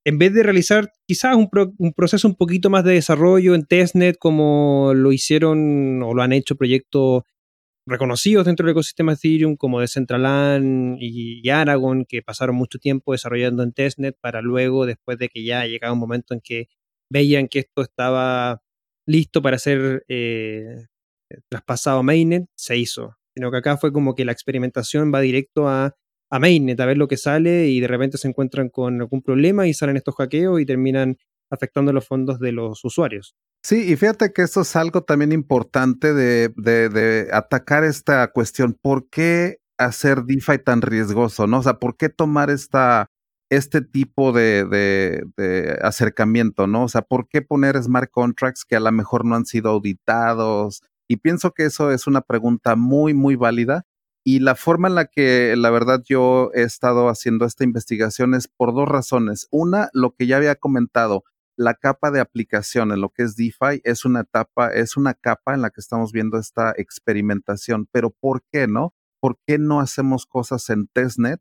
En 0.08 0.18
vez 0.18 0.34
de 0.34 0.42
realizar 0.42 0.94
quizás 1.06 1.36
un, 1.36 1.50
proceso 1.94 2.30
un 2.30 2.36
poquito 2.36 2.70
más 2.70 2.86
de 2.86 2.94
desarrollo 2.94 3.54
en 3.56 3.66
testnet, 3.66 4.18
como 4.18 4.94
lo 4.96 5.12
hicieron 5.12 6.02
o 6.02 6.14
lo 6.14 6.24
han 6.24 6.32
hecho 6.32 6.56
proyectos 6.56 7.24
reconocidos 7.86 8.46
dentro 8.46 8.66
del 8.66 8.72
ecosistema 8.72 9.12
Ethereum 9.12 9.58
como 9.58 9.82
Decentraland 9.82 10.96
y, 11.02 11.50
Aragon, 11.50 12.06
que 12.06 12.22
pasaron 12.22 12.56
mucho 12.56 12.80
tiempo 12.80 13.12
desarrollando 13.12 13.64
en 13.64 13.74
testnet 13.74 14.16
para 14.22 14.42
luego, 14.42 14.86
después 14.86 15.18
de 15.18 15.28
que 15.28 15.44
ya 15.44 15.66
llegaba 15.66 15.92
un 15.92 16.00
momento 16.00 16.34
en 16.34 16.40
que 16.40 16.70
veían 17.12 17.50
que 17.50 17.60
esto 17.60 17.82
estaba 17.82 18.62
listo 19.06 19.42
para 19.42 19.60
ser 19.60 20.06
eh, 20.08 20.86
traspasado 21.50 22.00
a 22.00 22.04
mainnet, 22.04 22.46
se 22.56 22.78
hizo. 22.78 23.18
Sino 23.36 23.52
que 23.52 23.58
acá 23.58 23.76
fue 23.76 23.92
como 23.92 24.16
que 24.16 24.24
la 24.24 24.32
experimentación 24.32 25.14
va 25.14 25.20
directo 25.20 25.68
a, 25.68 25.98
a 26.30 26.40
mainnet, 26.40 26.80
a 26.80 26.86
ver 26.86 26.98
lo 26.98 27.08
que 27.08 27.18
sale 27.18 27.68
y 27.68 27.80
de 27.80 27.88
repente 27.88 28.18
se 28.18 28.28
encuentran 28.28 28.70
con 28.70 29.02
algún 29.02 29.22
problema 29.22 29.68
y 29.68 29.74
salen 29.74 29.98
estos 29.98 30.16
hackeos 30.16 30.60
y 30.60 30.66
terminan 30.66 31.18
afectando 31.50 31.94
los 31.94 32.06
fondos 32.06 32.40
de 32.40 32.52
los 32.52 32.84
usuarios. 32.84 33.36
Sí, 33.64 33.92
y 33.92 33.96
fíjate 33.96 34.32
que 34.34 34.44
eso 34.44 34.62
es 34.62 34.76
algo 34.76 35.04
también 35.04 35.32
importante 35.32 36.14
de, 36.14 36.50
de, 36.50 37.28
atacar 37.32 37.84
esta 37.84 38.28
cuestión. 38.32 38.78
¿Por 38.82 39.10
qué 39.10 39.58
hacer 39.78 40.24
DeFi 40.24 40.60
tan 40.60 40.82
riesgoso? 40.82 41.48
¿no? 41.48 41.60
O 41.60 41.64
sea, 41.64 41.80
¿por 41.80 41.98
qué 41.98 42.10
tomar 42.10 42.50
esta, 42.50 43.10
este 43.50 43.82
tipo 43.82 44.32
de, 44.32 44.66
de, 44.66 45.80
acercamiento? 45.82 46.68
¿no? 46.68 46.84
O 46.84 46.90
sea, 46.90 47.02
¿por 47.02 47.28
qué 47.28 47.42
poner 47.42 47.82
smart 47.82 48.10
contracts 48.12 48.64
que 48.66 48.76
a 48.76 48.80
lo 48.80 48.92
mejor 48.92 49.26
no 49.26 49.36
han 49.36 49.46
sido 49.46 49.72
auditados? 49.72 50.82
Y 51.10 51.18
pienso 51.18 51.52
que 51.52 51.66
eso 51.66 51.92
es 51.92 52.08
una 52.08 52.22
pregunta 52.22 52.76
muy, 52.76 53.14
muy 53.14 53.36
válida. 53.36 53.84
Y 54.30 54.40
la 54.40 54.56
forma 54.56 54.90
en 54.90 54.96
la 54.96 55.06
que, 55.06 55.56
la 55.56 55.70
verdad, 55.70 56.04
yo 56.06 56.52
he 56.54 56.64
estado 56.64 57.08
haciendo 57.08 57.46
esta 57.46 57.64
investigación 57.64 58.34
es 58.34 58.50
por 58.50 58.74
dos 58.76 58.86
razones. 58.86 59.48
Una, 59.52 59.90
lo 59.94 60.16
que 60.16 60.28
ya 60.28 60.36
había 60.36 60.56
comentado, 60.56 61.24
la 61.56 61.76
capa 61.76 62.12
de 62.12 62.20
aplicación 62.20 62.92
en 62.92 63.00
lo 63.00 63.08
que 63.08 63.24
es 63.24 63.38
DeFi 63.38 63.80
es 63.86 64.04
una 64.04 64.20
etapa, 64.20 64.68
es 64.74 64.98
una 64.98 65.14
capa 65.14 65.54
en 65.54 65.62
la 65.62 65.70
que 65.70 65.80
estamos 65.80 66.12
viendo 66.12 66.38
esta 66.38 66.74
experimentación. 66.76 67.88
Pero 67.90 68.10
¿por 68.10 68.44
qué 68.52 68.68
no? 68.68 68.94
¿Por 69.22 69.40
qué 69.48 69.60
no 69.60 69.80
hacemos 69.80 70.26
cosas 70.26 70.70
en 70.72 70.88
testnet? 70.88 71.40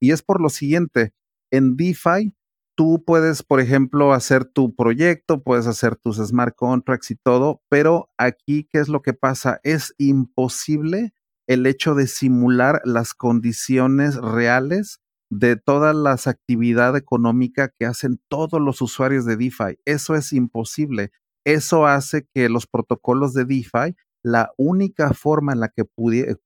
Y 0.00 0.12
es 0.12 0.22
por 0.22 0.40
lo 0.40 0.48
siguiente, 0.48 1.14
en 1.50 1.74
DeFi 1.74 2.36
tú 2.76 3.02
puedes, 3.04 3.42
por 3.42 3.58
ejemplo, 3.58 4.12
hacer 4.12 4.44
tu 4.44 4.76
proyecto, 4.76 5.42
puedes 5.42 5.66
hacer 5.66 5.96
tus 5.96 6.18
smart 6.18 6.54
contracts 6.54 7.10
y 7.10 7.16
todo, 7.16 7.64
pero 7.68 8.12
aquí, 8.16 8.68
¿qué 8.70 8.78
es 8.78 8.88
lo 8.88 9.02
que 9.02 9.12
pasa? 9.12 9.58
Es 9.64 9.92
imposible 9.98 11.14
el 11.46 11.66
hecho 11.66 11.94
de 11.94 12.06
simular 12.06 12.80
las 12.84 13.14
condiciones 13.14 14.16
reales 14.16 15.00
de 15.30 15.56
todas 15.56 15.96
las 15.96 16.26
actividades 16.26 17.00
económicas 17.00 17.70
que 17.78 17.86
hacen 17.86 18.20
todos 18.28 18.60
los 18.60 18.82
usuarios 18.82 19.24
de 19.24 19.36
DeFi. 19.36 19.78
Eso 19.86 20.14
es 20.14 20.32
imposible. 20.32 21.10
Eso 21.44 21.86
hace 21.86 22.26
que 22.34 22.48
los 22.48 22.66
protocolos 22.66 23.32
de 23.32 23.44
DeFi, 23.44 23.96
la 24.22 24.52
única 24.56 25.12
forma 25.14 25.52
en 25.52 25.60
la 25.60 25.68
que 25.68 25.84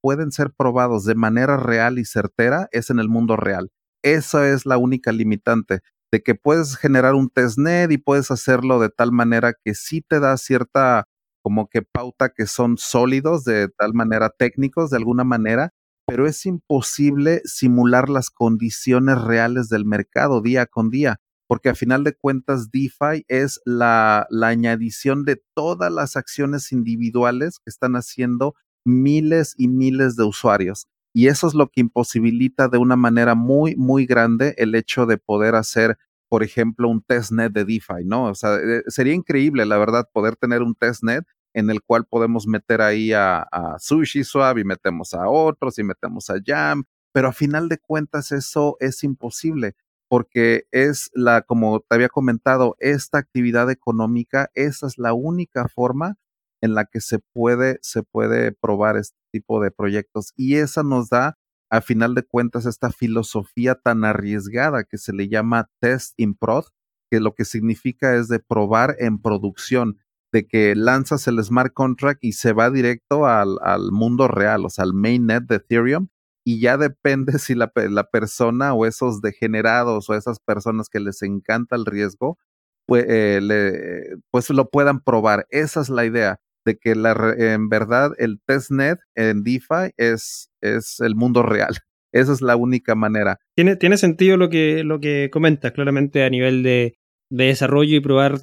pueden 0.01 0.30
ser 0.30 0.53
probados 0.57 1.05
de 1.05 1.14
manera 1.14 1.57
real 1.57 1.99
y 1.99 2.05
certera 2.05 2.68
es 2.70 2.90
en 2.90 2.99
el 2.99 3.09
mundo 3.09 3.36
real. 3.36 3.70
Esa 4.03 4.49
es 4.49 4.66
la 4.66 4.78
única 4.78 5.12
limitante 5.12 5.80
de 6.12 6.22
que 6.22 6.34
puedes 6.36 6.76
generar 6.76 7.14
un 7.14 7.28
testnet 7.28 7.90
y 7.90 7.99
puedes 7.99 8.30
hacerlo 8.30 8.78
de 8.78 8.88
tal 8.88 9.11
manera 9.11 9.53
que 9.64 9.74
sí 9.74 10.01
te 10.01 10.20
da 10.20 10.36
cierta 10.36 11.09
como 11.47 11.68
que 11.68 11.80
pauta 11.80 12.30
que 12.30 12.49
son 12.49 12.76
sólidos 12.76 13.44
de 13.44 13.68
tal 13.68 13.94
manera 13.94 14.30
técnicos 14.30 14.90
de 14.90 14.97
alguna 14.97 15.22
manera, 15.22 15.72
pero 16.05 16.26
es 16.26 16.44
imposible 16.44 17.40
simular 17.44 18.09
las 18.09 18.30
condiciones 18.30 19.22
reales 19.22 19.68
del 19.68 19.84
mercado 19.84 20.42
día 20.42 20.66
con 20.66 20.90
día, 20.90 21.20
porque 21.47 21.68
a 21.68 21.76
final 21.76 22.03
de 22.03 22.16
cuentas 22.16 22.72
DeFi 22.72 23.26
es 23.28 23.61
la, 23.64 24.26
la 24.28 24.49
añadición 24.49 25.24
de 25.24 25.40
todas 25.55 25.92
las 25.92 26.16
acciones 26.16 26.72
individuales 26.72 27.61
que 27.61 27.70
están 27.70 27.94
haciendo 27.94 28.57
miles 28.84 29.55
y 29.57 29.68
miles 29.68 30.16
de 30.16 30.24
usuarios. 30.24 30.88
Y 31.14 31.28
eso 31.28 31.47
es 31.47 31.55
lo 31.55 31.68
que 31.68 31.80
imposibilita 31.80 32.66
de 32.66 32.78
una 32.78 32.97
manera 32.97 33.36
muy, 33.36 33.76
muy 33.76 34.05
grande 34.05 34.57
el 34.59 34.74
hecho 34.74 35.07
de 35.07 35.16
poder 35.16 35.55
hacer, 35.55 35.97
por 36.28 36.42
ejemplo, 36.42 36.88
un 36.88 37.03
testnet 37.03 37.53
de 37.53 37.64
DeFi, 37.64 38.05
¿no? 38.05 38.24
O 38.24 38.34
sea, 38.34 38.57
eh, 38.57 38.82
sería 38.88 39.14
increíble, 39.14 39.64
la 39.64 39.78
verdad, 39.78 40.09
poder 40.12 40.34
tener 40.34 40.62
un 40.62 40.74
testnet 40.74 41.24
en 41.57 41.70
el 41.70 41.82
cual 41.82 42.04
podemos 42.04 42.46
meter 42.46 42.82
ahí 42.82 43.14
a, 43.14 43.48
Sushi 43.78 44.24
Swap 44.24 44.59
y 44.59 44.64
metemos 44.64 45.14
a 45.14 45.26
otros 45.28 45.78
y 45.78 45.84
metemos 45.84 46.28
a 46.28 46.34
Jam, 46.44 46.84
pero 47.12 47.28
a 47.28 47.32
final 47.32 47.70
de 47.70 47.78
cuentas 47.78 48.30
eso 48.30 48.76
es 48.78 49.02
imposible 49.02 49.74
porque 50.09 50.66
es 50.70 51.11
la, 51.14 51.42
como 51.42 51.80
te 51.80 51.96
había 51.96 52.11
comentado, 52.11 52.76
esta 52.78 53.18
actividad 53.18 53.70
económica, 53.70 54.50
esa 54.54 54.86
es 54.86 54.98
la 54.98 55.14
única 55.14 55.66
forma 55.66 56.16
en 56.61 56.74
la 56.74 56.84
que 56.84 57.00
se 57.00 57.18
puede, 57.18 57.78
se 57.80 58.02
puede 58.02 58.52
probar 58.52 58.98
este 58.98 59.16
tipo 59.32 59.61
de 59.62 59.70
proyectos 59.70 60.34
y 60.36 60.57
esa 60.57 60.82
nos 60.82 61.09
da 61.09 61.38
a 61.70 61.80
final 61.80 62.14
de 62.14 62.22
cuentas 62.22 62.66
esta 62.66 62.90
filosofía 62.92 63.76
tan 63.76 64.04
arriesgada 64.04 64.84
que 64.84 64.98
se 64.98 65.14
le 65.14 65.28
llama 65.28 65.70
test 65.80 66.12
in 66.18 66.34
prod, 66.34 66.66
que 67.11 67.18
lo 67.18 67.34
que 67.34 67.46
significa 67.46 68.14
es 68.14 68.28
de 68.28 68.40
probar 68.40 68.94
en 68.98 69.22
producción, 69.22 69.98
de 70.37 70.47
que 70.47 70.74
lanzas 70.74 71.26
el 71.28 71.43
smart 71.43 71.72
contract 71.72 72.22
y 72.22 72.32
se 72.32 72.53
va 72.53 72.70
directo 72.70 73.24
al, 73.24 73.57
al 73.62 73.91
mundo 73.91 74.28
real, 74.28 74.66
o 74.66 74.68
sea, 74.68 74.84
al 74.84 74.93
mainnet 74.93 75.45
de 75.45 75.57
Ethereum, 75.57 76.09
y 76.45 76.61
ya 76.61 76.76
depende 76.76 77.32
si 77.39 77.55
la, 77.55 77.72
la, 77.74 78.05
persona 78.11 78.74
o 78.74 78.84
esos 78.84 79.22
degenerados 79.22 80.11
o 80.11 80.14
esas 80.14 80.39
personas 80.39 80.91
que 80.91 81.01
les 81.01 81.22
encanta 81.22 81.74
el 81.74 81.87
riesgo, 81.87 82.39
pues, 82.87 83.07
le, 83.07 84.18
pues 84.30 84.51
lo 84.51 84.68
puedan 84.68 85.01
probar. 85.03 85.47
Esa 85.49 85.80
es 85.80 85.89
la 85.89 86.05
idea 86.05 86.39
de 86.66 86.76
que 86.76 86.95
la, 86.95 87.34
en 87.39 87.70
verdad 87.70 88.12
el 88.18 88.39
testnet 88.45 88.99
en 89.14 89.43
DeFi 89.43 89.93
es, 89.97 90.51
es 90.61 91.01
el 91.01 91.16
mundo 91.16 91.43
real. 91.43 91.78
Esa 92.12 92.32
es 92.34 92.43
la 92.43 92.57
única 92.57 92.95
manera. 92.95 93.39
Tiene, 93.57 93.76
tiene 93.76 93.97
sentido 93.97 94.37
lo 94.37 94.51
que, 94.51 94.84
lo 94.84 95.01
que 95.01 95.30
comentas, 95.32 95.72
claramente 95.72 96.24
a 96.24 96.30
nivel 96.30 96.62
de, 96.62 96.99
de 97.30 97.45
desarrollo 97.45 97.97
y 97.97 98.01
probar 98.01 98.39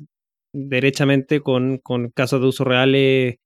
derechamente 0.54 1.41
con, 1.41 1.80
con 1.80 2.10
casos 2.10 2.41
de 2.41 2.47
uso 2.47 2.64
reales 2.64 3.38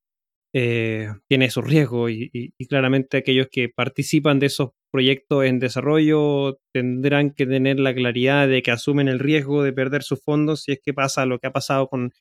eh, 0.53 1.09
tiene 1.27 1.49
sus 1.49 1.65
riesgos 1.65 2.11
y, 2.11 2.51
claramente 2.67 3.17
aquellos 3.17 3.47
que 3.51 3.69
participan 3.69 4.39
de 4.39 4.47
esos 4.47 4.71
proyectos 4.91 5.45
en 5.45 5.59
desarrollo 5.59 6.59
tendrán 6.73 7.31
que 7.31 7.45
tener 7.45 7.79
la 7.79 7.93
claridad 7.93 8.47
de 8.47 8.61
que 8.61 8.71
asumen 8.71 9.07
el 9.07 9.19
riesgo 9.19 9.63
de 9.63 9.73
perder 9.73 10.03
sus 10.03 10.23
fondos 10.23 10.63
si 10.63 10.71
es 10.71 10.79
que 10.83 10.93
pasa 10.93 11.25
lo 11.25 11.39
que 11.39 11.47
ha 11.47 11.51
pasado 11.51 11.87
con, 11.87 12.11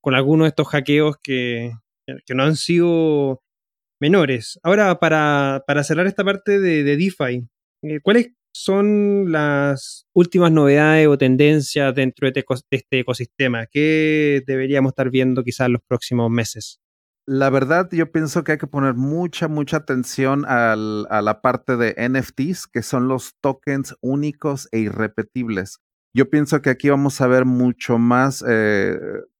con 0.00 0.14
algunos 0.14 0.46
de 0.46 0.48
estos 0.50 0.68
hackeos 0.68 1.16
que, 1.22 1.72
que 2.24 2.34
no 2.34 2.44
han 2.44 2.56
sido 2.56 3.42
menores. 4.00 4.58
Ahora, 4.62 4.98
para, 4.98 5.64
para 5.66 5.84
cerrar 5.84 6.06
esta 6.06 6.24
parte 6.24 6.60
de, 6.60 6.84
de 6.84 6.96
DeFi, 6.96 7.48
eh, 7.82 8.00
¿cuáles 8.02 8.30
son 8.62 9.30
las 9.30 10.06
últimas 10.14 10.50
novedades 10.50 11.06
o 11.08 11.18
tendencias 11.18 11.94
dentro 11.94 12.30
de 12.30 12.44
este 12.70 13.00
ecosistema? 13.00 13.66
¿Qué 13.66 14.42
deberíamos 14.46 14.90
estar 14.90 15.10
viendo 15.10 15.44
quizás 15.44 15.68
los 15.68 15.82
próximos 15.86 16.30
meses? 16.30 16.80
La 17.28 17.50
verdad, 17.50 17.88
yo 17.90 18.10
pienso 18.12 18.44
que 18.44 18.52
hay 18.52 18.58
que 18.58 18.66
poner 18.66 18.94
mucha, 18.94 19.48
mucha 19.48 19.78
atención 19.78 20.44
a 20.46 20.76
la 20.76 21.40
parte 21.42 21.76
de 21.76 21.94
NFTs, 22.08 22.68
que 22.68 22.82
son 22.82 23.08
los 23.08 23.34
tokens 23.40 23.94
únicos 24.00 24.68
e 24.72 24.78
irrepetibles. 24.78 25.80
Yo 26.14 26.30
pienso 26.30 26.62
que 26.62 26.70
aquí 26.70 26.88
vamos 26.88 27.20
a 27.20 27.26
ver 27.26 27.44
mucho 27.44 27.98
más 27.98 28.42
eh, 28.48 28.96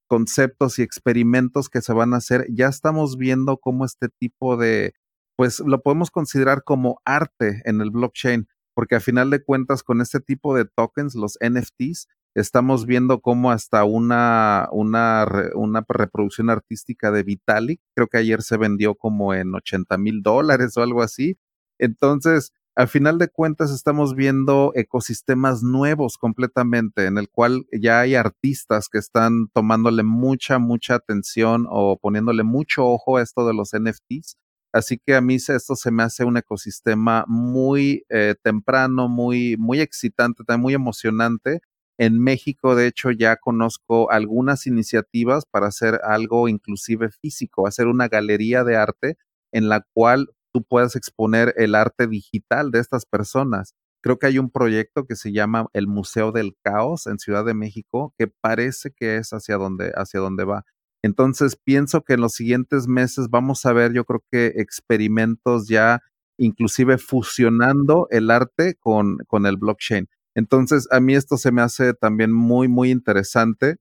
conceptos 0.09 0.79
y 0.79 0.83
experimentos 0.83 1.69
que 1.69 1.81
se 1.81 1.93
van 1.93 2.13
a 2.13 2.19
hacer. 2.19 2.45
Ya 2.51 2.67
estamos 2.67 3.17
viendo 3.17 3.57
cómo 3.57 3.85
este 3.85 4.09
tipo 4.09 4.57
de, 4.57 4.93
pues 5.37 5.61
lo 5.61 5.81
podemos 5.81 6.11
considerar 6.11 6.65
como 6.65 7.01
arte 7.05 7.63
en 7.65 7.81
el 7.81 7.91
blockchain, 7.91 8.49
porque 8.77 8.95
a 8.95 9.01
final 9.01 9.31
de 9.31 9.43
cuentas 9.43 9.83
con 9.83 10.03
este 10.03 10.21
tipo 10.21 10.55
de 10.55 10.67
tokens, 10.67 11.15
los 11.15 11.39
NFTs, 11.41 12.09
estamos 12.35 12.85
viendo 12.85 13.23
cómo 13.23 13.51
hasta 13.51 13.85
una, 13.85 14.69
una, 14.71 15.27
una 15.55 15.83
reproducción 15.89 16.51
artística 16.51 17.11
de 17.11 17.23
Vitalik, 17.23 17.81
creo 17.95 18.09
que 18.09 18.19
ayer 18.19 18.43
se 18.43 18.59
vendió 18.59 18.95
como 18.95 19.33
en 19.33 19.55
80 19.55 19.97
mil 19.97 20.21
dólares 20.23 20.77
o 20.77 20.83
algo 20.83 21.03
así. 21.03 21.39
Entonces, 21.79 22.53
al 22.75 22.89
final 22.89 23.17
de 23.17 23.29
cuentas 23.29 23.71
estamos 23.71 24.15
viendo 24.15 24.73
ecosistemas 24.75 25.63
nuevos 25.63 26.19
completamente, 26.19 27.07
en 27.07 27.17
el 27.17 27.31
cual 27.31 27.65
ya 27.73 28.01
hay 28.01 28.15
artistas 28.15 28.91
que 28.91 28.99
están 28.99 29.49
tomándole 29.55 30.03
mucha, 30.03 30.59
mucha 30.59 30.97
atención 30.97 31.67
o 31.71 31.99
poniéndole 31.99 32.43
mucho 32.43 32.85
ojo 32.85 33.17
a 33.17 33.23
esto 33.23 33.47
de 33.47 33.55
los 33.55 33.71
NFTs. 33.73 34.37
Así 34.77 34.99
que 34.99 35.15
a 35.15 35.21
mí 35.21 35.37
esto 35.37 35.77
se 35.77 35.91
me 35.91 36.03
hace 36.03 36.25
un 36.25 36.37
ecosistema 36.37 37.25
muy 37.29 38.05
eh, 38.09 38.35
temprano, 38.43 39.09
muy, 39.09 39.57
muy 39.59 39.81
excitante, 39.81 40.45
también 40.45 40.63
muy 40.63 40.75
emocionante 40.75 41.61
en 41.99 42.19
México, 42.21 42.75
de 42.75 42.87
hecho, 42.87 43.11
ya 43.11 43.37
conozco 43.37 44.11
algunas 44.11 44.67
iniciativas 44.67 45.47
para 45.47 45.69
hacer 45.69 46.01
algo 46.05 46.49
inclusive 46.49 47.11
físico, 47.11 47.67
hacer 47.67 47.87
una 47.87 48.09
galería 48.09 48.65
de 48.65 48.77
arte 48.77 49.17
en 49.53 49.69
la 49.71 49.87
cual 49.95 50.29
tú 50.53 50.63
puedas 50.63 50.95
exponer 50.95 51.55
el 51.57 51.75
arte 51.75 52.07
digital 52.07 52.71
de 52.71 52.81
estas 52.81 53.07
personas. 53.07 53.75
Creo 54.03 54.19
que 54.19 54.27
hay 54.27 54.39
un 54.39 54.51
proyecto 54.51 55.07
que 55.07 55.17
se 55.17 55.33
llama 55.33 55.69
el 55.73 55.87
Museo 55.87 56.33
del 56.33 56.55
Caos 56.63 57.07
en 57.07 57.19
Ciudad 57.19 57.45
de 57.47 57.55
México 57.55 58.13
que 58.19 58.27
parece 58.29 58.91
que 58.91 59.17
es 59.17 59.31
hacia 59.31 59.57
donde, 59.57 59.93
hacia 59.97 60.21
donde 60.21 60.45
va. 60.45 60.65
Entonces 61.03 61.57
pienso 61.57 62.03
que 62.03 62.15
en 62.15 62.21
los 62.21 62.33
siguientes 62.33 62.89
meses 62.89 63.29
vamos 63.31 63.65
a 63.67 63.73
ver, 63.73 63.93
yo 63.93 64.05
creo 64.05 64.25
que 64.31 64.47
experimentos 64.57 65.69
ya 65.69 66.01
inclusive 66.39 66.99
fusionando 66.99 68.09
el 68.11 68.31
arte 68.31 68.77
con, 68.79 69.19
con 69.27 69.47
el 69.47 69.57
blockchain. 69.57 70.09
Entonces, 70.35 70.87
a 70.91 71.01
mí 71.01 71.15
esto 71.15 71.39
se 71.39 71.51
me 71.51 71.63
hace 71.63 71.95
también 71.95 72.33
muy, 72.33 72.69
muy 72.69 72.91
interesante. 72.91 73.77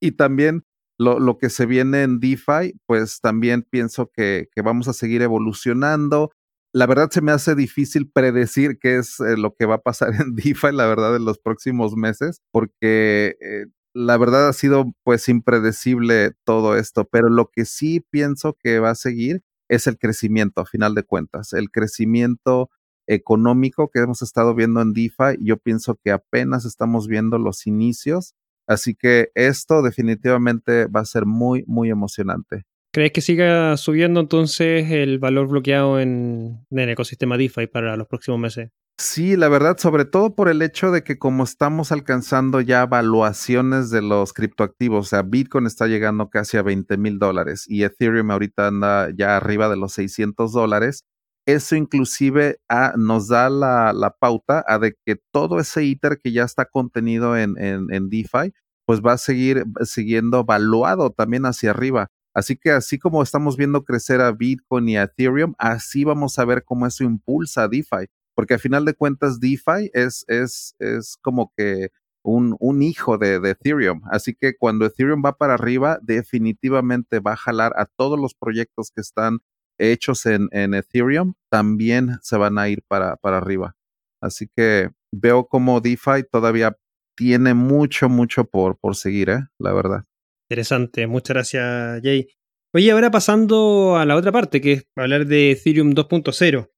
Y 0.00 0.12
también 0.12 0.64
lo, 0.98 1.20
lo 1.20 1.38
que 1.38 1.50
se 1.50 1.66
viene 1.66 2.02
en 2.02 2.18
DeFi, 2.18 2.78
pues 2.86 3.20
también 3.20 3.62
pienso 3.62 4.10
que, 4.10 4.48
que, 4.54 4.62
vamos 4.62 4.88
a 4.88 4.94
seguir 4.94 5.22
evolucionando. 5.22 6.30
La 6.72 6.86
verdad 6.86 7.10
se 7.10 7.20
me 7.20 7.32
hace 7.32 7.54
difícil 7.54 8.10
predecir 8.10 8.78
qué 8.80 8.96
es 8.98 9.20
eh, 9.20 9.36
lo 9.36 9.54
que 9.54 9.66
va 9.66 9.76
a 9.76 9.82
pasar 9.82 10.10
en 10.20 10.34
DeFi, 10.34 10.72
la 10.72 10.86
verdad, 10.86 11.14
en 11.16 11.24
los 11.24 11.38
próximos 11.38 11.94
meses, 11.94 12.40
porque 12.52 13.36
eh, 13.40 13.66
la 13.94 14.16
verdad 14.16 14.48
ha 14.48 14.52
sido 14.52 14.92
pues 15.02 15.28
impredecible 15.28 16.32
todo 16.44 16.76
esto, 16.76 17.04
pero 17.04 17.28
lo 17.28 17.50
que 17.50 17.64
sí 17.64 18.00
pienso 18.10 18.56
que 18.58 18.78
va 18.78 18.90
a 18.90 18.94
seguir 18.94 19.42
es 19.68 19.86
el 19.86 19.98
crecimiento, 19.98 20.60
a 20.60 20.66
final 20.66 20.94
de 20.94 21.02
cuentas, 21.02 21.52
el 21.52 21.70
crecimiento 21.70 22.70
económico 23.06 23.90
que 23.92 24.00
hemos 24.00 24.22
estado 24.22 24.54
viendo 24.54 24.80
en 24.80 24.92
DeFi. 24.92 25.38
Yo 25.40 25.56
pienso 25.56 25.98
que 26.02 26.10
apenas 26.10 26.64
estamos 26.64 27.08
viendo 27.08 27.38
los 27.38 27.66
inicios, 27.66 28.34
así 28.66 28.94
que 28.94 29.30
esto 29.34 29.82
definitivamente 29.82 30.86
va 30.86 31.00
a 31.00 31.06
ser 31.06 31.26
muy, 31.26 31.64
muy 31.66 31.90
emocionante. 31.90 32.64
¿Crees 32.92 33.12
que 33.12 33.20
siga 33.20 33.76
subiendo 33.76 34.20
entonces 34.20 34.90
el 34.90 35.18
valor 35.18 35.48
bloqueado 35.48 36.00
en, 36.00 36.66
el 36.70 36.88
ecosistema 36.88 37.36
DeFi 37.36 37.66
para 37.66 37.96
los 37.96 38.06
próximos 38.06 38.40
meses? 38.40 38.70
Sí, 39.00 39.36
la 39.36 39.48
verdad, 39.48 39.78
sobre 39.78 40.04
todo 40.04 40.34
por 40.34 40.48
el 40.48 40.60
hecho 40.60 40.90
de 40.90 41.04
que 41.04 41.18
como 41.18 41.44
estamos 41.44 41.92
alcanzando 41.92 42.60
ya 42.60 42.84
valuaciones 42.84 43.90
de 43.90 44.02
los 44.02 44.32
criptoactivos, 44.32 45.06
o 45.06 45.08
sea, 45.08 45.22
Bitcoin 45.22 45.66
está 45.66 45.86
llegando 45.86 46.30
casi 46.30 46.56
a 46.56 46.62
20 46.62 46.96
mil 46.98 47.20
dólares 47.20 47.64
y 47.68 47.84
Ethereum 47.84 48.32
ahorita 48.32 48.66
anda 48.66 49.10
ya 49.16 49.36
arriba 49.36 49.68
de 49.68 49.76
los 49.76 49.92
600 49.92 50.50
dólares, 50.52 51.04
eso 51.46 51.76
inclusive 51.76 52.58
ah, 52.68 52.94
nos 52.96 53.28
da 53.28 53.48
la, 53.50 54.16
pauta 54.18 54.64
a 54.66 54.80
de 54.80 54.96
que 55.06 55.16
todo 55.32 55.60
ese 55.60 55.84
ITER 55.84 56.18
que 56.20 56.32
ya 56.32 56.42
está 56.42 56.64
contenido 56.64 57.36
en, 57.36 57.54
en, 57.56 58.08
DeFi, 58.08 58.52
pues 58.84 59.00
va 59.00 59.12
a 59.12 59.18
seguir 59.18 59.64
siguiendo 59.84 60.44
valuado 60.44 61.10
también 61.10 61.46
hacia 61.46 61.70
arriba. 61.70 62.08
Así 62.34 62.56
que 62.56 62.72
así 62.72 62.98
como 62.98 63.22
estamos 63.22 63.56
viendo 63.56 63.84
crecer 63.84 64.20
a 64.20 64.32
Bitcoin 64.32 64.88
y 64.88 64.96
a 64.96 65.04
Ethereum, 65.04 65.54
así 65.58 66.04
vamos 66.04 66.38
a 66.38 66.44
ver 66.44 66.64
cómo 66.64 66.86
eso 66.86 67.04
impulsa 67.04 67.64
a 67.64 67.68
DeFi. 67.68 68.08
Porque 68.38 68.54
al 68.54 68.60
final 68.60 68.84
de 68.84 68.94
cuentas, 68.94 69.40
DeFi 69.40 69.90
es, 69.94 70.24
es, 70.28 70.76
es 70.78 71.16
como 71.20 71.52
que 71.56 71.88
un, 72.22 72.54
un 72.60 72.84
hijo 72.84 73.18
de, 73.18 73.40
de, 73.40 73.50
Ethereum. 73.50 74.02
Así 74.12 74.32
que 74.32 74.56
cuando 74.56 74.86
Ethereum 74.86 75.24
va 75.26 75.36
para 75.36 75.54
arriba, 75.54 75.98
definitivamente 76.02 77.18
va 77.18 77.32
a 77.32 77.36
jalar 77.36 77.72
a 77.74 77.86
todos 77.86 78.16
los 78.16 78.34
proyectos 78.34 78.92
que 78.94 79.00
están 79.00 79.40
hechos 79.76 80.24
en, 80.24 80.48
en 80.52 80.74
Ethereum 80.74 81.34
también 81.50 82.20
se 82.22 82.36
van 82.36 82.60
a 82.60 82.68
ir 82.68 82.84
para, 82.86 83.16
para 83.16 83.38
arriba. 83.38 83.74
Así 84.22 84.48
que 84.54 84.90
veo 85.10 85.48
como 85.48 85.80
DeFi 85.80 86.22
todavía 86.30 86.78
tiene 87.16 87.54
mucho, 87.54 88.08
mucho 88.08 88.44
por, 88.44 88.78
por 88.78 88.94
seguir, 88.94 89.30
¿eh? 89.30 89.48
la 89.58 89.72
verdad. 89.72 90.04
Interesante, 90.48 91.08
muchas 91.08 91.34
gracias 91.34 92.02
Jay. 92.04 92.28
Oye, 92.72 92.92
ahora 92.92 93.10
pasando 93.10 93.96
a 93.96 94.06
la 94.06 94.14
otra 94.14 94.30
parte, 94.30 94.60
que 94.60 94.72
es 94.74 94.86
hablar 94.94 95.26
de 95.26 95.50
Ethereum 95.50 95.90
2.0. 95.90 96.68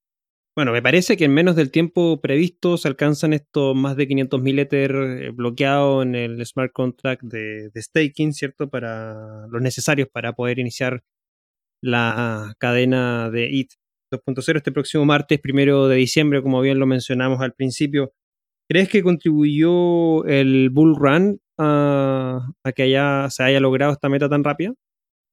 Bueno, 0.56 0.72
me 0.72 0.82
parece 0.82 1.16
que 1.16 1.24
en 1.26 1.32
menos 1.32 1.54
del 1.54 1.70
tiempo 1.70 2.20
previsto 2.20 2.76
se 2.76 2.88
alcanzan 2.88 3.32
estos 3.32 3.74
más 3.76 3.96
de 3.96 4.08
500.000 4.08 4.58
Ether 4.58 4.94
eh, 4.96 5.30
bloqueados 5.30 6.04
en 6.04 6.14
el 6.16 6.44
smart 6.44 6.72
contract 6.72 7.22
de, 7.22 7.70
staking, 7.76 8.34
¿cierto? 8.34 8.68
Para 8.68 9.46
los 9.48 9.62
necesarios 9.62 10.08
para 10.12 10.32
poder 10.34 10.58
iniciar 10.58 11.04
la 11.82 12.54
cadena 12.58 13.30
de 13.30 13.48
IT 13.50 13.72
2.0 14.12 14.56
este 14.56 14.72
próximo 14.72 15.04
martes, 15.04 15.40
primero 15.40 15.88
de 15.88 15.96
diciembre, 15.96 16.42
como 16.42 16.60
bien 16.60 16.78
lo 16.80 16.86
mencionamos 16.86 17.40
al 17.40 17.54
principio. 17.54 18.12
¿Crees 18.68 18.88
que 18.88 19.02
contribuyó 19.02 20.24
el 20.26 20.70
Bull 20.70 20.96
Run 20.96 21.40
a, 21.58 22.42
que 22.74 22.84
se 23.30 23.42
haya 23.42 23.60
logrado 23.60 23.92
esta 23.92 24.08
meta 24.08 24.28
tan 24.28 24.44
rápida? 24.44 24.74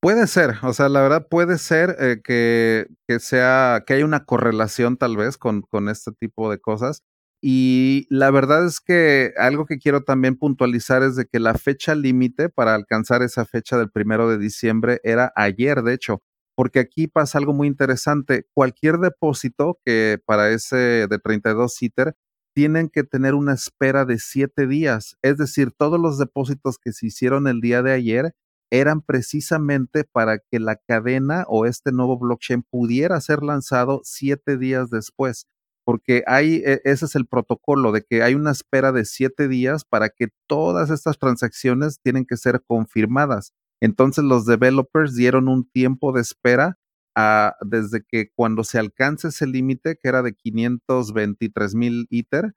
Puede 0.01 0.27
ser, 0.27 0.55
o 0.61 0.73
sea, 0.73 0.89
la 0.89 1.01
verdad 1.01 1.27
puede 1.27 1.57
ser 1.57 1.95
eh, 1.99 2.21
que, 2.23 2.87
que, 3.07 3.19
sea, 3.19 3.83
que 3.85 3.95
haya 3.95 4.05
una 4.05 4.25
correlación 4.25 4.95
tal 4.95 5.17
vez 5.17 5.37
con, 5.37 5.63
con 5.63 5.89
este 5.89 6.11
tipo 6.11 6.51
de 6.51 6.59
cosas. 6.59 7.01
Y 7.41 8.05
la 8.09 8.29
verdad 8.31 8.65
es 8.65 8.79
que 8.79 9.33
algo 9.37 9.65
que 9.65 9.79
quiero 9.79 10.01
también 10.03 10.37
puntualizar 10.37 11.01
es 11.03 11.15
de 11.15 11.25
que 11.25 11.39
la 11.39 11.55
fecha 11.55 11.95
límite 11.95 12.49
para 12.49 12.75
alcanzar 12.75 13.23
esa 13.23 13.45
fecha 13.45 13.77
del 13.77 13.89
primero 13.91 14.29
de 14.29 14.37
diciembre 14.37 14.99
era 15.03 15.31
ayer, 15.35 15.81
de 15.81 15.93
hecho, 15.93 16.21
porque 16.55 16.79
aquí 16.79 17.07
pasa 17.07 17.39
algo 17.39 17.53
muy 17.53 17.67
interesante. 17.67 18.45
Cualquier 18.53 18.97
depósito 18.99 19.79
que 19.83 20.19
para 20.25 20.49
ese 20.51 21.07
de 21.07 21.19
32 21.19 21.81
ITER 21.81 22.15
tienen 22.55 22.89
que 22.89 23.03
tener 23.03 23.33
una 23.35 23.53
espera 23.53 24.05
de 24.05 24.19
siete 24.19 24.67
días. 24.67 25.17
Es 25.23 25.37
decir, 25.37 25.71
todos 25.71 25.99
los 25.99 26.17
depósitos 26.19 26.77
que 26.79 26.91
se 26.93 27.07
hicieron 27.07 27.47
el 27.47 27.61
día 27.61 27.83
de 27.83 27.93
ayer 27.93 28.33
eran 28.71 29.01
precisamente 29.01 30.03
para 30.03 30.39
que 30.39 30.59
la 30.59 30.75
cadena 30.75 31.45
o 31.47 31.65
este 31.65 31.91
nuevo 31.91 32.17
blockchain 32.17 32.63
pudiera 32.63 33.19
ser 33.21 33.43
lanzado 33.43 34.01
siete 34.03 34.57
días 34.57 34.89
después, 34.89 35.47
porque 35.85 36.23
hay, 36.27 36.63
e, 36.65 36.81
ese 36.83 37.05
es 37.05 37.15
el 37.15 37.25
protocolo 37.25 37.91
de 37.91 38.03
que 38.03 38.23
hay 38.23 38.35
una 38.35 38.51
espera 38.51 38.91
de 38.91 39.05
siete 39.05 39.47
días 39.47 39.85
para 39.85 40.09
que 40.09 40.27
todas 40.47 40.89
estas 40.89 41.17
transacciones 41.17 41.99
tienen 42.01 42.25
que 42.25 42.37
ser 42.37 42.61
confirmadas. 42.65 43.53
Entonces 43.79 44.23
los 44.23 44.45
developers 44.45 45.15
dieron 45.15 45.47
un 45.47 45.69
tiempo 45.69 46.11
de 46.11 46.21
espera 46.21 46.77
a, 47.15 47.55
desde 47.61 48.03
que 48.03 48.31
cuando 48.35 48.63
se 48.63 48.79
alcance 48.79 49.29
ese 49.29 49.47
límite, 49.47 49.97
que 50.01 50.09
era 50.09 50.21
de 50.23 50.35
523 50.35 51.75
mil 51.75 52.07
ITER, 52.09 52.53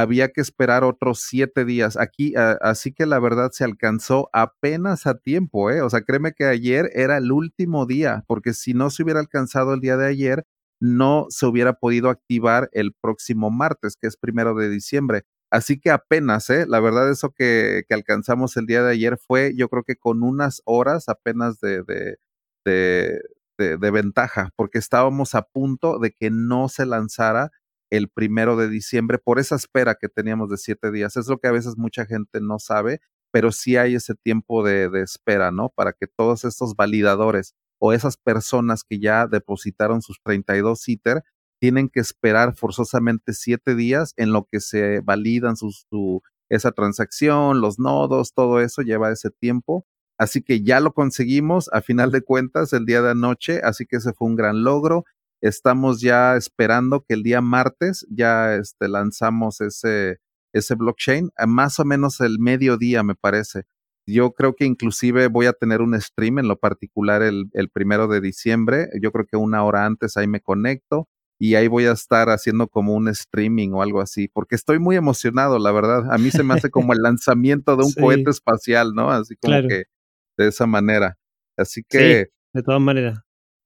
había 0.00 0.28
que 0.28 0.40
esperar 0.40 0.84
otros 0.84 1.20
siete 1.20 1.64
días. 1.64 1.96
Aquí, 1.96 2.34
así 2.36 2.92
que 2.92 3.06
la 3.06 3.18
verdad 3.18 3.50
se 3.52 3.64
alcanzó 3.64 4.28
apenas 4.32 5.06
a 5.06 5.18
tiempo, 5.18 5.70
¿eh? 5.70 5.82
O 5.82 5.90
sea, 5.90 6.02
créeme 6.02 6.32
que 6.32 6.44
ayer 6.44 6.90
era 6.94 7.18
el 7.18 7.32
último 7.32 7.86
día, 7.86 8.24
porque 8.26 8.54
si 8.54 8.74
no 8.74 8.90
se 8.90 9.02
hubiera 9.02 9.20
alcanzado 9.20 9.74
el 9.74 9.80
día 9.80 9.96
de 9.96 10.06
ayer, 10.06 10.44
no 10.80 11.26
se 11.30 11.46
hubiera 11.46 11.74
podido 11.74 12.08
activar 12.10 12.68
el 12.72 12.94
próximo 12.94 13.50
martes, 13.50 13.96
que 14.00 14.08
es 14.08 14.16
primero 14.16 14.54
de 14.54 14.68
diciembre. 14.70 15.24
Así 15.50 15.80
que 15.80 15.90
apenas, 15.90 16.50
¿eh? 16.50 16.66
La 16.68 16.80
verdad, 16.80 17.10
eso 17.10 17.30
que, 17.30 17.82
que 17.88 17.94
alcanzamos 17.94 18.56
el 18.56 18.66
día 18.66 18.82
de 18.82 18.92
ayer 18.92 19.18
fue, 19.18 19.54
yo 19.56 19.68
creo 19.68 19.82
que 19.82 19.96
con 19.96 20.22
unas 20.22 20.62
horas 20.66 21.08
apenas 21.08 21.58
de, 21.60 21.82
de, 21.84 22.18
de, 22.64 23.76
de 23.78 23.90
ventaja, 23.90 24.50
porque 24.56 24.78
estábamos 24.78 25.34
a 25.34 25.42
punto 25.42 25.98
de 25.98 26.12
que 26.12 26.30
no 26.30 26.68
se 26.68 26.86
lanzara 26.86 27.50
el 27.90 28.08
primero 28.08 28.56
de 28.56 28.68
diciembre 28.68 29.18
por 29.18 29.38
esa 29.38 29.56
espera 29.56 29.94
que 29.94 30.08
teníamos 30.08 30.50
de 30.50 30.58
siete 30.58 30.90
días. 30.90 31.16
Es 31.16 31.28
lo 31.28 31.38
que 31.38 31.48
a 31.48 31.52
veces 31.52 31.76
mucha 31.76 32.06
gente 32.06 32.40
no 32.40 32.58
sabe, 32.58 33.00
pero 33.30 33.52
sí 33.52 33.76
hay 33.76 33.94
ese 33.94 34.14
tiempo 34.14 34.64
de, 34.64 34.88
de 34.88 35.02
espera, 35.02 35.50
¿no? 35.50 35.70
Para 35.70 35.92
que 35.92 36.06
todos 36.06 36.44
estos 36.44 36.76
validadores 36.76 37.54
o 37.78 37.92
esas 37.92 38.16
personas 38.16 38.84
que 38.84 38.98
ya 38.98 39.26
depositaron 39.26 40.02
sus 40.02 40.20
32 40.22 40.88
ITER 40.88 41.22
tienen 41.60 41.88
que 41.88 42.00
esperar 42.00 42.54
forzosamente 42.54 43.32
siete 43.32 43.74
días 43.74 44.14
en 44.16 44.32
lo 44.32 44.46
que 44.50 44.60
se 44.60 45.00
validan 45.00 45.56
su, 45.56 46.22
esa 46.48 46.72
transacción, 46.72 47.60
los 47.60 47.78
nodos, 47.78 48.32
todo 48.32 48.60
eso 48.60 48.82
lleva 48.82 49.10
ese 49.10 49.30
tiempo. 49.30 49.86
Así 50.18 50.42
que 50.42 50.62
ya 50.62 50.80
lo 50.80 50.92
conseguimos 50.94 51.68
a 51.72 51.80
final 51.80 52.10
de 52.10 52.22
cuentas 52.22 52.72
el 52.72 52.86
día 52.86 53.02
de 53.02 53.10
anoche, 53.10 53.60
así 53.62 53.86
que 53.86 53.96
ese 53.96 54.12
fue 54.12 54.28
un 54.28 54.36
gran 54.36 54.64
logro 54.64 55.04
estamos 55.40 56.00
ya 56.00 56.36
esperando 56.36 57.04
que 57.06 57.14
el 57.14 57.22
día 57.22 57.40
martes 57.40 58.06
ya 58.10 58.54
este, 58.54 58.88
lanzamos 58.88 59.60
ese, 59.60 60.18
ese 60.52 60.74
blockchain, 60.74 61.30
a 61.36 61.46
más 61.46 61.78
o 61.80 61.84
menos 61.84 62.20
el 62.20 62.38
mediodía 62.38 63.02
me 63.02 63.14
parece. 63.14 63.64
Yo 64.06 64.32
creo 64.32 64.54
que 64.54 64.64
inclusive 64.64 65.28
voy 65.28 65.46
a 65.46 65.52
tener 65.52 65.82
un 65.82 66.00
stream 66.00 66.38
en 66.38 66.48
lo 66.48 66.58
particular 66.58 67.22
el, 67.22 67.50
el 67.52 67.68
primero 67.68 68.08
de 68.08 68.22
diciembre. 68.22 68.88
Yo 69.02 69.12
creo 69.12 69.26
que 69.26 69.36
una 69.36 69.62
hora 69.64 69.84
antes 69.84 70.16
ahí 70.16 70.26
me 70.26 70.40
conecto 70.40 71.08
y 71.38 71.54
ahí 71.54 71.68
voy 71.68 71.84
a 71.84 71.92
estar 71.92 72.30
haciendo 72.30 72.68
como 72.68 72.94
un 72.94 73.08
streaming 73.08 73.70
o 73.72 73.82
algo 73.82 74.00
así, 74.00 74.28
porque 74.28 74.56
estoy 74.56 74.78
muy 74.78 74.96
emocionado, 74.96 75.58
la 75.58 75.70
verdad. 75.72 76.12
A 76.12 76.18
mí 76.18 76.30
se 76.30 76.42
me 76.42 76.54
hace 76.54 76.70
como 76.70 76.92
el 76.92 77.00
lanzamiento 77.00 77.76
de 77.76 77.84
un 77.84 77.92
cohete 77.92 78.30
espacial, 78.30 78.92
¿no? 78.94 79.10
Así 79.10 79.36
como 79.36 79.68
que 79.68 79.84
de 80.36 80.48
esa 80.48 80.66
manera. 80.66 81.16
Así 81.56 81.82
que... 81.88 82.30
de 82.54 82.62
todas 82.62 82.80
maneras. 82.80 83.20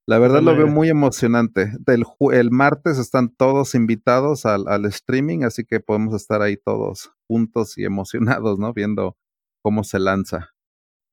La 0.09 0.19
verdad 0.19 0.43
lo 0.43 0.57
veo 0.57 0.67
muy 0.67 0.89
emocionante. 0.89 1.73
El, 1.87 2.05
el 2.33 2.51
martes 2.51 2.99
están 2.99 3.35
todos 3.35 3.75
invitados 3.75 4.47
al, 4.47 4.67
al, 4.67 4.85
streaming, 4.87 5.45
así 5.45 5.65
que 5.65 5.79
podemos 5.79 6.15
estar 6.15 6.43
ahí 6.43 6.57
todos 6.57 7.13
juntos 7.29 7.79
y 7.79 7.85
emocionados, 7.85 8.59
¿no? 8.59 8.73
Viendo 8.73 9.17
cómo 9.63 9.85
se 9.85 10.01
lanza. 10.01 10.51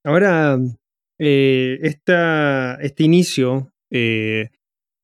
Ahora, 0.04 0.58
eh, 1.20 1.78
esta, 1.84 2.76
este 2.82 3.04
inicio 3.04 3.72
eh, 3.92 4.50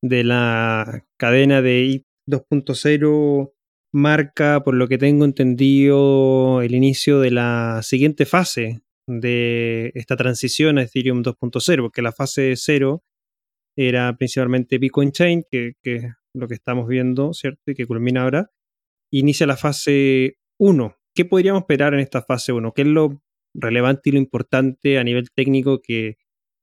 de 0.02 0.24
la 0.24 1.06
cadena 1.18 1.62
de 1.62 1.82
I 1.82 2.06
2.0 2.28 3.52
marca, 3.94 4.64
por 4.64 4.74
lo 4.74 4.88
que 4.88 4.98
tengo 4.98 5.26
entendido, 5.26 6.62
el 6.62 6.74
inicio 6.74 7.20
de 7.20 7.32
la 7.32 7.82
siguiente 7.84 8.26
fase 8.26 8.82
de 9.08 9.92
esta 9.94 10.16
transición 10.16 10.80
a 10.80 10.84
Ethereum 10.84 11.22
2.0, 11.22 11.82
porque 11.82 12.02
la 12.02 12.12
fase 12.12 12.54
0 12.56 13.04
era 13.76 14.16
principalmente 14.18 14.78
Bitcoin 14.78 15.12
Chain, 15.12 15.44
que, 15.50 15.76
es 15.84 16.04
lo 16.34 16.48
que 16.48 16.54
estamos 16.54 16.88
viendo, 16.88 17.34
¿cierto? 17.34 17.72
Y 17.72 17.76
que 17.76 17.86
culmina 17.86 18.24
ahora. 18.24 18.52
Inicia 19.12 19.48
la 19.48 19.58
fase 19.58 20.38
1. 20.60 20.96
¿Qué 21.14 21.26
podríamos 21.26 21.62
esperar 21.62 21.94
en 21.94 22.00
esta 22.00 22.22
fase 22.22 22.52
1? 22.52 22.74
¿Qué 22.74 22.82
es 22.82 22.88
lo 22.88 23.22
relevante 23.54 24.10
y 24.10 24.14
lo 24.14 24.20
importante 24.20 24.98
a 24.98 25.04
nivel 25.04 25.30
técnico 25.34 25.82
que, 25.82 26.18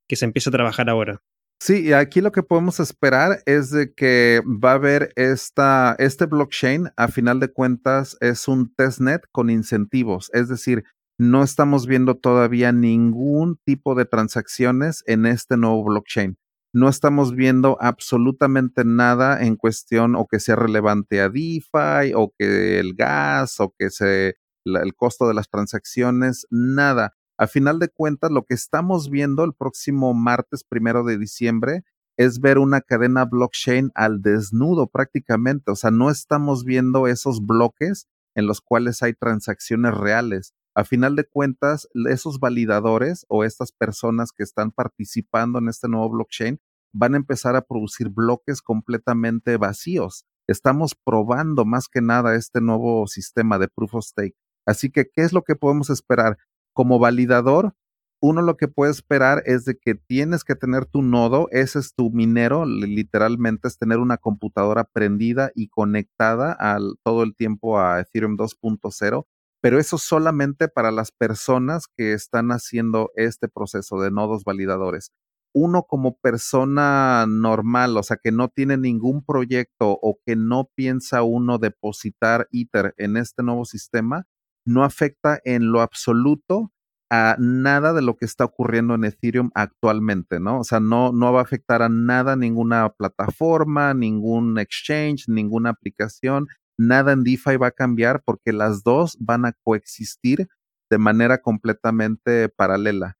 que 0.08 0.16
se 0.16 0.24
empieza 0.24 0.50
a 0.50 0.52
trabajar 0.52 0.90
ahora? 0.90 1.22
Sí, 1.60 1.92
aquí 1.92 2.20
lo 2.20 2.32
que 2.32 2.42
podemos 2.42 2.80
esperar 2.80 3.38
es 3.46 3.70
de 3.70 3.94
que 3.94 4.42
va 4.44 4.72
a 4.72 4.74
haber 4.74 5.12
esta, 5.14 5.94
este 5.98 6.26
blockchain, 6.26 6.88
a 6.96 7.06
final 7.06 7.38
de 7.38 7.52
cuentas, 7.52 8.16
es 8.20 8.48
un 8.48 8.74
testnet 8.74 9.22
con 9.30 9.48
incentivos. 9.48 10.28
Es 10.32 10.48
decir, 10.48 10.82
no 11.18 11.44
estamos 11.44 11.86
viendo 11.86 12.16
todavía 12.16 12.72
ningún 12.72 13.58
tipo 13.64 13.94
de 13.94 14.06
transacciones 14.06 15.04
en 15.06 15.24
este 15.24 15.56
nuevo 15.56 15.84
blockchain 15.84 16.36
no 16.72 16.88
estamos 16.88 17.34
viendo 17.34 17.76
absolutamente 17.80 18.84
nada 18.84 19.44
en 19.44 19.56
cuestión 19.56 20.16
o 20.16 20.26
que 20.26 20.40
sea 20.40 20.56
relevante 20.56 21.20
a 21.20 21.28
DeFi 21.28 22.14
o 22.14 22.32
que 22.38 22.80
el 22.80 22.94
gas 22.94 23.60
o 23.60 23.74
que 23.78 23.90
se, 23.90 24.36
el 24.64 24.94
costo 24.94 25.28
de 25.28 25.34
las 25.34 25.50
transacciones, 25.50 26.46
nada. 26.50 27.14
A 27.38 27.46
final 27.46 27.78
de 27.78 27.88
cuentas, 27.88 28.30
lo 28.30 28.44
que 28.44 28.54
estamos 28.54 29.10
viendo 29.10 29.44
el 29.44 29.52
próximo 29.52 30.14
martes 30.14 30.64
primero 30.64 31.04
de 31.04 31.18
diciembre 31.18 31.82
es 32.16 32.40
ver 32.40 32.58
una 32.58 32.80
cadena 32.80 33.24
blockchain 33.24 33.90
al 33.94 34.22
desnudo 34.22 34.86
prácticamente. 34.86 35.72
O 35.72 35.76
sea, 35.76 35.90
no 35.90 36.10
estamos 36.10 36.64
viendo 36.64 37.06
esos 37.06 37.44
bloques 37.44 38.06
en 38.34 38.46
los 38.46 38.60
cuales 38.60 39.02
hay 39.02 39.14
transacciones 39.14 39.94
reales. 39.94 40.54
A 40.74 40.84
final 40.84 41.16
de 41.16 41.24
cuentas, 41.24 41.86
esos 42.08 42.40
validadores 42.40 43.26
o 43.28 43.44
estas 43.44 43.72
personas 43.72 44.32
que 44.32 44.42
están 44.42 44.70
participando 44.70 45.58
en 45.58 45.68
este 45.68 45.86
nuevo 45.86 46.08
blockchain 46.08 46.60
van 46.94 47.12
a 47.12 47.18
empezar 47.18 47.56
a 47.56 47.62
producir 47.62 48.08
bloques 48.08 48.62
completamente 48.62 49.58
vacíos. 49.58 50.24
Estamos 50.46 50.94
probando 50.94 51.66
más 51.66 51.88
que 51.88 52.00
nada 52.00 52.36
este 52.36 52.62
nuevo 52.62 53.06
sistema 53.06 53.58
de 53.58 53.68
proof 53.68 53.96
of 53.96 54.04
stake. 54.04 54.34
Así 54.66 54.90
que, 54.90 55.10
¿qué 55.12 55.22
es 55.22 55.34
lo 55.34 55.42
que 55.42 55.56
podemos 55.56 55.90
esperar? 55.90 56.38
Como 56.72 56.98
validador, 56.98 57.74
uno 58.22 58.40
lo 58.40 58.56
que 58.56 58.68
puede 58.68 58.92
esperar 58.92 59.42
es 59.44 59.66
de 59.66 59.76
que 59.76 59.94
tienes 59.94 60.42
que 60.42 60.54
tener 60.54 60.86
tu 60.86 61.02
nodo, 61.02 61.48
ese 61.50 61.80
es 61.80 61.94
tu 61.94 62.10
minero, 62.10 62.64
literalmente 62.64 63.68
es 63.68 63.76
tener 63.76 63.98
una 63.98 64.16
computadora 64.16 64.84
prendida 64.84 65.50
y 65.54 65.68
conectada 65.68 66.52
al, 66.52 66.94
todo 67.02 67.24
el 67.24 67.34
tiempo 67.34 67.78
a 67.78 68.00
Ethereum 68.00 68.36
2.0 68.38 69.26
pero 69.62 69.78
eso 69.78 69.96
solamente 69.96 70.68
para 70.68 70.90
las 70.90 71.12
personas 71.12 71.86
que 71.96 72.12
están 72.12 72.50
haciendo 72.50 73.12
este 73.14 73.48
proceso 73.48 74.00
de 74.00 74.10
nodos 74.10 74.42
validadores. 74.44 75.12
Uno 75.54 75.84
como 75.84 76.16
persona 76.16 77.26
normal, 77.28 77.96
o 77.96 78.02
sea, 78.02 78.16
que 78.20 78.32
no 78.32 78.48
tiene 78.48 78.76
ningún 78.76 79.24
proyecto 79.24 79.98
o 80.02 80.18
que 80.26 80.34
no 80.34 80.68
piensa 80.74 81.22
uno 81.22 81.58
depositar 81.58 82.48
ITER 82.50 82.94
en 82.96 83.16
este 83.16 83.44
nuevo 83.44 83.64
sistema, 83.64 84.24
no 84.66 84.82
afecta 84.82 85.40
en 85.44 85.70
lo 85.70 85.80
absoluto 85.80 86.72
a 87.08 87.36
nada 87.38 87.92
de 87.92 88.02
lo 88.02 88.16
que 88.16 88.24
está 88.24 88.44
ocurriendo 88.44 88.94
en 88.94 89.04
Ethereum 89.04 89.50
actualmente, 89.54 90.40
¿no? 90.40 90.60
O 90.60 90.64
sea, 90.64 90.80
no, 90.80 91.12
no 91.12 91.32
va 91.32 91.40
a 91.40 91.42
afectar 91.42 91.82
a 91.82 91.90
nada, 91.90 92.34
ninguna 92.36 92.88
plataforma, 92.88 93.92
ningún 93.94 94.58
exchange, 94.58 95.28
ninguna 95.28 95.70
aplicación, 95.70 96.48
nada 96.86 97.12
en 97.12 97.24
DeFi 97.24 97.56
va 97.56 97.68
a 97.68 97.72
cambiar 97.72 98.22
porque 98.24 98.52
las 98.52 98.82
dos 98.82 99.16
van 99.20 99.44
a 99.44 99.52
coexistir 99.52 100.48
de 100.90 100.98
manera 100.98 101.38
completamente 101.38 102.48
paralela. 102.48 103.16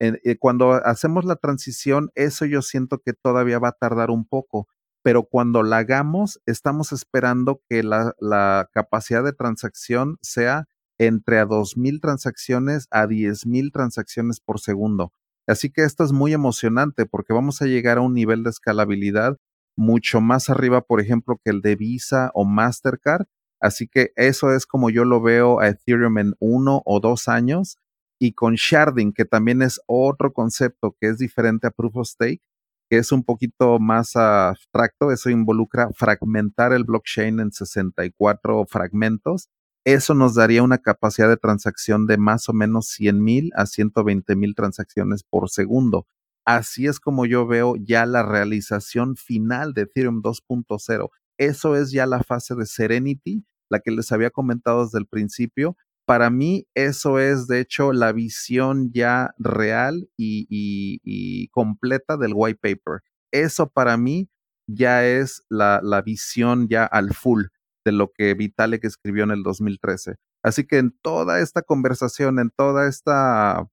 Eh, 0.00 0.36
cuando 0.38 0.74
hacemos 0.74 1.24
la 1.24 1.36
transición, 1.36 2.10
eso 2.14 2.44
yo 2.44 2.62
siento 2.62 2.98
que 2.98 3.12
todavía 3.12 3.58
va 3.58 3.68
a 3.68 3.76
tardar 3.80 4.10
un 4.10 4.24
poco, 4.24 4.68
pero 5.02 5.24
cuando 5.24 5.62
la 5.62 5.78
hagamos, 5.78 6.40
estamos 6.46 6.92
esperando 6.92 7.60
que 7.68 7.82
la, 7.82 8.68
capacidad 8.72 9.24
de 9.24 9.32
transacción 9.32 10.18
sea 10.22 10.66
entre 10.98 11.38
a 11.38 11.46
2.000 11.46 12.00
transacciones 12.00 12.86
a 12.90 13.06
10.000 13.06 13.72
transacciones 13.72 14.40
por 14.40 14.60
segundo. 14.60 15.12
Así 15.46 15.70
que 15.70 15.82
esto 15.82 16.04
es 16.04 16.12
muy 16.12 16.32
emocionante 16.34 17.06
porque 17.06 17.32
vamos 17.32 17.62
a 17.62 17.66
llegar 17.66 17.98
a 17.98 18.02
un 18.02 18.14
nivel 18.14 18.44
de 18.44 18.50
escalabilidad 18.50 19.38
mucho 19.78 20.20
más 20.20 20.50
arriba, 20.50 20.80
por 20.82 21.00
ejemplo, 21.00 21.40
que 21.42 21.50
el 21.50 21.62
de 21.62 21.76
Visa 21.76 22.30
o 22.34 22.44
Mastercard. 22.44 23.26
Así 23.60 23.86
que 23.88 24.12
eso 24.16 24.52
es 24.52 24.66
como 24.66 24.90
yo 24.90 25.04
lo 25.04 25.22
veo 25.22 25.60
a 25.60 25.68
Ethereum 25.68 26.18
en 26.18 26.34
uno 26.40 26.82
o 26.84 27.00
dos 27.00 27.28
años. 27.28 27.78
Y 28.20 28.32
con 28.32 28.54
sharding, 28.54 29.12
que 29.12 29.24
también 29.24 29.62
es 29.62 29.80
otro 29.86 30.32
concepto 30.32 30.96
que 31.00 31.08
es 31.08 31.18
diferente 31.18 31.68
a 31.68 31.70
Proof 31.70 31.96
of 31.96 32.08
Stake, 32.08 32.42
que 32.90 32.98
es 32.98 33.12
un 33.12 33.22
poquito 33.22 33.78
más 33.78 34.16
abstracto, 34.16 35.12
eso 35.12 35.30
involucra 35.30 35.90
fragmentar 35.94 36.72
el 36.72 36.82
blockchain 36.82 37.38
en 37.38 37.52
64 37.52 38.66
fragmentos. 38.66 39.48
Eso 39.84 40.14
nos 40.14 40.34
daría 40.34 40.64
una 40.64 40.78
capacidad 40.78 41.28
de 41.28 41.36
transacción 41.36 42.06
de 42.06 42.18
más 42.18 42.48
o 42.48 42.52
menos 42.52 42.88
100 42.88 43.22
mil 43.22 43.50
a 43.54 43.66
120 43.66 44.34
mil 44.34 44.56
transacciones 44.56 45.22
por 45.22 45.48
segundo. 45.50 46.06
Así 46.48 46.86
es 46.86 46.98
como 46.98 47.26
yo 47.26 47.46
veo 47.46 47.76
ya 47.76 48.06
la 48.06 48.22
realización 48.22 49.16
final 49.16 49.74
de 49.74 49.82
Ethereum 49.82 50.22
2.0. 50.22 51.10
Eso 51.36 51.76
es 51.76 51.92
ya 51.92 52.06
la 52.06 52.22
fase 52.22 52.54
de 52.54 52.64
Serenity, 52.64 53.44
la 53.68 53.80
que 53.80 53.90
les 53.90 54.10
había 54.12 54.30
comentado 54.30 54.82
desde 54.82 54.98
el 54.98 55.06
principio. 55.06 55.76
Para 56.06 56.30
mí 56.30 56.66
eso 56.74 57.18
es 57.18 57.48
de 57.48 57.60
hecho 57.60 57.92
la 57.92 58.12
visión 58.12 58.90
ya 58.94 59.34
real 59.36 60.08
y, 60.16 61.48
completa 61.48 62.16
del 62.16 62.32
white 62.34 62.60
paper. 62.62 63.02
Eso 63.30 63.68
para 63.68 63.98
mí 63.98 64.30
ya 64.66 65.06
es 65.06 65.42
la, 65.50 65.80
la 65.82 66.00
visión 66.00 66.66
ya 66.66 66.86
al 66.86 67.12
full 67.12 67.42
de 67.84 67.92
lo 67.92 68.10
que 68.10 68.32
Vitalik 68.32 68.86
escribió 68.86 69.24
en 69.24 69.32
el 69.32 69.42
2013. 69.42 70.14
Así 70.42 70.66
que 70.66 70.78
en 70.78 70.96
toda 71.02 71.40
esta 71.40 71.60
conversación, 71.60 72.38
en 72.38 72.48
toda 72.48 72.88
esta 72.88 73.68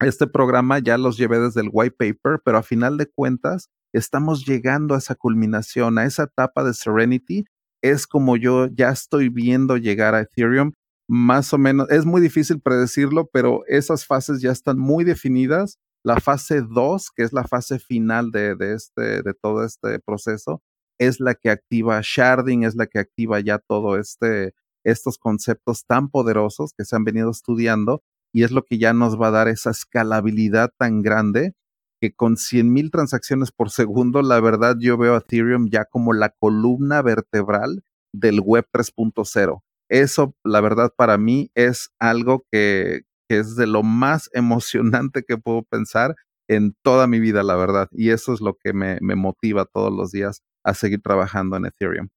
este 0.00 0.26
programa 0.26 0.78
ya 0.78 0.98
los 0.98 1.16
llevé 1.16 1.38
desde 1.38 1.60
el 1.60 1.70
white 1.72 1.96
paper, 1.98 2.40
pero 2.44 2.58
a 2.58 2.62
final 2.62 2.96
de 2.96 3.06
cuentas 3.06 3.68
estamos 3.92 4.46
llegando 4.46 4.94
a 4.94 4.98
esa 4.98 5.14
culminación, 5.14 5.98
a 5.98 6.04
esa 6.04 6.24
etapa 6.24 6.64
de 6.64 6.74
Serenity. 6.74 7.44
Es 7.82 8.06
como 8.06 8.36
yo 8.36 8.68
ya 8.68 8.90
estoy 8.90 9.28
viendo 9.28 9.76
llegar 9.76 10.14
a 10.14 10.20
Ethereum, 10.20 10.72
más 11.08 11.52
o 11.52 11.58
menos, 11.58 11.90
es 11.90 12.06
muy 12.06 12.20
difícil 12.20 12.60
predecirlo, 12.60 13.28
pero 13.32 13.62
esas 13.66 14.06
fases 14.06 14.40
ya 14.40 14.52
están 14.52 14.78
muy 14.78 15.02
definidas. 15.02 15.78
La 16.04 16.20
fase 16.20 16.62
2, 16.62 17.10
que 17.10 17.24
es 17.24 17.32
la 17.32 17.44
fase 17.44 17.80
final 17.80 18.30
de, 18.30 18.54
de, 18.54 18.74
este, 18.74 19.22
de 19.22 19.34
todo 19.34 19.64
este 19.64 19.98
proceso, 19.98 20.62
es 20.98 21.18
la 21.18 21.34
que 21.34 21.50
activa 21.50 22.00
sharding, 22.02 22.62
es 22.62 22.76
la 22.76 22.86
que 22.86 23.00
activa 23.00 23.40
ya 23.40 23.58
todo 23.58 23.98
este, 23.98 24.54
estos 24.84 25.18
conceptos 25.18 25.84
tan 25.84 26.10
poderosos 26.10 26.72
que 26.78 26.84
se 26.84 26.94
han 26.94 27.04
venido 27.04 27.30
estudiando 27.30 28.02
y 28.32 28.44
es 28.44 28.50
lo 28.50 28.64
que 28.64 28.78
ya 28.78 28.92
nos 28.92 29.20
va 29.20 29.28
a 29.28 29.32
dar 29.32 29.48
esa 29.48 29.70
escalabilidad 29.70 30.70
tan 30.78 31.02
grande 31.02 31.54
que 32.00 32.12
con 32.12 32.36
100 32.36 32.72
mil 32.72 32.90
transacciones 32.90 33.52
por 33.52 33.70
segundo, 33.70 34.22
la 34.22 34.40
verdad 34.40 34.76
yo 34.78 34.96
veo 34.96 35.14
a 35.14 35.18
Ethereum 35.18 35.68
ya 35.70 35.84
como 35.84 36.12
la 36.14 36.30
columna 36.30 37.02
vertebral 37.02 37.82
del 38.12 38.40
web 38.40 38.66
3.0. 38.72 39.62
Eso, 39.90 40.34
la 40.44 40.60
verdad, 40.60 40.92
para 40.96 41.18
mí 41.18 41.50
es 41.54 41.90
algo 41.98 42.46
que, 42.50 43.02
es 43.28 43.54
de 43.54 43.66
lo 43.66 43.82
más 43.82 44.30
emocionante 44.32 45.22
que 45.22 45.36
puedo 45.36 45.62
pensar 45.62 46.16
en 46.48 46.74
toda 46.82 47.06
mi 47.06 47.20
vida, 47.20 47.42
la 47.42 47.56
verdad. 47.56 47.88
Y 47.92 48.10
eso 48.10 48.32
es 48.32 48.40
lo 48.40 48.54
que 48.54 48.72
me, 48.72 48.98
me 49.00 49.14
motiva 49.14 49.66
todos 49.66 49.92
los 49.92 50.10
días 50.10 50.42
a 50.64 50.74
seguir 50.74 51.00
trabajando 51.00 51.56
en 51.56 51.66
Ethereum. 51.66 52.08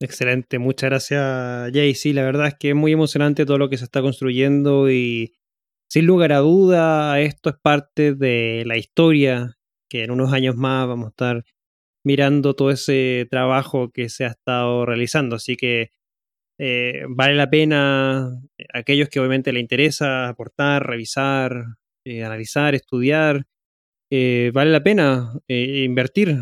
Excelente, 0.00 0.58
muchas 0.58 0.90
gracias 0.90 1.72
Jay. 1.72 1.94
Sí, 1.94 2.12
la 2.12 2.22
verdad 2.22 2.48
es 2.48 2.54
que 2.58 2.70
es 2.70 2.74
muy 2.76 2.92
emocionante 2.92 3.46
todo 3.46 3.56
lo 3.58 3.70
que 3.70 3.78
se 3.78 3.84
está 3.84 4.02
construyendo 4.02 4.90
y 4.90 5.35
sin 5.88 6.06
lugar 6.06 6.32
a 6.32 6.38
duda, 6.38 7.20
esto 7.20 7.50
es 7.50 7.56
parte 7.62 8.14
de 8.14 8.64
la 8.66 8.76
historia, 8.76 9.56
que 9.88 10.04
en 10.04 10.10
unos 10.10 10.32
años 10.32 10.56
más 10.56 10.86
vamos 10.88 11.06
a 11.06 11.10
estar 11.10 11.44
mirando 12.04 12.54
todo 12.54 12.70
ese 12.70 13.26
trabajo 13.30 13.90
que 13.92 14.08
se 14.08 14.24
ha 14.24 14.28
estado 14.28 14.86
realizando. 14.86 15.36
Así 15.36 15.56
que 15.56 15.90
eh, 16.58 17.04
vale 17.08 17.34
la 17.34 17.50
pena, 17.50 18.30
eh, 18.58 18.64
aquellos 18.74 19.08
que 19.08 19.20
obviamente 19.20 19.52
le 19.52 19.60
interesa 19.60 20.28
aportar, 20.28 20.86
revisar, 20.86 21.76
eh, 22.04 22.24
analizar, 22.24 22.74
estudiar, 22.74 23.46
vale 24.10 24.70
la 24.70 24.82
pena 24.82 25.32
invertir 25.48 26.38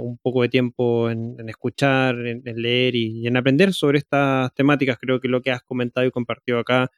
un 0.00 0.18
poco 0.22 0.42
de 0.42 0.48
tiempo 0.48 1.10
en, 1.10 1.48
escuchar, 1.48 2.16
en, 2.26 2.42
leer 2.62 2.94
y, 2.94 3.26
en 3.26 3.36
aprender 3.36 3.72
sobre 3.74 3.98
estas 3.98 4.54
temáticas. 4.54 4.98
Creo 5.00 5.20
que 5.20 5.28
lo 5.28 5.42
que 5.42 5.50
has 5.50 5.62
comentado 5.62 6.06
y 6.06 6.10
compartido 6.12 6.58
acá 6.60 6.90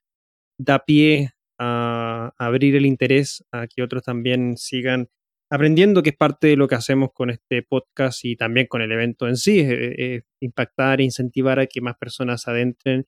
da 0.58 0.78
pie 0.84 1.32
a 1.64 2.34
abrir 2.38 2.76
el 2.76 2.86
interés 2.86 3.44
a 3.52 3.66
que 3.66 3.82
otros 3.82 4.02
también 4.02 4.56
sigan 4.56 5.08
aprendiendo, 5.50 6.02
que 6.02 6.10
es 6.10 6.16
parte 6.16 6.48
de 6.48 6.56
lo 6.56 6.68
que 6.68 6.74
hacemos 6.74 7.10
con 7.12 7.30
este 7.30 7.62
podcast 7.62 8.24
y 8.24 8.36
también 8.36 8.66
con 8.66 8.82
el 8.82 8.92
evento 8.92 9.28
en 9.28 9.36
sí, 9.36 9.66
impactar 10.40 11.00
e 11.00 11.04
incentivar 11.04 11.58
a 11.60 11.66
que 11.66 11.80
más 11.80 11.96
personas 11.96 12.48
adentren 12.48 13.06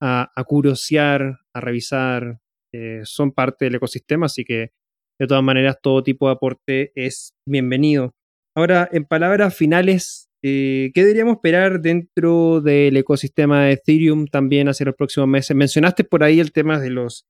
a, 0.00 0.30
a 0.34 0.44
a 0.44 1.60
revisar, 1.60 2.40
eh, 2.72 3.00
son 3.04 3.32
parte 3.32 3.64
del 3.64 3.76
ecosistema, 3.76 4.26
así 4.26 4.44
que 4.44 4.72
de 5.18 5.26
todas 5.26 5.42
maneras 5.42 5.78
todo 5.82 6.02
tipo 6.02 6.26
de 6.26 6.34
aporte 6.34 6.92
es 6.94 7.34
bienvenido. 7.48 8.14
Ahora, 8.54 8.88
en 8.92 9.04
palabras 9.04 9.56
finales, 9.56 10.28
eh, 10.42 10.90
¿qué 10.94 11.02
deberíamos 11.02 11.36
esperar 11.36 11.80
dentro 11.80 12.60
del 12.60 12.96
ecosistema 12.96 13.64
de 13.64 13.72
Ethereum 13.72 14.26
también 14.26 14.68
hacia 14.68 14.86
los 14.86 14.94
próximos 14.94 15.28
meses? 15.28 15.56
Mencionaste 15.56 16.04
por 16.04 16.22
ahí 16.22 16.40
el 16.40 16.52
tema 16.52 16.78
de 16.78 16.90
los 16.90 17.26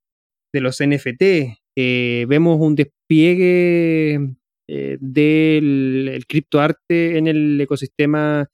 de 0.52 0.60
los 0.60 0.80
NFT. 0.80 1.22
Eh, 1.76 2.26
vemos 2.28 2.58
un 2.60 2.74
despliegue 2.74 4.36
eh, 4.68 4.96
del 5.00 6.24
criptoarte 6.28 7.18
en 7.18 7.26
el 7.26 7.60
ecosistema 7.60 8.48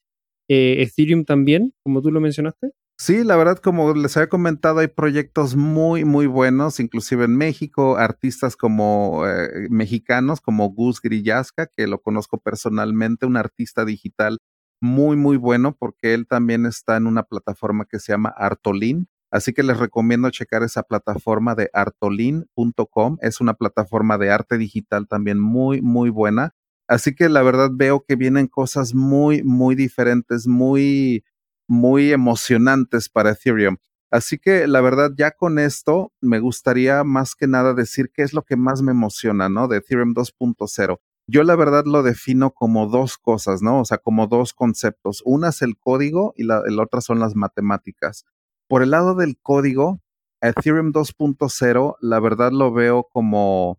eh, 0.49 0.82
Ethereum 0.82 1.24
también, 1.24 1.72
como 1.84 2.03
tú 2.03 2.11
lo 2.11 2.20
mencionaste. 2.20 2.70
Sí, 2.99 3.24
la 3.24 3.36
verdad, 3.36 3.59
como 3.59 3.95
les 3.95 4.16
había 4.16 4.28
comentado, 4.28 4.78
hay 4.80 4.88
proyectos 4.88 5.57
muy, 5.57 6.05
muy 6.05 6.26
buenos, 6.26 6.78
inclusive 6.78 7.24
en 7.24 7.36
México, 7.36 7.97
artistas 7.97 8.55
como 8.55 9.24
mexicanos, 9.70 10.40
como 10.40 10.68
Gus 10.68 11.01
Grillasca, 11.01 11.66
que 11.66 11.88
lo 11.88 12.01
conozco 12.01 12.38
personalmente, 12.38 13.26
un 13.26 13.36
artista 13.36 13.84
digital 13.84 14.38
muy, 14.80 15.16
muy 15.16 15.36
bueno, 15.36 15.74
porque 15.76 16.12
él 16.12 16.26
también 16.26 16.66
está 16.66 16.97
en 16.97 17.07
una 17.07 17.22
plataforma 17.22 17.86
que 17.86 17.99
se 17.99 18.12
llama 18.12 18.34
Artolin, 18.36 19.09
Así 19.33 19.55
que 19.55 19.62
les 19.62 19.78
recomiendo 19.78 20.28
checar 20.28 20.62
esa 20.62 20.83
plataforma 20.83 21.55
de 21.55 21.70
artolin.com. 21.72 23.16
Es 23.22 23.41
una 23.41 23.55
plataforma 23.55 24.18
de 24.18 24.30
arte 24.30 24.59
digital 24.59 25.09
también 25.09 25.41
muy, 25.41 25.80
muy 25.80 26.11
buena. 26.11 26.55
Así 26.87 27.14
que 27.14 27.30
la 27.30 27.43
verdad 27.43 27.70
veo 27.72 28.05
que 28.07 28.14
vienen 28.14 28.47
cosas 28.47 28.95
muy, 28.95 29.43
muy 29.43 29.74
diferentes, 29.74 30.47
muy, 30.47 31.24
muy 31.66 32.12
emocionantes 32.12 33.09
para 33.09 33.30
Ethereum. 33.30 33.78
Así 34.11 34.39
que 34.39 34.66
la 34.66 34.83
verdad 34.83 35.12
ya 35.16 35.30
con 35.30 35.59
esto 35.59 36.12
me 36.20 36.39
gustaría 36.39 37.03
más 37.03 37.35
que 37.35 37.47
nada 37.47 37.72
decir 37.72 38.11
qué 38.12 38.20
es 38.20 38.35
lo 38.35 38.43
que 38.43 38.57
más 38.57 38.83
me 38.83 38.93
emociona, 38.93 39.49
¿no? 39.49 39.66
De 39.66 39.78
Ethereum 39.78 40.12
2.0. 40.12 40.99
Yo 41.26 41.43
la 41.45 41.57
verdad 41.57 41.85
lo 41.87 42.03
defino 42.03 42.51
como 42.51 42.87
dos 42.87 43.16
cosas, 43.16 43.62
¿no? 43.62 43.80
O 43.80 43.87
sea, 43.87 43.97
como 43.97 44.26
dos 44.26 44.53
conceptos. 44.53 45.22
Una 45.24 45.49
es 45.49 45.62
el 45.62 45.78
código 45.78 46.35
y 46.37 46.43
la, 46.45 46.62
la 46.66 46.83
otra 46.83 47.01
son 47.01 47.18
las 47.18 47.35
matemáticas. 47.35 48.26
Por 48.69 48.83
el 48.83 48.91
lado 48.91 49.15
del 49.15 49.37
código, 49.41 50.01
Ethereum 50.41 50.93
2.0, 50.93 51.97
la 52.01 52.21
verdad 52.21 52.53
lo 52.53 52.73
veo 52.73 53.09
como 53.13 53.79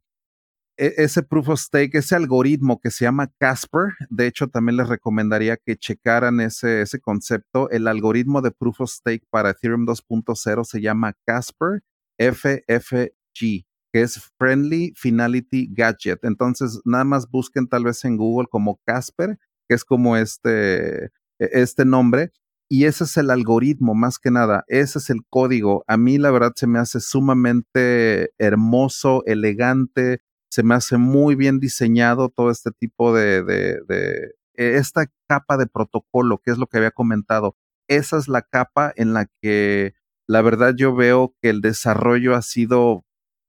e, 0.77 0.93
ese 0.97 1.23
proof 1.23 1.49
of 1.49 1.59
stake, 1.59 1.95
ese 1.95 2.15
algoritmo 2.15 2.79
que 2.79 2.89
se 2.89 3.05
llama 3.05 3.31
Casper. 3.37 3.93
De 4.09 4.27
hecho, 4.27 4.47
también 4.47 4.77
les 4.77 4.87
recomendaría 4.87 5.57
que 5.57 5.75
checaran 5.75 6.39
ese, 6.39 6.81
ese 6.81 6.99
concepto. 6.99 7.69
El 7.69 7.87
algoritmo 7.87 8.41
de 8.41 8.51
proof 8.51 8.81
of 8.81 8.89
stake 8.89 9.25
para 9.29 9.51
Ethereum 9.51 9.85
2.0 9.85 10.63
se 10.63 10.81
llama 10.81 11.15
Casper 11.25 11.83
FFG, 12.17 13.65
que 13.91 14.01
es 14.01 14.31
Friendly 14.37 14.93
Finality 14.95 15.69
Gadget. 15.71 16.23
Entonces, 16.23 16.81
nada 16.85 17.03
más 17.03 17.29
busquen 17.29 17.67
tal 17.67 17.83
vez 17.83 18.03
en 18.05 18.17
Google 18.17 18.47
como 18.49 18.79
Casper, 18.85 19.37
que 19.67 19.75
es 19.75 19.83
como 19.83 20.17
este, 20.17 21.05
e, 21.05 21.11
este 21.39 21.85
nombre 21.85 22.31
y 22.73 22.85
ese 22.85 23.03
es 23.03 23.17
el 23.17 23.29
algoritmo 23.29 23.93
más 23.93 24.17
que 24.17 24.31
nada, 24.31 24.63
ese 24.67 24.97
es 24.97 25.11
el 25.11 25.19
código. 25.29 25.83
A 25.85 25.95
mí 25.95 26.17
la 26.17 26.31
verdad 26.31 26.53
se 26.55 26.65
me 26.65 26.79
hace 26.79 27.01
sumamente 27.01 28.31
hermoso, 28.39 29.21
elegante, 29.27 30.21
se 30.49 30.63
me 30.63 30.73
hace 30.73 30.97
muy 30.97 31.35
bien 31.35 31.59
diseñado 31.59 32.29
todo 32.29 32.49
este 32.49 32.71
tipo 32.71 33.13
de, 33.13 33.43
de, 33.43 33.77
de 33.87 34.33
esta 34.57 35.05
capa 35.29 35.57
de 35.57 35.67
protocolo, 35.67 36.41
que 36.43 36.49
es 36.49 36.57
lo 36.57 36.65
que 36.65 36.79
había 36.79 36.89
comentado. 36.89 37.55
Esa 37.87 38.17
es 38.17 38.27
la 38.27 38.41
capa 38.41 38.91
en 38.95 39.13
la 39.13 39.27
que 39.39 39.93
la 40.27 40.41
verdad 40.41 40.73
yo 40.75 40.95
veo 40.95 41.35
que 41.43 41.51
el 41.51 41.61
desarrollo 41.61 42.33
ha 42.33 42.41
sido 42.41 43.05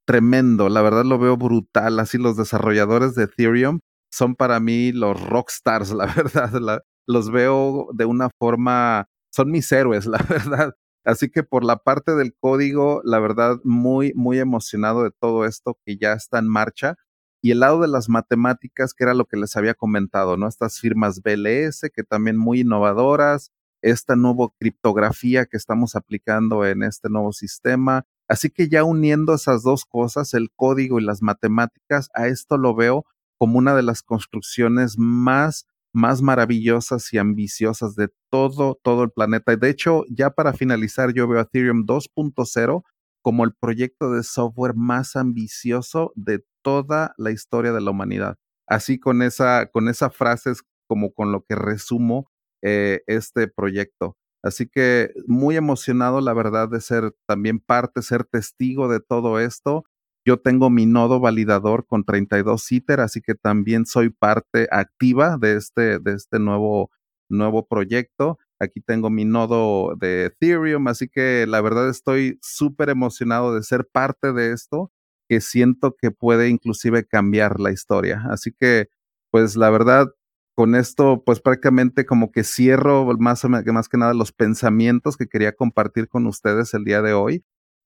tremendo, 0.07 0.69
la 0.69 0.83
verdad 0.83 1.07
lo 1.07 1.19
veo 1.19 1.39
brutal, 1.39 1.99
así 1.99 2.19
los 2.19 2.37
desarrolladores 2.37 3.15
de 3.15 3.25
Ethereum 3.25 3.81
son 4.13 4.35
para 4.35 4.61
mí 4.61 4.93
los 4.93 5.19
rockstars, 5.19 5.93
la 5.95 6.05
verdad, 6.05 6.83
los 7.07 7.31
veo 7.31 7.89
de 7.95 8.05
una 8.05 8.29
forma 8.39 9.09
son 9.35 9.51
mis 9.51 9.71
héroes, 9.73 10.07
la 10.07 10.19
verdad. 10.29 10.77
Así 11.05 11.29
que 11.29 11.43
por 11.43 11.65
la 11.65 11.79
parte 11.79 12.15
del 12.15 12.35
código, 12.35 13.03
la 13.05 13.19
verdad, 13.19 13.59
muy, 13.65 14.13
muy 14.15 14.39
emocionado 14.39 15.03
de 15.03 15.11
todo 15.11 15.45
esto 15.45 15.79
que 15.85 15.97
ya 15.99 16.13
está 16.15 16.39
en 16.39 16.49
marcha. 16.49 16.97
y 17.43 17.51
el 17.51 17.61
lado 17.61 17.81
de 17.83 17.89
las 17.89 18.09
matemáticas, 18.09 18.95
que 18.95 19.05
era 19.05 19.13
lo 19.13 19.27
que 19.27 19.37
les 19.37 19.55
había 19.57 19.75
comentado, 19.75 20.39
¿no? 20.39 20.49
Estas 20.49 20.81
firmas 20.81 21.21
BLS, 21.23 21.91
que 21.95 22.03
también 22.03 22.39
muy 22.39 22.61
innovadoras, 22.61 23.53
esta 23.83 24.17
nueva 24.17 24.49
criptografía 24.59 25.45
que 25.45 25.59
estamos 25.59 25.95
aplicando 25.95 26.65
en 26.65 26.83
este 26.83 27.11
nuevo 27.11 27.33
sistema. 27.35 28.07
Así 28.29 28.49
que 28.49 28.71
ya 28.71 28.83
uniendo 28.85 29.35
esas 29.35 29.63
dos 29.63 29.85
cosas, 29.85 30.33
el 30.33 30.51
código 30.57 30.99
y 30.99 31.05
las 31.05 31.21
matemáticas, 31.21 32.09
a 32.15 32.29
esto 32.29 32.57
lo 32.57 32.75
veo 32.75 33.05
como 33.39 33.59
una 33.59 33.75
de 33.75 33.83
las 33.83 34.03
construcciones 34.03 34.97
más 34.97 35.67
más 35.95 36.21
maravillosas 36.23 37.13
y 37.15 37.19
ambiciosas 37.19 37.95
de 37.95 38.09
todo, 38.31 38.79
todo 38.83 39.05
el 39.05 39.11
planeta. 39.11 39.57
De 39.57 39.71
hecho, 39.71 40.05
ya 40.11 40.31
para 40.31 40.53
finalizar, 40.53 41.15
yo 41.15 41.29
veo 41.29 41.41
Ethereum 41.41 41.87
2.0 41.87 42.83
como 43.23 43.45
el 43.45 43.55
proyecto 43.55 44.13
de 44.13 44.23
software 44.25 44.75
más 44.75 45.17
ambicioso 45.17 46.13
de 46.17 46.45
toda 46.63 47.15
la 47.17 47.31
historia 47.31 47.73
de 47.73 47.81
la 47.81 47.93
humanidad. 47.93 48.37
Así 48.67 48.99
con 48.99 49.23
esa, 49.23 49.67
con 49.67 49.89
esa 49.89 50.11
frase 50.11 50.51
es 50.51 50.63
como 50.89 51.13
con 51.15 51.33
lo 51.33 51.45
que 51.45 51.55
resumo 51.55 52.31
eh, 52.63 53.03
este 53.07 53.49
proyecto. 53.49 54.17
Así 54.43 54.67
que 54.69 55.11
muy 55.27 55.57
emocionado, 55.57 56.21
la 56.21 56.35
verdad, 56.35 56.69
de 56.69 56.81
ser 56.81 57.15
también 57.27 57.61
parte, 57.61 58.03
ser 58.03 58.25
testigo 58.25 58.89
de 58.89 59.01
todo 59.01 59.41
esto. 59.41 59.85
Yo 60.27 60.39
tengo 60.39 60.71
mi 60.71 60.87
nodo 60.87 61.21
validador 61.21 61.87
con 61.87 62.05
32 62.05 62.73
ITER, 62.73 63.01
así 63.01 63.21
que 63.21 63.35
también 63.35 63.85
soy 63.85 64.09
parte 64.09 64.69
activa 64.71 65.37
de 65.39 65.57
este, 65.57 65.99
de 65.99 66.15
este 66.15 66.39
nuevo, 66.39 66.91
nuevo 67.29 67.67
proyecto. 67.67 68.39
Aquí 68.59 68.81
tengo 68.81 69.11
mi 69.11 69.27
nodo 69.27 69.97
de 69.97 70.27
Ethereum, 70.27 70.89
así 70.89 71.09
que 71.09 71.47
la 71.47 71.61
verdad 71.61 71.91
estoy 71.91 72.39
súper 72.41 72.89
emocionado 72.89 73.55
de 73.55 73.63
ser 73.63 73.87
parte 73.87 74.33
de 74.33 74.53
esto, 74.53 74.91
que 75.29 75.43
siento 75.43 75.95
que 75.95 76.11
puede 76.11 76.49
inclusive 76.49 77.05
cambiar 77.07 77.61
la 77.61 77.71
historia. 77.71 78.23
Así 78.31 78.51
que, 78.59 78.89
pues 79.31 79.57
la 79.57 79.69
verdad, 79.69 80.07
con 80.55 80.75
esto, 80.75 81.23
pues 81.25 81.41
prácticamente 81.41 82.07
como 82.07 82.33
que 82.33 82.45
cierro 82.45 83.05
más, 83.19 83.45
más 83.45 83.89
que 83.89 83.99
nada 83.99 84.15
los 84.15 84.33
pensamientos 84.33 85.19
que 85.19 85.27
quería 85.27 85.53
compartir 85.53 86.09
con 86.09 86.27
ustedes 86.27 86.73
el 86.73 86.85
día 86.85 87.03
de 87.03 87.13
hoy 87.13 87.45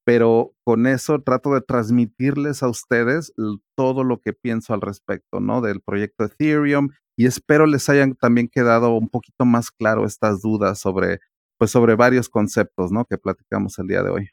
pero 0.09 0.55
con 0.63 0.87
eso 0.87 1.21
trato 1.21 1.53
de 1.53 1.61
transmitirles 1.61 2.63
a 2.63 2.67
ustedes 2.67 3.31
todo 3.77 4.03
lo 4.03 4.19
que 4.21 4.33
pienso 4.33 4.73
al 4.73 4.81
respecto, 4.81 5.39
¿no? 5.39 5.61
Del 5.61 5.81
proyecto 5.81 6.25
Ethereum 6.25 6.89
y 7.15 7.27
espero 7.27 7.67
les 7.67 7.89
hayan 7.89 8.15
también 8.15 8.49
quedado 8.51 8.97
un 8.97 9.09
poquito 9.09 9.45
más 9.45 9.69
claro 9.69 10.07
estas 10.07 10.41
dudas 10.41 10.79
sobre, 10.79 11.19
pues 11.59 11.69
sobre 11.69 11.93
varios 11.93 12.27
conceptos, 12.27 12.91
¿no? 12.91 13.05
Que 13.05 13.19
platicamos 13.19 13.77
el 13.77 13.85
día 13.85 14.01
de 14.01 14.09
hoy. 14.09 14.29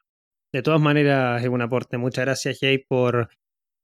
De 0.50 0.62
todas 0.62 0.80
maneras, 0.80 1.42
es 1.42 1.48
un 1.50 1.60
aporte. 1.60 1.98
Muchas 1.98 2.24
gracias, 2.24 2.56
Jay, 2.58 2.78
por 2.78 3.28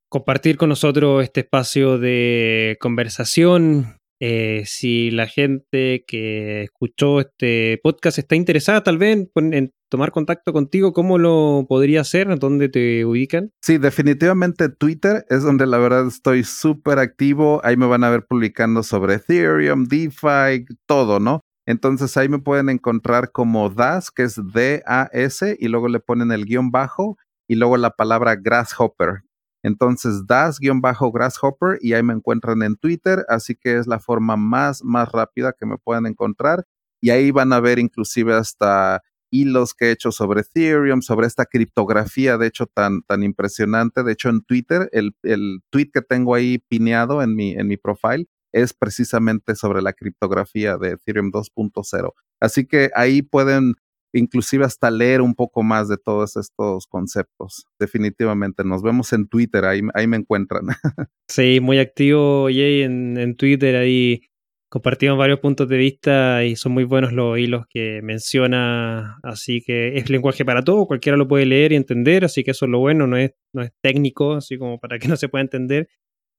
compartir 0.09 0.57
con 0.57 0.71
nosotros 0.71 1.23
este 1.23 1.41
espacio 1.41 1.99
de 1.99 2.79
conversación 2.81 3.99
eh, 4.25 4.63
si 4.67 5.11
la 5.11 5.27
gente 5.27 6.05
que 6.07 6.63
escuchó 6.63 7.19
este 7.19 7.81
podcast 7.83 8.19
está 8.19 8.37
interesada 8.37 8.85
tal 8.85 8.97
vez 8.97 9.27
en, 9.35 9.73
tomar 9.91 10.13
contacto 10.13 10.53
contigo, 10.53 10.93
¿cómo 10.93 11.19
lo 11.19 11.67
podría 11.69 12.03
hacer? 12.03 12.39
¿Dónde 12.39 12.69
te 12.69 13.05
ubican? 13.05 13.51
Sí, 13.61 13.79
definitivamente 13.79 14.69
Twitter 14.69 15.27
es 15.29 15.43
donde 15.43 15.67
la 15.67 15.79
verdad 15.79 16.07
estoy 16.07 16.45
súper 16.45 17.01
activo. 17.01 17.61
Ahí 17.65 17.77
me 17.77 17.87
van 17.87 18.05
a 18.05 18.11
ver 18.11 18.25
publicando 18.25 18.85
sobre 18.85 19.15
Ethereum, 19.15 19.87
DeFi, 19.87 20.67
todo, 20.87 21.19
¿no? 21.19 21.41
Entonces 21.67 22.17
ahí 22.17 22.29
me 22.29 22.39
pueden 22.39 22.69
encontrar 22.69 23.33
como 23.33 23.71
DAS, 23.71 24.13
que 24.13 24.23
es 24.23 24.41
D-A-S, 24.53 25.57
y 25.59 25.67
luego 25.67 25.89
le 25.89 25.99
ponen 25.99 26.31
el 26.31 26.45
guion 26.45 26.71
bajo 26.71 27.17
y 27.49 27.57
luego 27.57 27.77
la 27.77 27.91
palabra 27.91 28.37
Grasshopper, 28.37 29.25
entonces, 29.63 30.27
das-grasshopper 30.27 31.79
y 31.81 31.93
ahí 31.93 32.03
me 32.03 32.15
encuentran 32.15 32.63
en 32.63 32.77
Twitter, 32.77 33.25
así 33.29 33.55
que 33.55 33.77
es 33.77 33.87
la 33.87 34.01
forma 34.01 34.37
más, 34.37 34.83
más 34.83 35.11
rápida 35.13 35.53
que 35.53 35.67
me 35.67 35.79
pueden 35.79 36.07
encontrar. 36.07 36.65
Y 37.01 37.11
ahí 37.11 37.31
van 37.31 37.53
a 37.53 37.61
ver 37.61 37.79
inclusive 37.79 38.35
hasta 38.35 39.03
hilos 39.31 39.75
que 39.75 39.87
he 39.87 39.91
hecho 39.93 40.13
sobre 40.13 40.43
Ethereum, 40.43 41.01
sobre 41.01 41.27
esta 41.27 41.47
criptografía, 41.47 42.39
de 42.39 42.49
hecho, 42.49 42.67
tan, 42.67 43.03
tan 43.03 43.23
impresionante. 43.23 44.03
De 44.03 44.13
hecho, 44.13 44.29
en 44.29 44.43
Twitter, 44.43 44.89
el, 44.93 45.17
el 45.23 45.61
tweet 45.71 45.91
que 45.93 46.03
tengo 46.03 46.35
ahí 46.35 46.59
pineado 46.59 47.23
en 47.23 47.35
mi, 47.35 47.53
en 47.53 47.67
mi 47.69 47.77
profile 47.77 48.27
es 48.53 48.75
precisamente 48.75 49.55
sobre 49.57 49.81
la 49.81 49.95
criptografía 49.95 50.77
de 50.77 50.91
Ethereum 50.91 51.31
2.0. 51.31 52.13
Así 52.41 52.67
que 52.67 52.91
ahí 52.95 53.23
pueden 53.23 53.75
inclusive 54.13 54.65
hasta 54.65 54.91
leer 54.91 55.21
un 55.21 55.35
poco 55.35 55.63
más 55.63 55.89
de 55.89 55.97
todos 55.97 56.37
estos 56.37 56.87
conceptos. 56.87 57.67
Definitivamente, 57.79 58.65
nos 58.65 58.83
vemos 58.83 59.13
en 59.13 59.29
Twitter, 59.29 59.65
ahí, 59.65 59.81
ahí 59.95 60.07
me 60.07 60.17
encuentran. 60.17 60.67
sí, 61.29 61.61
muy 61.61 61.79
activo 61.79 62.47
Jay 62.47 62.83
en, 62.83 63.17
en 63.19 63.37
Twitter, 63.37 63.77
ahí 63.77 64.23
compartimos 64.73 65.19
varios 65.19 65.39
puntos 65.39 65.69
de 65.69 65.77
vista 65.77 66.45
y 66.45 66.57
son 66.57 66.73
muy 66.73 66.85
buenos 66.85 67.13
los 67.13 67.39
hilos 67.39 67.67
que 67.69 68.01
menciona, 68.03 69.19
así 69.23 69.61
que 69.61 69.99
es 69.99 70.09
lenguaje 70.09 70.47
para 70.47 70.65
todo, 70.65 70.87
cualquiera 70.87 71.19
lo 71.19 71.29
puede 71.29 71.45
leer 71.45 71.73
y 71.73 71.77
entender, 71.77 72.25
así 72.25 72.43
que 72.43 72.53
eso 72.53 72.65
es 72.65 72.71
lo 72.71 72.79
bueno, 72.79 73.07
no 73.07 73.19
es, 73.19 73.33
no 73.53 73.61
es 73.61 73.71
técnico, 73.83 74.33
así 74.33 74.57
como 74.57 74.81
para 74.81 74.99
que 74.99 75.09
no 75.09 75.17
se 75.17 75.29
pueda 75.29 75.43
entender. 75.43 75.89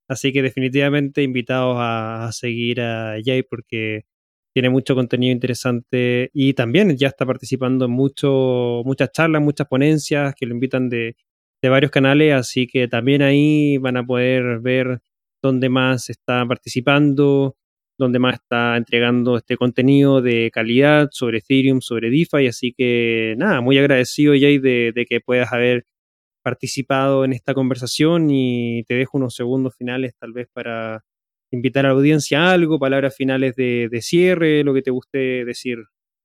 Así 0.10 0.34
que 0.34 0.42
definitivamente 0.42 1.22
invitados 1.22 1.78
a, 1.80 2.26
a 2.26 2.32
seguir 2.32 2.82
a 2.82 3.18
Jay 3.24 3.44
porque 3.44 4.06
tiene 4.54 4.70
mucho 4.70 4.96
contenido 4.96 5.34
interesante 5.34 6.30
y 6.34 6.54
también 6.54 6.96
ya 6.96 7.08
está 7.08 7.26
participando 7.26 7.86
en 7.86 7.92
mucho, 7.92 8.84
muchas 8.86 9.12
charlas, 9.12 9.42
muchas 9.42 9.68
ponencias 9.68 10.36
que 10.36 10.46
lo 10.46 10.54
invitan 10.54 10.90
de, 10.90 11.16
varios 11.64 11.92
canales, 11.92 12.34
así 12.34 12.68
que 12.68 12.90
también 12.90 13.22
ahí 13.22 13.78
van 13.78 13.96
a 13.96 14.06
poder 14.06 14.60
ver 14.60 15.00
dónde 15.42 15.70
más 15.70 16.10
está 16.10 16.46
participando, 16.46 17.56
dónde 17.98 18.20
más 18.20 18.36
está 18.36 18.76
entregando 18.76 19.38
este 19.38 19.56
contenido 19.56 20.22
de 20.22 20.52
calidad 20.52 21.08
sobre 21.12 21.38
Ethereum, 21.38 21.80
sobre 21.80 22.10
DeFi, 22.10 22.48
así 22.48 22.74
que 22.74 23.36
nada, 23.38 23.62
muy 23.62 23.78
agradecido 23.78 24.34
Jay 24.34 24.60
de, 24.60 24.92
de 24.94 25.06
que 25.06 25.22
puedas 25.22 25.54
haber 25.54 25.86
participado 26.44 27.24
en 27.24 27.32
esta 27.32 27.54
conversación 27.54 28.30
y 28.30 28.84
te 28.84 28.96
dejo 28.96 29.18
unos 29.18 29.34
segundos 29.34 29.74
finales 29.78 30.16
tal 30.20 30.34
vez 30.34 30.50
para 30.54 31.06
invitar 31.54 31.86
a 31.86 31.90
la 31.90 31.96
audiencia 31.96 32.42
a 32.42 32.52
algo, 32.52 32.80
palabras 32.80 33.16
finales 33.16 33.56
de, 33.56 34.00
cierre, 34.02 34.64
lo 34.64 34.74
que 34.74 34.82
te 34.82 34.92
guste 34.92 35.46
decir 35.46 35.78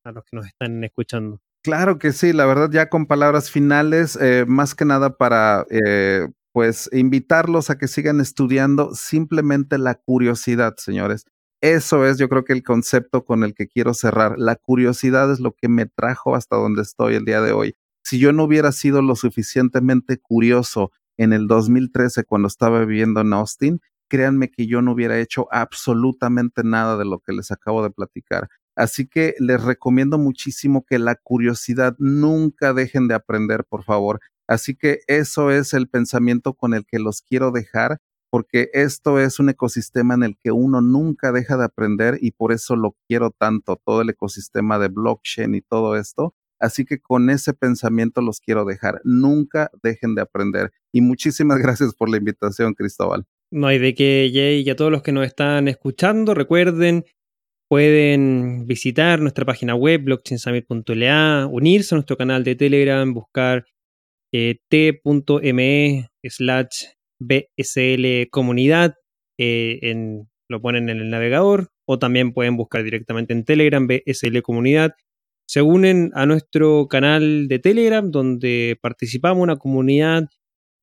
a 0.05 0.13
los 0.13 0.25
que 0.25 0.37
nos 0.37 0.47
están 0.47 0.83
escuchando. 0.85 1.41
Claro 1.63 1.99
que 1.99 2.13
sí, 2.13 2.33
la 2.33 2.47
verdad 2.47 2.71
ya 2.73 2.89
con 2.89 3.07
palabras 3.07 3.51
finales, 3.51 4.19
eh, 4.21 4.45
más 4.47 4.75
que 4.75 4.85
nada 4.85 5.17
para 5.17 5.67
eh, 5.71 6.29
pues 6.53 6.89
invitarlos 6.93 7.69
a 7.69 7.77
que 7.77 7.89
sigan 7.89 8.21
estudiando 8.21 8.95
simplemente 8.95 9.77
la 9.77 9.97
curiosidad, 9.97 10.77
señores. 10.79 11.25
Eso 11.61 12.07
es 12.07 12.19
yo 12.19 12.29
creo 12.29 12.45
que 12.45 12.53
el 12.53 12.63
concepto 12.63 13.25
con 13.25 13.43
el 13.43 13.55
que 13.55 13.67
quiero 13.67 13.93
cerrar. 13.93 14.39
La 14.39 14.57
curiosidad 14.57 15.31
es 15.33 15.41
lo 15.41 15.53
que 15.53 15.69
me 15.69 15.87
trajo 15.87 16.37
hasta 16.37 16.57
donde 16.57 16.83
estoy 16.83 17.17
el 17.17 17.25
día 17.25 17.41
de 17.41 17.53
hoy. 17.53 17.75
Si 18.05 18.19
yo 18.19 18.33
no 18.33 18.45
hubiera 18.45 18.73
sido 18.73 19.03
lo 19.03 19.17
suficientemente 19.17 20.19
curioso 20.19 20.93
en 21.19 21.33
el 21.33 21.49
2013 21.49 22.25
cuando 22.25 22.49
estaba 22.49 22.85
viviendo 22.85 23.21
en 23.21 23.33
Austin, 23.33 23.81
créanme 24.09 24.51
que 24.51 24.67
yo 24.67 24.83
no 24.83 24.93
hubiera 24.93 25.19
hecho 25.19 25.49
absolutamente 25.51 26.63
nada 26.65 26.97
de 26.97 27.05
lo 27.05 27.21
que 27.21 27.33
les 27.33 27.51
acabo 27.51 27.83
de 27.83 27.91
platicar. 27.91 28.49
Así 28.77 29.09
que 29.09 29.35
les 29.41 29.63
recomiendo 29.63 30.19
muchísimo 30.19 30.85
que 30.85 30.99
la 30.99 31.17
curiosidad 31.17 31.97
nunca 31.99 32.73
dejen 32.73 33.09
de 33.09 33.15
aprender, 33.15 33.65
por 33.65 33.85
favor. 33.85 34.21
Así 34.47 34.77
que 34.77 35.01
eso 35.09 35.51
es 35.51 35.75
el 35.75 35.89
pensamiento 35.89 36.55
con 36.55 36.75
el 36.75 36.87
que 36.87 36.99
los 36.99 37.21
quiero 37.23 37.51
dejar, 37.51 37.99
porque 38.31 38.71
esto 38.73 39.19
es 39.19 39.41
un 39.41 39.51
ecosistema 39.51 40.15
en 40.15 40.23
el 40.23 40.39
que 40.39 40.53
uno 40.53 40.81
nunca 40.81 41.33
deja 41.33 41.57
de 41.57 41.65
aprender 41.65 42.19
y 42.21 42.33
por 42.33 42.53
eso 42.53 42.77
lo 42.77 42.97
quiero 43.09 43.31
tanto, 43.31 43.81
todo 43.85 44.03
el 44.03 44.11
ecosistema 44.11 44.79
de 44.79 44.89
blockchain 44.89 45.55
y 45.55 45.61
todo 45.61 45.97
esto. 45.97 46.35
Así 46.61 46.85
que 46.85 47.01
con 47.01 47.31
ese 47.31 47.55
pensamiento 47.55 48.21
los 48.21 48.41
quiero 48.41 48.65
dejar. 48.65 49.01
Nunca 49.05 49.71
dejen 49.83 50.15
de 50.15 50.23
aprender. 50.23 50.73
Y 50.93 51.01
muchísimas 51.01 51.59
gracias 51.63 51.95
por 51.95 52.09
la 52.09 52.17
invitación, 52.17 52.75
Cristóbal. 52.75 53.27
No 53.51 53.67
hay 53.67 53.79
de 53.79 53.95
qué, 53.95 54.31
Jay, 54.33 54.61
y 54.61 54.71
a 54.71 54.77
todos 54.77 54.93
los 54.93 55.03
que 55.03 55.13
nos 55.13 55.25
están 55.25 55.69
escuchando, 55.69 56.35
recuerden, 56.35 57.07
pueden 57.69 58.67
visitar 58.67 59.21
nuestra 59.21 59.47
página 59.47 59.75
web, 59.75 60.03
blockchainsummit.la, 60.03 61.49
unirse 61.51 61.95
a 61.95 61.97
nuestro 61.97 62.19
canal 62.19 62.45
de 62.45 62.57
Telegram, 62.57 63.13
buscar 63.15 63.65
eh, 64.35 64.59
t.me 64.69 66.09
slash 66.25 66.85
bsl 67.21 68.29
comunidad, 68.31 68.97
eh, 69.39 69.79
en, 69.81 70.29
lo 70.51 70.61
ponen 70.61 70.91
en 70.91 70.99
el 70.99 71.09
navegador, 71.09 71.71
o 71.87 71.99
también 71.99 72.33
pueden 72.35 72.57
buscar 72.59 72.85
directamente 72.85 73.33
en 73.33 73.45
Telegram, 73.45 73.87
bsl 73.87 74.43
comunidad. 74.43 74.93
Se 75.49 75.63
unen 75.63 76.11
a 76.13 76.27
nuestro 76.27 76.87
canal 76.89 77.49
de 77.49 77.59
Telegram, 77.59 78.11
donde 78.11 78.79
participamos 78.83 79.43
una 79.43 79.57
comunidad 79.57 80.29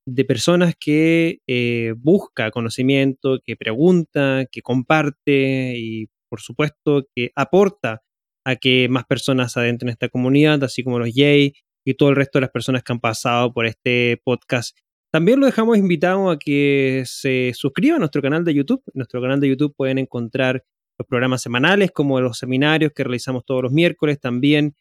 de 0.06 0.26
personas 0.26 0.76
que 0.80 1.39
eh, 1.47 1.93
busca 1.97 2.51
conocimiento, 2.51 3.39
que 3.43 3.56
pregunta, 3.56 4.45
que 4.51 4.62
comparte 4.62 5.74
y 5.78 6.08
por 6.30 6.41
supuesto 6.41 7.08
que 7.16 7.32
aporta 7.36 8.03
a 8.45 8.56
que 8.56 8.88
más 8.89 9.06
personas 9.06 9.58
adentren 9.58 9.89
esta 9.89 10.10
comunidad, 10.10 10.64
así 10.64 10.84
como 10.84 10.99
los 10.99 11.10
Jay 11.14 11.53
y 11.84 11.93
todo 11.95 12.10
el 12.10 12.16
resto 12.16 12.38
de 12.38 12.41
las 12.41 12.51
personas 12.51 12.84
que 12.84 12.93
han 12.93 12.99
pasado 12.99 13.53
por 13.53 13.66
este 13.66 14.22
podcast 14.24 14.78
También 15.12 15.39
lo 15.39 15.45
dejamos 15.45 15.78
invitado 15.78 16.30
a 16.30 16.38
que 16.38 17.03
se 17.06 17.51
suscriban 17.56 17.97
a 17.97 17.99
nuestro 17.99 18.22
canal 18.22 18.43
de 18.43 18.53
YouTube. 18.53 18.84
En 18.88 18.93
nuestro 18.95 19.22
canal 19.22 19.39
de 19.39 19.49
YouTube 19.49 19.74
pueden 19.76 19.97
encontrar 19.97 20.64
los 20.99 21.08
programas 21.08 21.41
semanales 21.41 21.91
como 21.91 22.20
los 22.22 22.38
seminarios 22.38 22.91
que 22.93 23.03
realizamos 23.03 23.45
todos 23.45 23.64
los 23.64 23.72
miércoles. 23.72 24.20
También 24.20 24.76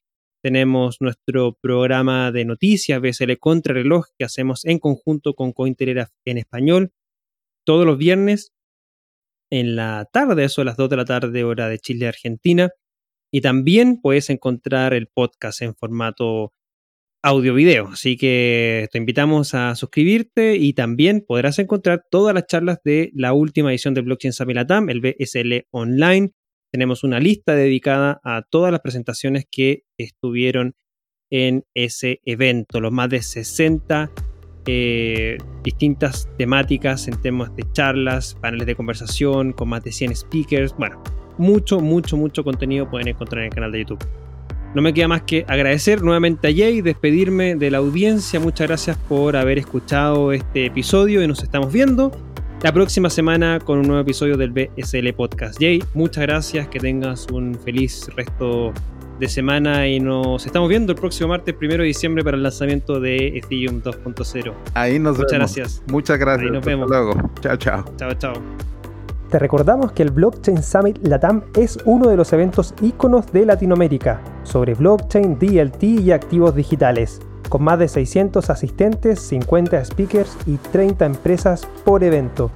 tenemos 0.44 0.98
nuestro 1.00 1.54
programa 1.54 2.30
de 2.30 2.44
noticias 2.44 3.00
BSL 3.00 3.38
Contrarreloj 3.38 4.08
que 4.18 4.26
hacemos 4.26 4.66
en 4.66 4.78
conjunto 4.78 5.32
con 5.32 5.52
Cointelegraph 5.52 6.10
en 6.26 6.36
español 6.36 6.92
todos 7.64 7.86
los 7.86 7.96
viernes 7.96 8.52
en 9.50 9.74
la 9.74 10.06
tarde, 10.12 10.44
eso 10.44 10.60
a 10.60 10.66
las 10.66 10.76
2 10.76 10.90
de 10.90 10.96
la 10.98 11.06
tarde 11.06 11.44
hora 11.44 11.70
de 11.70 11.78
Chile, 11.78 12.08
Argentina. 12.08 12.68
Y 13.32 13.40
también 13.40 14.02
puedes 14.02 14.28
encontrar 14.28 14.92
el 14.92 15.06
podcast 15.06 15.62
en 15.62 15.74
formato 15.74 16.52
audio-video. 17.22 17.88
Así 17.88 18.18
que 18.18 18.86
te 18.92 18.98
invitamos 18.98 19.54
a 19.54 19.74
suscribirte 19.76 20.56
y 20.56 20.74
también 20.74 21.24
podrás 21.26 21.58
encontrar 21.58 22.04
todas 22.10 22.34
las 22.34 22.46
charlas 22.46 22.80
de 22.84 23.12
la 23.14 23.32
última 23.32 23.70
edición 23.70 23.94
de 23.94 24.02
Blockchain 24.02 24.34
Summit 24.34 24.58
el 24.90 25.00
BSL 25.00 25.66
Online. 25.70 26.32
Tenemos 26.74 27.04
una 27.04 27.20
lista 27.20 27.54
dedicada 27.54 28.20
a 28.24 28.42
todas 28.42 28.72
las 28.72 28.80
presentaciones 28.80 29.46
que 29.48 29.84
estuvieron 29.96 30.74
en 31.30 31.64
ese 31.72 32.20
evento, 32.24 32.80
los 32.80 32.90
más 32.90 33.08
de 33.10 33.22
60 33.22 34.10
eh, 34.66 35.38
distintas 35.62 36.28
temáticas 36.36 37.06
en 37.06 37.20
temas 37.20 37.54
de 37.54 37.62
charlas, 37.70 38.36
paneles 38.40 38.66
de 38.66 38.74
conversación 38.74 39.52
con 39.52 39.68
más 39.68 39.84
de 39.84 39.92
100 39.92 40.16
speakers. 40.16 40.74
Bueno, 40.76 41.00
mucho, 41.38 41.78
mucho, 41.78 42.16
mucho 42.16 42.42
contenido 42.42 42.90
pueden 42.90 43.06
encontrar 43.06 43.42
en 43.42 43.50
el 43.50 43.54
canal 43.54 43.70
de 43.70 43.78
YouTube. 43.78 44.04
No 44.74 44.82
me 44.82 44.92
queda 44.92 45.06
más 45.06 45.22
que 45.22 45.44
agradecer 45.46 46.02
nuevamente 46.02 46.48
a 46.48 46.52
Jay, 46.52 46.82
despedirme 46.82 47.54
de 47.54 47.70
la 47.70 47.78
audiencia. 47.78 48.40
Muchas 48.40 48.66
gracias 48.66 48.96
por 48.96 49.36
haber 49.36 49.58
escuchado 49.58 50.32
este 50.32 50.66
episodio 50.66 51.22
y 51.22 51.28
nos 51.28 51.40
estamos 51.40 51.72
viendo 51.72 52.10
la 52.64 52.72
próxima 52.72 53.10
semana 53.10 53.58
con 53.62 53.78
un 53.80 53.86
nuevo 53.86 54.00
episodio 54.00 54.38
del 54.38 54.50
BSL 54.50 55.12
Podcast. 55.12 55.58
Jay, 55.60 55.84
muchas 55.92 56.22
gracias, 56.22 56.66
que 56.68 56.80
tengas 56.80 57.26
un 57.30 57.54
feliz 57.56 58.08
resto 58.16 58.72
de 59.20 59.28
semana 59.28 59.86
y 59.86 60.00
nos 60.00 60.46
estamos 60.46 60.70
viendo 60.70 60.92
el 60.94 60.98
próximo 60.98 61.28
martes, 61.28 61.54
primero 61.54 61.82
de 61.82 61.88
diciembre, 61.88 62.24
para 62.24 62.38
el 62.38 62.42
lanzamiento 62.42 63.00
de 63.00 63.36
Ethereum 63.36 63.82
2.0. 63.82 64.54
Ahí 64.72 64.98
nos 64.98 65.18
Muchas 65.18 65.32
vemos. 65.32 65.54
gracias. 65.54 65.82
Muchas 65.88 66.18
gracias. 66.18 66.46
Ahí 66.46 66.50
nos 66.52 66.58
Hasta 66.60 66.70
vemos. 66.70 66.88
luego. 66.88 67.30
Chao, 67.42 67.56
chao. 67.56 67.84
Chao, 67.98 68.14
chao. 68.14 68.32
Te 69.28 69.38
recordamos 69.38 69.92
que 69.92 70.02
el 70.02 70.10
Blockchain 70.10 70.62
Summit 70.62 71.06
Latam 71.06 71.42
es 71.58 71.78
uno 71.84 72.08
de 72.08 72.16
los 72.16 72.32
eventos 72.32 72.74
íconos 72.80 73.30
de 73.30 73.44
Latinoamérica 73.44 74.22
sobre 74.42 74.72
blockchain, 74.72 75.38
DLT 75.38 75.82
y 75.82 76.12
activos 76.12 76.54
digitales, 76.56 77.20
con 77.48 77.62
más 77.62 77.78
de 77.78 77.88
600 77.88 78.50
asistentes, 78.50 79.20
50 79.20 79.84
speakers 79.84 80.36
y 80.46 80.56
30 80.56 81.06
empresas 81.06 81.66
por 81.84 82.04
evento. 82.04 82.50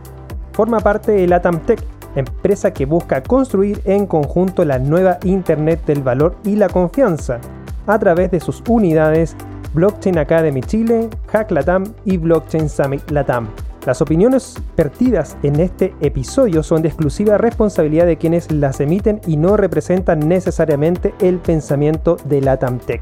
Forma 0.53 0.81
parte 0.81 1.13
de 1.13 1.27
Latam 1.27 1.61
Tech, 1.61 1.81
empresa 2.17 2.73
que 2.73 2.87
busca 2.87 3.23
construir 3.23 3.81
en 3.85 4.07
conjunto 4.07 4.65
la 4.65 4.79
nueva 4.79 5.19
Internet 5.25 5.85
del 5.87 6.03
valor 6.03 6.37
y 6.45 6.57
la 6.57 6.69
confianza, 6.69 7.41
a 7.87 7.99
través 7.99 8.31
de 8.31 8.41
sus 8.41 8.63
unidades 8.69 9.37
Blockchain 9.75 10.19
Academy 10.19 10.63
Chile, 10.63 11.09
Hack 11.29 11.51
Latam 11.51 11.85
y 12.05 12.17
Blockchain 12.17 12.69
Summit 12.69 13.11
Latam. 13.11 13.49
Las 13.87 14.03
opiniones 14.03 14.55
vertidas 14.77 15.37
en 15.43 15.61
este 15.61 15.95
episodio 16.01 16.63
son 16.63 16.83
de 16.83 16.89
exclusiva 16.89 17.39
responsabilidad 17.39 18.07
de 18.07 18.19
quienes 18.19 18.51
las 18.51 18.81
emiten 18.81 19.21
y 19.27 19.37
no 19.37 19.57
representan 19.57 20.29
necesariamente 20.29 21.15
el 21.21 21.39
pensamiento 21.39 22.17
de 22.25 22.41
Latam 22.43 22.79
Tech. 22.81 23.01